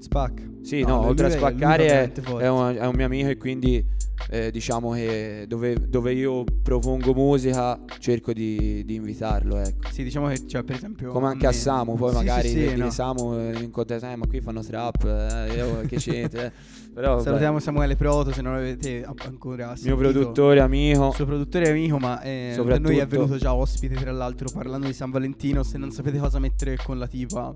Spacca. 0.08 0.44
Sì, 0.62 0.82
No, 0.82 0.88
no, 0.88 1.06
oltre 1.08 1.28
a 1.28 1.30
spaccare 1.30 1.88
è, 1.88 2.12
è 2.12 2.48
un, 2.50 2.76
è 2.76 2.86
un 2.86 2.96
mio 2.96 3.06
amico 3.06 3.30
e 3.30 3.38
quindi 3.38 3.86
eh, 4.30 4.52
diciamo 4.52 4.92
che 4.92 5.46
dove, 5.48 5.76
dove 5.88 6.12
io 6.14 6.44
propongo 6.44 7.14
musica 7.14 7.80
cerco 8.00 8.34
di, 8.34 8.84
di 8.86 8.96
invitarlo, 8.96 9.58
ecco. 9.58 9.90
Sì, 9.92 10.04
diciamo 10.04 10.28
che 10.28 10.46
cioè, 10.48 10.64
per 10.64 10.76
esempio 10.76 11.12
Come 11.12 11.28
anche 11.28 11.46
a 11.46 11.50
me- 11.50 11.56
Samu, 11.56 11.96
poi 11.96 12.10
Sì, 12.10 12.16
magari 12.16 12.48
sì, 12.50 12.68
sì, 12.70 12.76
no. 12.76 12.90
Samu 12.90 13.34
in 13.52 13.70
contesto, 13.72 14.08
eh, 14.08 14.16
ma 14.16 14.28
qui 14.28 14.42
fanno 14.42 14.62
trap, 14.62 15.04
eh, 15.06 15.54
io 15.56 15.82
che 15.88 15.96
c'entra, 16.00 16.46
eh. 16.46 16.52
Però 16.94 17.20
Salutiamo 17.22 17.60
Samuele 17.60 17.96
Proto 17.96 18.32
se 18.34 18.42
non 18.42 18.54
l'avete 18.54 19.04
a- 19.04 19.14
ancora 19.26 19.68
mio 19.68 19.76
sentito. 19.76 19.96
produttore, 19.98 20.60
amico. 20.62 21.12
Suo 21.12 21.26
produttore 21.26 21.70
amico, 21.70 21.98
ma 22.00 22.20
eh, 22.22 22.60
da 22.66 22.80
noi 22.80 22.98
è 22.98 23.06
venuto 23.06 23.38
già 23.38 23.54
ospite, 23.54 23.94
tra 23.96 24.12
l'altro, 24.12 24.50
parlando 24.52 24.88
di 24.88 24.94
San 24.94 25.12
Valentino. 25.12 25.62
Se 25.64 25.78
non 25.78 25.92
sapete 25.92 26.18
cosa 26.18 26.40
mettere 26.40 26.76
con 26.84 26.98
la 26.98 27.08
tipa 27.08 27.56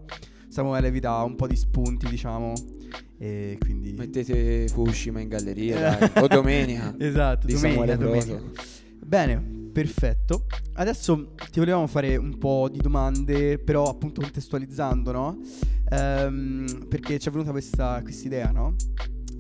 Samuele 0.52 0.92
vi 0.92 1.00
dà 1.00 1.24
un 1.24 1.38
po' 1.38 1.48
di 1.48 1.56
spunti, 1.56 2.10
diciamo. 2.10 2.54
E 3.18 3.56
quindi... 3.58 3.94
Mettete 3.94 4.68
Fukushima 4.68 5.22
in 5.22 5.30
galleria, 5.30 5.96
dai. 5.98 6.24
o 6.24 6.28
domenica. 6.28 6.94
esatto, 7.00 7.48
di 7.48 7.54
domenica, 7.54 7.96
domenica. 7.96 8.42
Bene, 9.00 9.42
perfetto. 9.72 10.48
Adesso 10.74 11.36
ti 11.52 11.60
volevamo 11.60 11.88
fare 11.88 12.18
un 12.18 12.38
po' 12.38 12.68
di 12.70 12.80
domande, 12.80 13.60
però 13.60 13.86
appunto 13.86 14.20
contestualizzando, 14.20 15.12
no? 15.14 15.40
Ehm, 15.90 16.86
perché 16.90 17.18
ci 17.18 17.30
è 17.30 17.32
venuta 17.32 17.52
questa 17.52 18.04
idea, 18.24 18.52
no? 18.52 18.76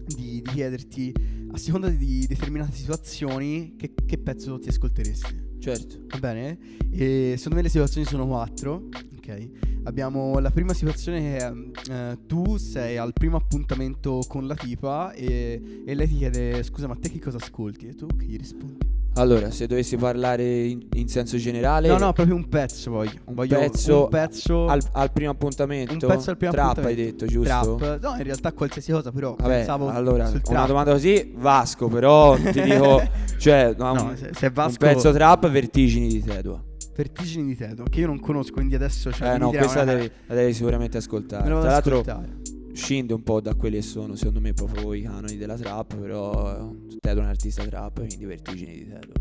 Di, 0.05 0.41
di 0.41 0.49
chiederti, 0.49 1.13
a 1.51 1.57
seconda 1.57 1.89
di 1.89 2.25
determinate 2.25 2.71
situazioni, 2.71 3.75
che, 3.77 3.93
che 4.05 4.17
pezzo 4.17 4.59
ti 4.59 4.69
ascolteresti. 4.69 5.50
Certo. 5.61 5.99
Va 6.07 6.17
bene? 6.17 6.57
E 6.91 7.35
secondo 7.37 7.57
me 7.57 7.61
le 7.61 7.69
situazioni 7.69 8.07
sono 8.07 8.25
quattro. 8.25 8.89
Ok. 9.15 9.49
Abbiamo 9.83 10.39
la 10.39 10.49
prima 10.49 10.73
situazione 10.73 11.21
che 11.21 11.37
è 11.37 11.53
eh, 11.91 12.17
tu 12.25 12.57
sei 12.57 12.97
al 12.97 13.13
primo 13.13 13.37
appuntamento 13.37 14.21
con 14.27 14.47
la 14.47 14.55
tipa 14.55 15.11
e, 15.13 15.83
e 15.85 15.93
lei 15.93 16.07
ti 16.07 16.17
chiede 16.17 16.63
scusa 16.63 16.87
ma 16.87 16.95
te 16.95 17.11
che 17.11 17.19
cosa 17.19 17.37
ascolti? 17.37 17.87
E 17.87 17.95
tu 17.95 18.07
che 18.07 18.25
gli 18.25 18.37
rispondi? 18.37 19.00
Allora, 19.15 19.51
se 19.51 19.67
dovessi 19.67 19.97
parlare 19.97 20.63
in, 20.63 20.87
in 20.93 21.07
senso 21.09 21.35
generale, 21.37 21.89
No, 21.89 21.97
no, 21.97 22.13
proprio 22.13 22.33
un 22.35 22.47
pezzo 22.47 22.91
voglio. 22.91 23.19
Un 23.25 23.33
voglio 23.35 23.59
pezzo 23.59 24.03
un 24.03 24.09
pezzo 24.09 24.67
al, 24.67 24.81
al 24.93 25.11
primo 25.11 25.31
appuntamento, 25.31 25.91
un 25.93 25.99
pezzo 25.99 26.29
al 26.29 26.37
primo 26.37 26.53
trap 26.53 26.77
hai 26.77 26.83
appuntamento. 26.83 27.11
detto, 27.11 27.25
giusto? 27.25 27.75
Trap. 27.75 28.01
No, 28.01 28.15
in 28.15 28.23
realtà 28.23 28.53
qualsiasi 28.53 28.91
cosa, 28.91 29.11
però 29.11 29.35
Vabbè, 29.37 29.55
pensavo 29.57 29.89
allora, 29.89 30.29
una 30.29 30.39
trap. 30.39 30.67
domanda 30.67 30.91
così, 30.93 31.33
Vasco, 31.35 31.87
però 31.89 32.35
ti 32.37 32.61
dico, 32.63 33.01
cioè, 33.37 33.75
no, 33.77 33.93
No, 33.93 34.11
se, 34.15 34.29
se 34.33 34.49
Vasco 34.49 34.69
un 34.71 34.77
pezzo 34.77 35.11
trap, 35.11 35.49
Vertigini 35.49 36.07
di 36.07 36.23
Tedua. 36.23 36.63
Vertigini 36.95 37.47
di 37.47 37.55
Tedo, 37.55 37.83
che 37.89 37.99
io 38.01 38.07
non 38.07 38.19
conosco, 38.19 38.53
quindi 38.53 38.75
adesso 38.75 39.11
cioè, 39.11 39.33
eh 39.33 39.37
no, 39.37 39.49
questa 39.49 39.81
una- 39.81 39.93
devi, 39.93 40.11
la 40.27 40.35
devi 40.35 40.53
sicuramente 40.53 40.97
ascoltare. 40.97 41.43
me 41.43 41.49
lo 41.49 41.55
vado 41.55 41.67
Tra 41.67 41.73
l'altro 41.73 41.99
ascoltare. 41.99 42.37
Scende 42.73 43.13
un 43.13 43.23
po' 43.23 43.41
da 43.41 43.53
quelli 43.55 43.77
che 43.77 43.81
sono, 43.81 44.15
secondo 44.15 44.39
me, 44.41 44.53
proprio 44.53 44.93
i 44.93 45.01
canoni 45.03 45.37
della 45.37 45.55
trap, 45.57 45.95
però 45.97 46.73
Tedua 46.99 47.21
è 47.21 47.23
un 47.23 47.29
artista 47.29 47.63
trap, 47.63 48.05
quindi 48.05 48.25
Vertigini 48.25 48.73
di 48.73 48.87
Tedua. 48.87 49.13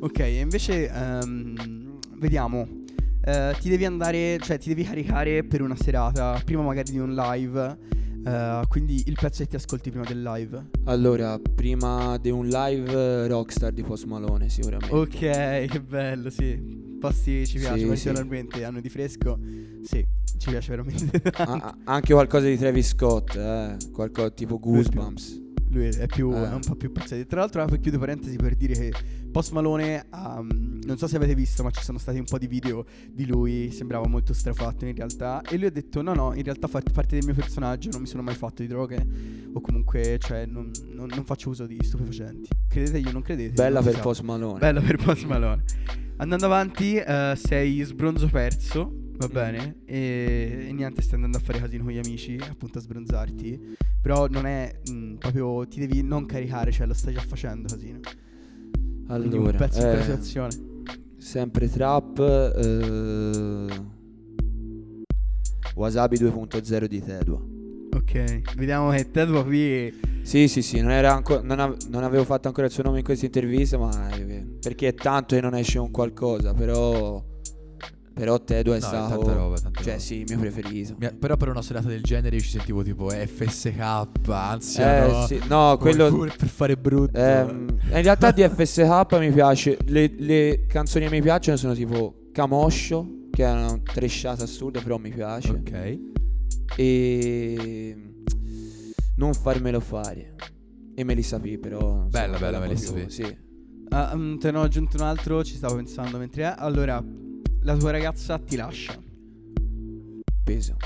Ok, 0.00 0.18
e 0.20 0.40
invece 0.40 0.88
ehm, 0.90 1.98
vediamo. 2.16 2.66
Eh, 3.22 3.54
ti 3.60 3.68
devi 3.68 3.84
andare, 3.84 4.38
cioè 4.40 4.58
ti 4.58 4.70
devi 4.70 4.82
caricare 4.84 5.44
per 5.44 5.60
una 5.60 5.76
serata, 5.76 6.40
prima 6.44 6.62
magari 6.62 6.90
di 6.90 6.98
un 6.98 7.14
live. 7.14 7.76
eh, 8.24 8.62
quindi 8.68 9.02
il 9.06 9.16
pezzo 9.18 9.42
che 9.42 9.48
ti 9.48 9.56
ascolti 9.56 9.90
prima 9.90 10.04
del 10.06 10.22
live. 10.22 10.68
Allora, 10.84 11.38
prima 11.38 12.16
di 12.18 12.30
un 12.30 12.48
live 12.48 13.26
Rockstar 13.28 13.72
di 13.72 13.82
Post 13.82 14.04
Malone, 14.04 14.48
sicuramente. 14.48 14.94
Ok, 14.94 15.66
che 15.66 15.80
bello, 15.86 16.30
sì. 16.30 16.78
Posti 17.00 17.46
ci 17.46 17.58
piace 17.58 17.78
Sì, 17.78 17.86
particolarmente, 17.86 18.64
hanno 18.64 18.80
di 18.80 18.88
fresco. 18.90 19.38
Sì, 19.82 20.04
ci 20.40 20.50
piace 20.50 20.70
veramente. 20.70 21.20
A- 21.36 21.42
a- 21.52 21.76
anche 21.84 22.12
qualcosa 22.14 22.46
di 22.46 22.56
Travis 22.56 22.88
Scott, 22.88 23.36
eh, 23.36 23.76
qualcosa 23.92 24.30
tipo 24.30 24.58
Goosebumps. 24.58 25.48
Lui 25.72 25.86
è 25.86 26.06
più 26.06 26.32
Eh. 26.34 26.50
è 26.50 26.52
un 26.52 26.62
po' 26.66 26.74
più 26.74 26.90
pazzetto. 26.90 27.26
Tra 27.28 27.40
l'altro, 27.40 27.62
apro 27.62 27.76
e 27.76 27.80
chiudo 27.80 27.98
parentesi 28.00 28.34
per 28.34 28.56
dire 28.56 28.74
che 28.74 28.92
Post 29.30 29.52
Malone, 29.52 30.04
mm, 30.12 30.80
non 30.82 30.96
so 30.98 31.06
se 31.06 31.14
avete 31.14 31.36
visto, 31.36 31.62
ma 31.62 31.70
ci 31.70 31.84
sono 31.84 31.96
stati 31.98 32.18
un 32.18 32.24
po' 32.24 32.38
di 32.38 32.48
video 32.48 32.84
di 33.08 33.24
lui. 33.24 33.70
Sembrava 33.70 34.08
molto 34.08 34.32
strafatto 34.32 34.84
in 34.84 34.96
realtà. 34.96 35.42
E 35.42 35.56
lui 35.56 35.66
ha 35.66 35.70
detto: 35.70 36.02
No, 36.02 36.12
no, 36.12 36.34
in 36.34 36.42
realtà 36.42 36.66
fa 36.66 36.80
parte 36.92 37.14
del 37.16 37.24
mio 37.24 37.34
personaggio. 37.34 37.90
Non 37.90 38.00
mi 38.00 38.08
sono 38.08 38.22
mai 38.24 38.34
fatto 38.34 38.62
di 38.62 38.68
droghe. 38.68 39.06
O 39.52 39.60
comunque, 39.60 40.18
cioè, 40.18 40.44
non, 40.46 40.72
non- 40.92 41.08
non 41.14 41.24
faccio 41.24 41.50
uso 41.50 41.66
di 41.66 41.78
stupefacenti. 41.80 42.48
Credete 42.68 43.08
o 43.08 43.12
non 43.12 43.22
credete? 43.22 43.52
Bella 43.52 43.80
non 43.80 43.92
per. 43.92 44.00
Post 44.00 44.22
Malone. 44.22 44.58
Bella 44.58 44.80
per 44.80 44.96
Post 44.96 45.24
Malone. 45.26 45.62
Andando 46.16 46.46
avanti, 46.46 46.96
eh, 46.96 47.34
sei 47.40 47.80
sbronzo 47.82 48.26
perso. 48.26 48.99
Va 49.20 49.26
Mm. 49.28 49.32
bene? 49.32 49.76
E, 49.84 50.66
e 50.68 50.72
niente, 50.72 51.02
stai 51.02 51.16
andando 51.16 51.36
a 51.36 51.40
fare 51.40 51.58
casino 51.58 51.84
con 51.84 51.92
gli 51.92 51.98
amici, 51.98 52.38
appunto 52.40 52.78
a 52.78 52.80
sbronzarti. 52.80 53.76
Però 54.00 54.26
non 54.28 54.46
è 54.46 54.80
mh, 54.90 55.14
proprio. 55.16 55.66
Ti 55.68 55.78
devi 55.78 56.02
non 56.02 56.24
caricare, 56.24 56.72
cioè 56.72 56.86
lo 56.86 56.94
stai 56.94 57.12
già 57.12 57.20
facendo 57.20 57.68
casino. 57.68 58.00
Quindi 58.00 59.36
un 59.36 59.42
Allora, 59.42 59.58
pezzo 59.58 59.86
eh, 59.86 60.00
situazione. 60.00 60.54
sempre 61.18 61.68
trap. 61.68 62.18
eh, 62.56 63.98
Wasabi 65.74 66.16
2.0 66.16 66.84
di 66.86 67.02
Tedua. 67.02 67.40
Ok, 67.92 68.54
vediamo 68.56 68.90
che 68.90 69.10
Tedua 69.10 69.44
qui. 69.44 69.92
Sì, 70.22 70.48
sì, 70.48 70.62
sì, 70.62 70.80
non, 70.80 70.92
era 70.92 71.12
anco- 71.14 71.42
non, 71.42 71.58
av- 71.60 71.76
non 71.88 72.04
avevo 72.04 72.24
fatto 72.24 72.48
ancora 72.48 72.66
il 72.68 72.72
suo 72.72 72.82
nome 72.84 72.98
in 72.98 73.04
questa 73.04 73.26
intervista, 73.26 73.76
ma 73.76 74.08
eh, 74.16 74.46
perché 74.60 74.88
è 74.88 74.94
tanto 74.94 75.34
che 75.34 75.40
non 75.42 75.54
esce 75.54 75.78
un 75.78 75.90
qualcosa, 75.90 76.54
però 76.54 77.22
però 78.20 78.38
Tedua 78.38 78.76
è 78.76 78.80
No, 78.80 78.84
stato 78.86 79.16
tanta 79.16 79.32
roba, 79.32 79.58
tanta 79.58 79.80
cioè 79.82 79.92
roba. 79.92 79.98
sì, 80.04 80.14
il 80.20 80.24
mio 80.28 80.38
preferito. 80.38 80.94
Mi- 80.98 81.14
Però 81.14 81.36
per 81.38 81.48
una 81.48 81.62
serata 81.62 81.88
del 81.88 82.02
genere 82.02 82.36
io 82.36 82.42
ci 82.42 82.50
sentivo 82.50 82.82
tipo 82.82 83.08
FSK, 83.08 83.78
ansia, 84.28 85.06
Eh 85.06 85.10
no? 85.10 85.26
sì, 85.26 85.40
no, 85.48 85.78
quello 85.80 86.10
per 86.36 86.48
fare 86.48 86.76
brutto. 86.76 87.18
Ehm, 87.18 87.78
in 87.92 88.02
realtà 88.02 88.30
di 88.30 88.42
FSK 88.46 89.16
mi 89.18 89.30
piace. 89.30 89.78
Le, 89.86 90.12
le 90.18 90.66
canzoni 90.66 91.06
che 91.06 91.10
mi 91.10 91.22
piacciono 91.22 91.56
sono 91.56 91.72
tipo 91.72 92.28
Camoscio, 92.32 93.28
che 93.30 93.42
è 93.44 93.50
una 93.50 93.80
tresciata 93.82 94.44
assurda, 94.44 94.80
però 94.82 94.98
mi 94.98 95.10
piace. 95.10 95.50
ok. 95.52 95.98
E 96.76 97.96
non 99.16 99.32
farmelo 99.32 99.80
fare. 99.80 100.34
E 100.94 101.04
Melissa 101.04 101.40
P, 101.40 101.56
però. 101.58 102.06
Bella, 102.10 102.36
bella 102.38 102.58
Melissa 102.58 102.92
più- 102.92 103.06
P. 103.06 103.08
Sì. 103.08 103.36
Mm, 103.92 104.36
te 104.36 104.52
ne 104.52 104.58
ho 104.58 104.62
aggiunto 104.62 104.96
un 104.98 105.02
altro, 105.02 105.42
ci 105.42 105.54
stavo 105.56 105.74
pensando 105.76 106.16
mentre 106.18 106.44
è. 106.44 106.54
Allora, 106.56 107.02
la 107.62 107.76
tua 107.76 107.90
ragazza 107.90 108.38
ti 108.38 108.56
lascia. 108.56 108.98
Peso. 110.44 110.76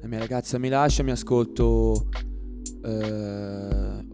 La 0.00 0.08
mia 0.08 0.18
ragazza 0.18 0.58
mi 0.58 0.68
lascia, 0.68 1.02
mi 1.02 1.10
ascolto. 1.10 2.08
eh, 2.82 4.06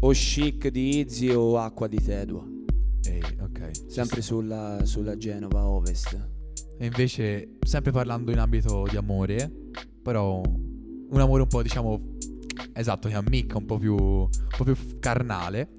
o 0.00 0.10
chic 0.10 0.68
di 0.68 0.98
Izzy 1.00 1.30
o 1.30 1.58
acqua 1.58 1.86
di 1.86 1.98
Tedua. 2.02 2.46
Ehi, 3.06 3.22
ok. 3.40 3.70
Sempre 3.86 4.22
sulla, 4.22 4.80
sulla 4.84 5.16
Genova 5.16 5.66
Ovest. 5.66 6.30
E 6.78 6.86
invece, 6.86 7.56
sempre 7.60 7.92
parlando 7.92 8.30
in 8.30 8.38
ambito 8.38 8.86
di 8.88 8.96
amore, 8.96 9.50
però 10.02 10.40
un 10.40 11.20
amore 11.20 11.42
un 11.42 11.48
po', 11.48 11.62
diciamo, 11.62 12.16
esatto, 12.72 13.08
che 13.08 13.14
ammicca, 13.14 13.58
un 13.58 13.66
po' 13.66 13.78
più, 13.78 13.94
un 13.94 14.28
po' 14.56 14.64
più 14.64 14.76
carnale. 14.98 15.70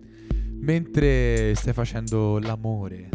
Mentre 0.58 1.54
stai 1.56 1.74
facendo 1.74 2.40
l'amore 2.40 3.10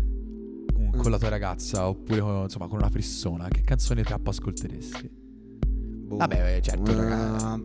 con 1.00 1.10
la 1.10 1.18
tua 1.18 1.28
ragazza 1.28 1.88
oppure 1.88 2.20
con, 2.20 2.42
insomma, 2.42 2.68
con 2.68 2.78
una 2.78 2.90
persona, 2.90 3.48
che 3.48 3.62
canzone 3.62 4.02
trap 4.02 4.26
ascolteresti? 4.26 5.10
Boh. 5.66 6.16
Vabbè, 6.16 6.60
certo, 6.60 6.94
raga. 6.96 7.60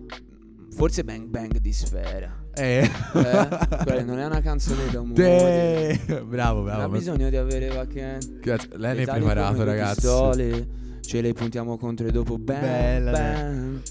Forse 0.71 1.03
Bang 1.03 1.27
Bang 1.27 1.57
di 1.57 1.71
Sfera. 1.71 2.43
Eh. 2.53 2.89
Eh? 3.15 4.03
Non 4.03 4.19
è 4.19 4.25
una 4.25 4.41
canzone 4.41 4.89
d'amore. 4.91 5.99
De- 6.05 6.23
bravo, 6.25 6.59
Non 6.61 6.69
ha 6.69 6.75
bravo. 6.75 6.91
bisogno 6.97 7.29
di 7.29 7.35
avere 7.37 7.67
qualche. 7.69 8.17
Grazie. 8.41 8.69
Lei 8.77 8.95
ne 8.97 9.01
è 9.03 9.05
preparato, 9.05 9.63
ragazzi. 9.63 10.01
pistole, 10.01 10.67
ce 11.01 11.21
le 11.21 11.33
puntiamo 11.33 11.77
contro 11.77 12.07
e 12.07 12.11
dopo 12.11 12.37
bang, 12.37 12.59
Bella, 12.61 13.11
bang. 13.11 13.81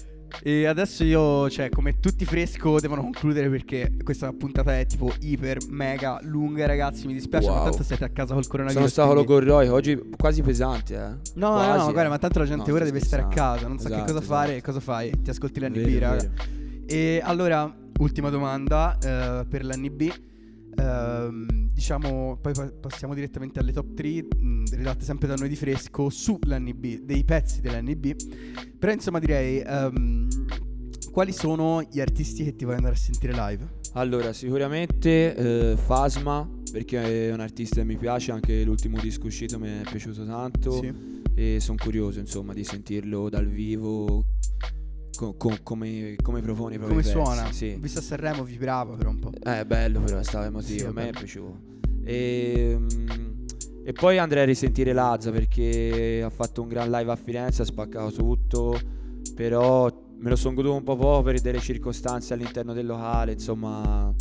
E 0.43 0.65
adesso 0.65 1.03
io, 1.03 1.49
cioè, 1.49 1.69
come 1.69 1.99
tutti 1.99 2.25
fresco, 2.25 2.79
devono 2.79 3.01
concludere 3.01 3.49
perché 3.49 3.93
questa 4.03 4.31
puntata 4.33 4.77
è 4.77 4.85
tipo 4.85 5.11
iper, 5.21 5.57
mega 5.69 6.19
lunga, 6.23 6.65
ragazzi. 6.65 7.07
Mi 7.07 7.13
dispiace, 7.13 7.47
ma 7.47 7.55
Wow. 7.55 7.63
tanto 7.69 7.83
siete 7.83 8.03
a 8.03 8.09
casa 8.09 8.33
col 8.33 8.43
Sono 8.43 8.55
coronavirus. 8.57 8.91
stato 8.91 9.11
quindi- 9.13 9.27
logorroico 9.31 9.73
oggi 9.73 10.09
quasi 10.17 10.41
pesante, 10.41 10.93
eh. 10.95 11.31
No, 11.35 11.51
Quasi, 11.53 11.69
no, 11.69 11.75
no, 11.83 11.89
eh. 11.89 11.93
guarda, 11.93 12.09
ma 12.09 12.17
tanto 12.17 12.39
la 12.39 12.45
gente 12.45 12.69
No, 12.69 12.75
ora 12.75 12.85
deve 12.85 12.99
stare 12.99 13.23
a 13.23 13.27
casa, 13.27 13.67
non 13.67 13.79
sa 13.79 13.87
che 13.89 13.95
Esatto, 13.95 14.13
cosa 14.13 14.25
fare. 14.25 14.51
esatto. 14.51 14.65
Cosa 14.65 14.79
fai? 14.79 15.11
Ti 15.21 15.29
ascolti 15.29 15.59
l'NB, 15.59 15.73
Vero, 15.75 15.99
raga. 15.99 16.15
vero. 16.17 16.31
E 16.87 17.21
allora, 17.23 17.73
ultima 17.99 18.29
domanda 18.29 18.97
eh, 19.01 19.45
per 19.47 19.65
l'NB. 19.65 20.11
Ehm, 20.77 21.69
diciamo, 21.73 22.37
poi 22.41 22.53
pa- 22.53 22.71
passiamo 22.79 23.13
direttamente 23.13 23.59
alle 23.59 23.71
top 23.71 23.93
3, 23.93 24.27
redatte 24.75 25.03
sempre 25.03 25.27
da 25.27 25.35
noi 25.35 25.49
di 25.49 25.55
fresco 25.55 26.09
sull'NB, 26.09 26.99
dei 27.03 27.23
pezzi 27.23 27.61
dell'NB. 27.61 28.15
Però 28.77 28.91
insomma 28.91 29.19
direi, 29.19 29.59
ehm, 29.59 30.27
quali 31.11 31.31
sono 31.31 31.81
gli 31.81 31.99
artisti 31.99 32.43
che 32.43 32.55
ti 32.55 32.65
vuoi 32.65 32.75
andare 32.77 32.95
a 32.95 32.97
sentire 32.97 33.33
live? 33.33 33.83
Allora, 33.93 34.33
sicuramente 34.33 35.33
eh, 35.35 35.77
Fasma, 35.77 36.45
perché 36.71 37.29
è 37.29 37.33
un 37.33 37.39
artista 37.39 37.77
che 37.77 37.85
mi 37.85 37.95
piace, 37.95 38.33
anche 38.33 38.63
l'ultimo 38.63 38.99
disco 38.99 39.27
uscito 39.27 39.57
mi 39.57 39.69
è 39.69 39.81
piaciuto 39.89 40.25
tanto. 40.25 40.71
Sì. 40.81 41.13
E 41.33 41.59
sono 41.59 41.77
curioso, 41.81 42.19
insomma, 42.19 42.53
di 42.53 42.63
sentirlo 42.65 43.29
dal 43.29 43.47
vivo. 43.47 44.25
Co- 45.15 45.35
co- 45.35 45.57
come, 45.63 46.15
come 46.21 46.41
propone 46.41 46.75
i 46.75 46.77
propri 46.77 46.95
Come 46.95 47.07
suona? 47.07 47.51
Sì. 47.51 47.75
Visto 47.79 47.99
a 47.99 48.01
Sanremo 48.01 48.43
vibrava 48.43 48.95
per 48.95 49.07
un 49.07 49.19
po'. 49.19 49.31
Eh, 49.43 49.65
bello 49.65 50.01
però, 50.01 50.21
stava 50.21 50.43
Sì, 50.43 50.49
emotivo, 50.49 50.89
a 50.89 50.91
me 50.91 51.09
è 51.09 51.11
piaciuto. 51.11 51.59
E, 52.03 52.77
mm, 52.77 53.45
e 53.83 53.93
poi 53.93 54.17
andrei 54.17 54.43
a 54.43 54.45
risentire 54.45 54.93
Lazza 54.93 55.31
perché 55.31 56.21
ha 56.23 56.29
fatto 56.29 56.61
un 56.61 56.67
gran 56.67 56.89
live 56.89 57.11
a 57.11 57.15
Firenze, 57.15 57.61
ha 57.63 57.65
spaccato 57.65 58.11
tutto, 58.11 58.79
però 59.33 59.91
me 60.17 60.29
lo 60.29 60.35
sono 60.35 60.55
goduto 60.55 60.75
un 60.75 60.83
po' 60.83 60.95
poco 60.95 61.23
per 61.23 61.39
delle 61.41 61.59
circostanze 61.59 62.33
all'interno 62.33 62.73
del 62.73 62.85
locale, 62.85 63.33
insomma, 63.33 64.13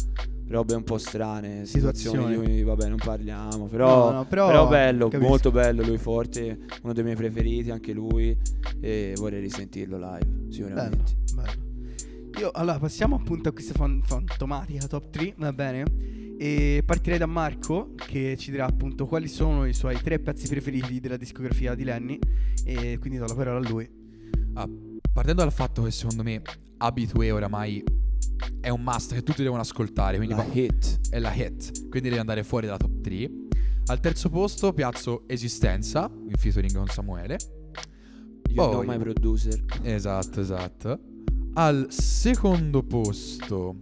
robe 0.49 0.75
un 0.75 0.85
po' 0.85 0.99
strane, 0.99 1.65
situazioni, 1.65 2.19
Situazioni. 2.19 2.47
di 2.47 2.53
cui 2.55 2.63
vabbè 2.65 2.89
non 2.89 2.99
parliamo, 2.99 3.67
però, 3.67 4.11
No, 4.11 4.17
no, 4.19 4.25
però 4.27 4.47
però 4.47 4.69
bello, 4.69 5.09
capisco. 5.09 5.29
molto 5.31 5.51
bello, 5.51 5.83
lui 5.83 5.99
forte, 5.99 6.59
uno 6.83 6.93
dei 6.93 7.03
miei 7.05 7.17
preferiti 7.17 7.71
anche 7.71 7.93
lui 7.93 8.37
e 8.81 9.15
vorrei 9.17 9.41
risentirlo 9.41 9.97
live, 9.97 10.25
Bello, 10.27 10.53
sicuramente. 10.53 11.15
bello. 11.35 11.73
Io, 12.41 12.51
allora, 12.53 12.79
passiamo 12.79 13.15
appunto 13.17 13.49
a 13.49 13.53
questa 13.53 13.75
fan- 13.75 14.03
fantomatica 14.03 14.87
top 14.87 15.11
3, 15.11 15.35
va 15.39 15.53
bene? 15.53 15.85
E 16.37 16.83
partirei 16.85 17.17
da 17.19 17.27
Marco, 17.27 17.93
che 17.95 18.37
ci 18.37 18.51
dirà 18.51 18.67
appunto 18.67 19.07
quali 19.07 19.29
sono 19.29 19.67
i 19.67 19.73
suoi 19.73 19.97
tre 20.03 20.19
pezzi 20.19 20.49
preferiti 20.49 20.99
della 20.99 21.17
discografia 21.17 21.77
di 21.77 21.85
Lenny. 21.85 22.19
E 22.65 22.99
quindi 22.99 23.19
do 23.19 23.27
la 23.27 23.35
parola 23.35 23.65
a 23.65 23.69
lui. 23.71 23.89
Ah, 24.55 24.69
partendo 25.13 25.43
dal 25.43 25.53
fatto 25.53 25.83
che 25.85 25.93
secondo 25.93 26.25
me 26.25 26.43
Habitué 26.79 27.31
oramai 27.31 27.85
è 28.61 28.69
un 28.69 28.83
must 28.83 29.15
che 29.15 29.23
tutti 29.23 29.43
devono 29.43 29.61
ascoltare, 29.61 30.17
quindi 30.17 30.35
La 30.35 30.47
hit. 30.51 31.09
è 31.11 31.19
la 31.19 31.33
hit, 31.33 31.89
quindi 31.89 32.09
deve 32.09 32.21
andare 32.21 32.43
fuori 32.45 32.67
dalla 32.67 32.79
top 32.79 33.01
3. 33.01 33.31
Al 33.87 34.01
terzo 34.01 34.31
posto 34.31 34.73
piazzo 34.73 35.25
Esistenza, 35.27 36.11
in 36.29 36.37
featuring 36.37 36.75
con 36.75 36.87
Samuele. 36.89 37.37
Know 38.53 38.71
Poi- 38.71 38.87
my 38.87 38.99
producer. 38.99 39.63
Esatto, 39.83 40.41
esatto. 40.41 41.01
Al 41.55 41.87
secondo 41.91 42.83
posto 42.83 43.75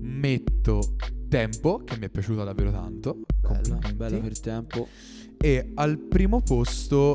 metto 0.00 0.96
Tempo, 1.28 1.82
che 1.84 1.96
mi 1.96 2.06
è 2.06 2.08
piaciuta 2.10 2.42
davvero 2.42 2.72
tanto. 2.72 3.20
Bella, 3.40 3.78
bella 3.94 4.18
per 4.18 4.40
tempo. 4.40 4.88
E 5.36 5.70
al 5.74 5.96
primo 5.98 6.40
posto 6.42 7.14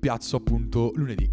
piazzo 0.00 0.36
appunto 0.36 0.90
Lunedì, 0.96 1.30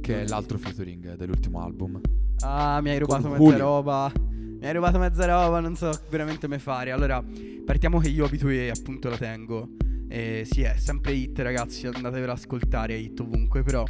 che 0.00 0.10
è 0.12 0.14
Lunedì. 0.14 0.30
l'altro 0.30 0.56
featuring 0.58 1.16
dell'ultimo 1.16 1.60
album. 1.60 2.00
Ah, 2.40 2.80
mi 2.80 2.90
hai 2.90 2.98
rubato 2.98 3.28
mezza 3.28 3.42
Julio. 3.42 3.58
roba. 3.58 4.12
Mi 4.16 4.66
hai 4.66 4.72
rubato 4.72 4.98
mezza 4.98 5.24
roba, 5.26 5.60
non 5.60 5.76
so 5.76 5.90
veramente 6.10 6.46
come 6.46 6.58
fare. 6.58 6.90
Allora, 6.90 7.22
partiamo 7.64 7.98
che 7.98 8.08
io 8.08 8.24
abitué 8.24 8.70
appunto 8.70 9.08
la 9.08 9.16
tengo. 9.16 9.68
E 10.08 10.46
sì, 10.50 10.62
è 10.62 10.74
sempre 10.76 11.12
hit, 11.12 11.38
ragazzi. 11.40 11.86
Andatevela 11.86 12.32
ad 12.32 12.38
ascoltare, 12.38 12.94
è 12.94 12.96
hit 12.96 13.20
ovunque. 13.20 13.62
Però 13.62 13.84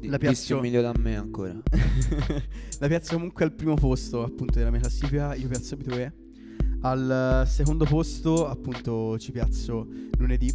Di, 0.00 0.08
La 0.08 0.18
piazzo- 0.18 0.58
un 0.58 0.70
da 0.70 0.92
me 0.98 1.16
ancora. 1.16 1.52
la 2.78 2.86
piazzo 2.86 3.14
comunque 3.14 3.44
al 3.44 3.52
primo 3.52 3.74
posto 3.74 4.22
appunto 4.22 4.58
della 4.58 4.70
mia 4.70 4.80
classifica. 4.80 5.34
Io 5.34 5.48
piazzo 5.48 5.74
abitué. 5.74 6.12
Al 6.82 7.42
eh, 7.44 7.48
secondo 7.48 7.84
posto, 7.84 8.46
appunto, 8.46 9.18
ci 9.18 9.32
piazzo 9.32 9.88
lunedì. 10.18 10.52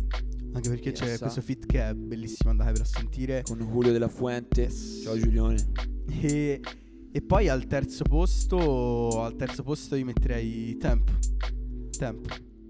Anche 0.53 0.69
perché 0.69 0.91
c'è 0.91 1.05
Yes, 1.07 1.19
questo 1.19 1.39
ah. 1.39 1.43
fit 1.43 1.65
che 1.65 1.89
è 1.89 1.93
bellissimo, 1.93 2.51
andatevela 2.51 2.83
a 2.83 2.87
sentire. 2.87 3.41
Con 3.41 3.57
Julio 3.59 3.91
della 3.91 4.07
Fuente. 4.07 4.69
Ciao 4.69 5.17
Giulione. 5.17 5.57
E, 6.21 6.61
e 7.15 7.21
poi 7.21 7.47
al 7.47 7.67
terzo 7.67 8.03
posto, 8.03 9.21
al 9.23 9.35
terzo 9.35 9.61
posto 9.63 9.95
io 9.95 10.05
metterei 10.05 10.75
Tempo. 10.77 11.11
Tempo. 11.97 12.29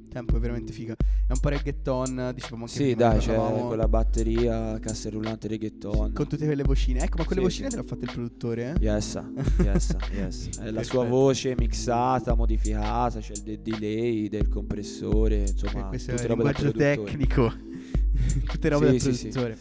Tempo 0.09 0.35
è 0.35 0.39
veramente 0.39 0.71
figa. 0.73 0.93
È 0.95 1.31
un 1.31 1.39
po' 1.39 1.49
reggaeton, 1.49 2.33
diciamo 2.35 2.65
anche 2.65 2.73
Sì, 2.75 2.93
dai, 2.93 3.17
c'è 3.19 3.33
parlavamo, 3.33 3.67
con 3.69 3.77
la 3.77 3.87
batteria, 3.87 4.77
cassa 4.79 5.09
rullante 5.09 5.47
reggaeton. 5.47 6.11
con 6.13 6.27
tutte 6.27 6.45
quelle 6.45 6.61
vocine. 6.63 6.99
Ecco, 6.99 7.17
ma 7.19 7.23
quelle 7.25 7.41
Sì, 7.41 7.47
vocine 7.47 7.69
sì. 7.69 7.75
te 7.75 7.81
l'ha 7.81 7.87
fatte 7.87 8.05
il 8.05 8.11
produttore, 8.11 8.73
eh? 8.77 8.83
Yes, 8.83 9.19
yes, 9.63 9.95
yes. 10.11 10.59
È 10.59 10.69
la 10.69 10.83
sua 10.83 10.99
Perfetto. 10.99 11.07
voce 11.07 11.55
mixata, 11.57 12.35
modificata, 12.35 13.19
c'è 13.21 13.31
il 13.33 13.41
de- 13.41 13.61
delay 13.63 14.27
del 14.27 14.49
compressore, 14.49 15.45
insomma, 15.47 15.85
Eh, 15.85 15.87
questo 15.87 16.11
è 16.11 16.13
il 16.21 16.27
linguaggio 16.27 16.71
tecnico. 16.73 17.51
tutte 18.45 18.69
robe 18.69 18.99
Sì, 18.99 19.07
del 19.09 19.17
produttore. 19.17 19.57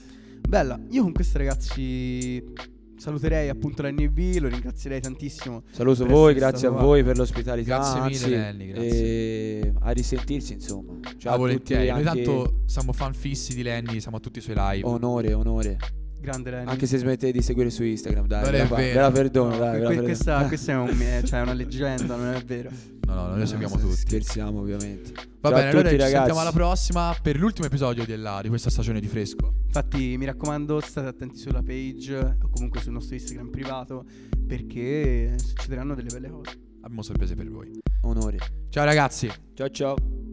Bella, 0.46 0.78
io 0.90 1.02
con 1.02 1.12
questo 1.12 1.38
ragazzi 1.38 2.44
saluterei 3.02 3.48
appunto 3.48 3.82
l'NB, 3.82 4.36
lo 4.38 4.46
ringrazierei 4.48 5.00
tantissimo. 5.00 5.64
Saluto 5.72 6.06
voi, 6.06 6.34
grazie 6.34 6.68
a 6.68 6.70
stato 6.70 6.86
voi 6.86 7.02
per 7.02 7.16
l'ospitalità. 7.16 7.74
Grazie 7.76 8.00
mille, 8.00 8.14
anzi, 8.14 8.30
Lenny, 8.30 8.66
grazie. 8.68 9.60
E 9.60 9.72
a 9.80 9.90
risentirci, 9.90 10.52
insomma. 10.52 10.92
Ciao 11.18 11.32
Ah, 11.32 11.34
a 11.34 11.38
volentieri. 11.38 11.88
tutti, 11.88 12.02
Noi 12.04 12.24
tanto 12.24 12.60
siamo 12.66 12.92
fan 12.92 13.12
fissi 13.12 13.56
di 13.56 13.62
Lenny, 13.64 14.00
siamo 14.00 14.18
a 14.18 14.20
tutti 14.20 14.38
i 14.38 14.40
suoi 14.42 14.54
live. 14.56 14.86
onore, 14.86 15.32
onore. 15.34 15.76
Grande 16.22 16.50
Lenny. 16.50 16.70
Anche 16.70 16.86
se 16.86 16.98
smettete 16.98 17.32
di 17.32 17.42
seguire 17.42 17.68
su 17.70 17.82
Instagram, 17.82 18.26
dai. 18.26 18.42
Non 18.42 18.50
ve 18.52 18.56
è 18.56 18.60
la 18.60 18.66
fa- 18.66 18.76
vero. 18.76 18.94
ve 18.94 19.00
la 19.00 19.10
perdono, 19.10 19.50
No, 19.50 19.58
dai. 19.58 19.70
que- 19.70 19.72
ve 19.72 19.82
la 19.82 19.88
perdono. 19.88 20.06
questa, 20.06 20.44
questa 20.48 20.72
è, 20.72 20.76
un, 20.76 21.22
cioè, 21.26 21.40
una 21.40 21.52
leggenda, 21.52 22.16
non 22.16 22.34
è 22.34 22.40
vero. 22.44 22.70
No, 23.06 23.14
no, 23.14 23.26
noi 23.28 23.38
lo 23.40 23.46
seguiamo 23.46 23.74
No, 23.74 23.80
tutti. 23.80 23.96
Scherziamo, 23.96 24.60
ovviamente. 24.60 25.12
Va 25.12 25.20
Ciao 25.20 25.50
a 25.50 25.54
bene, 25.54 25.68
allora 25.70 25.82
tutti, 25.88 25.94
ci 25.94 26.00
sentiamo 26.00 26.24
ragazzi. 26.26 26.40
alla 26.40 26.52
prossima 26.52 27.16
per 27.20 27.38
l'ultimo 27.38 27.66
episodio 27.66 28.06
della- 28.06 28.38
di 28.42 28.48
questa 28.48 28.70
stagione 28.70 29.00
di 29.00 29.08
Fresco. 29.08 29.52
Infatti, 29.66 30.16
mi 30.16 30.24
raccomando, 30.24 30.80
state 30.80 31.08
attenti 31.08 31.38
sulla 31.38 31.62
page 31.62 32.16
o 32.16 32.48
comunque 32.50 32.80
sul 32.80 32.92
nostro 32.92 33.14
Instagram 33.14 33.50
privato 33.50 34.04
perché 34.46 35.34
succederanno 35.38 35.94
delle 35.94 36.08
belle 36.12 36.30
cose. 36.30 36.50
Abbiamo 36.82 37.02
sorprese 37.02 37.34
per 37.34 37.50
voi. 37.50 37.70
Onore. 38.02 38.38
Ciao 38.70 38.84
ragazzi. 38.84 39.28
Ciao 39.54 39.68
ciao. 39.70 40.31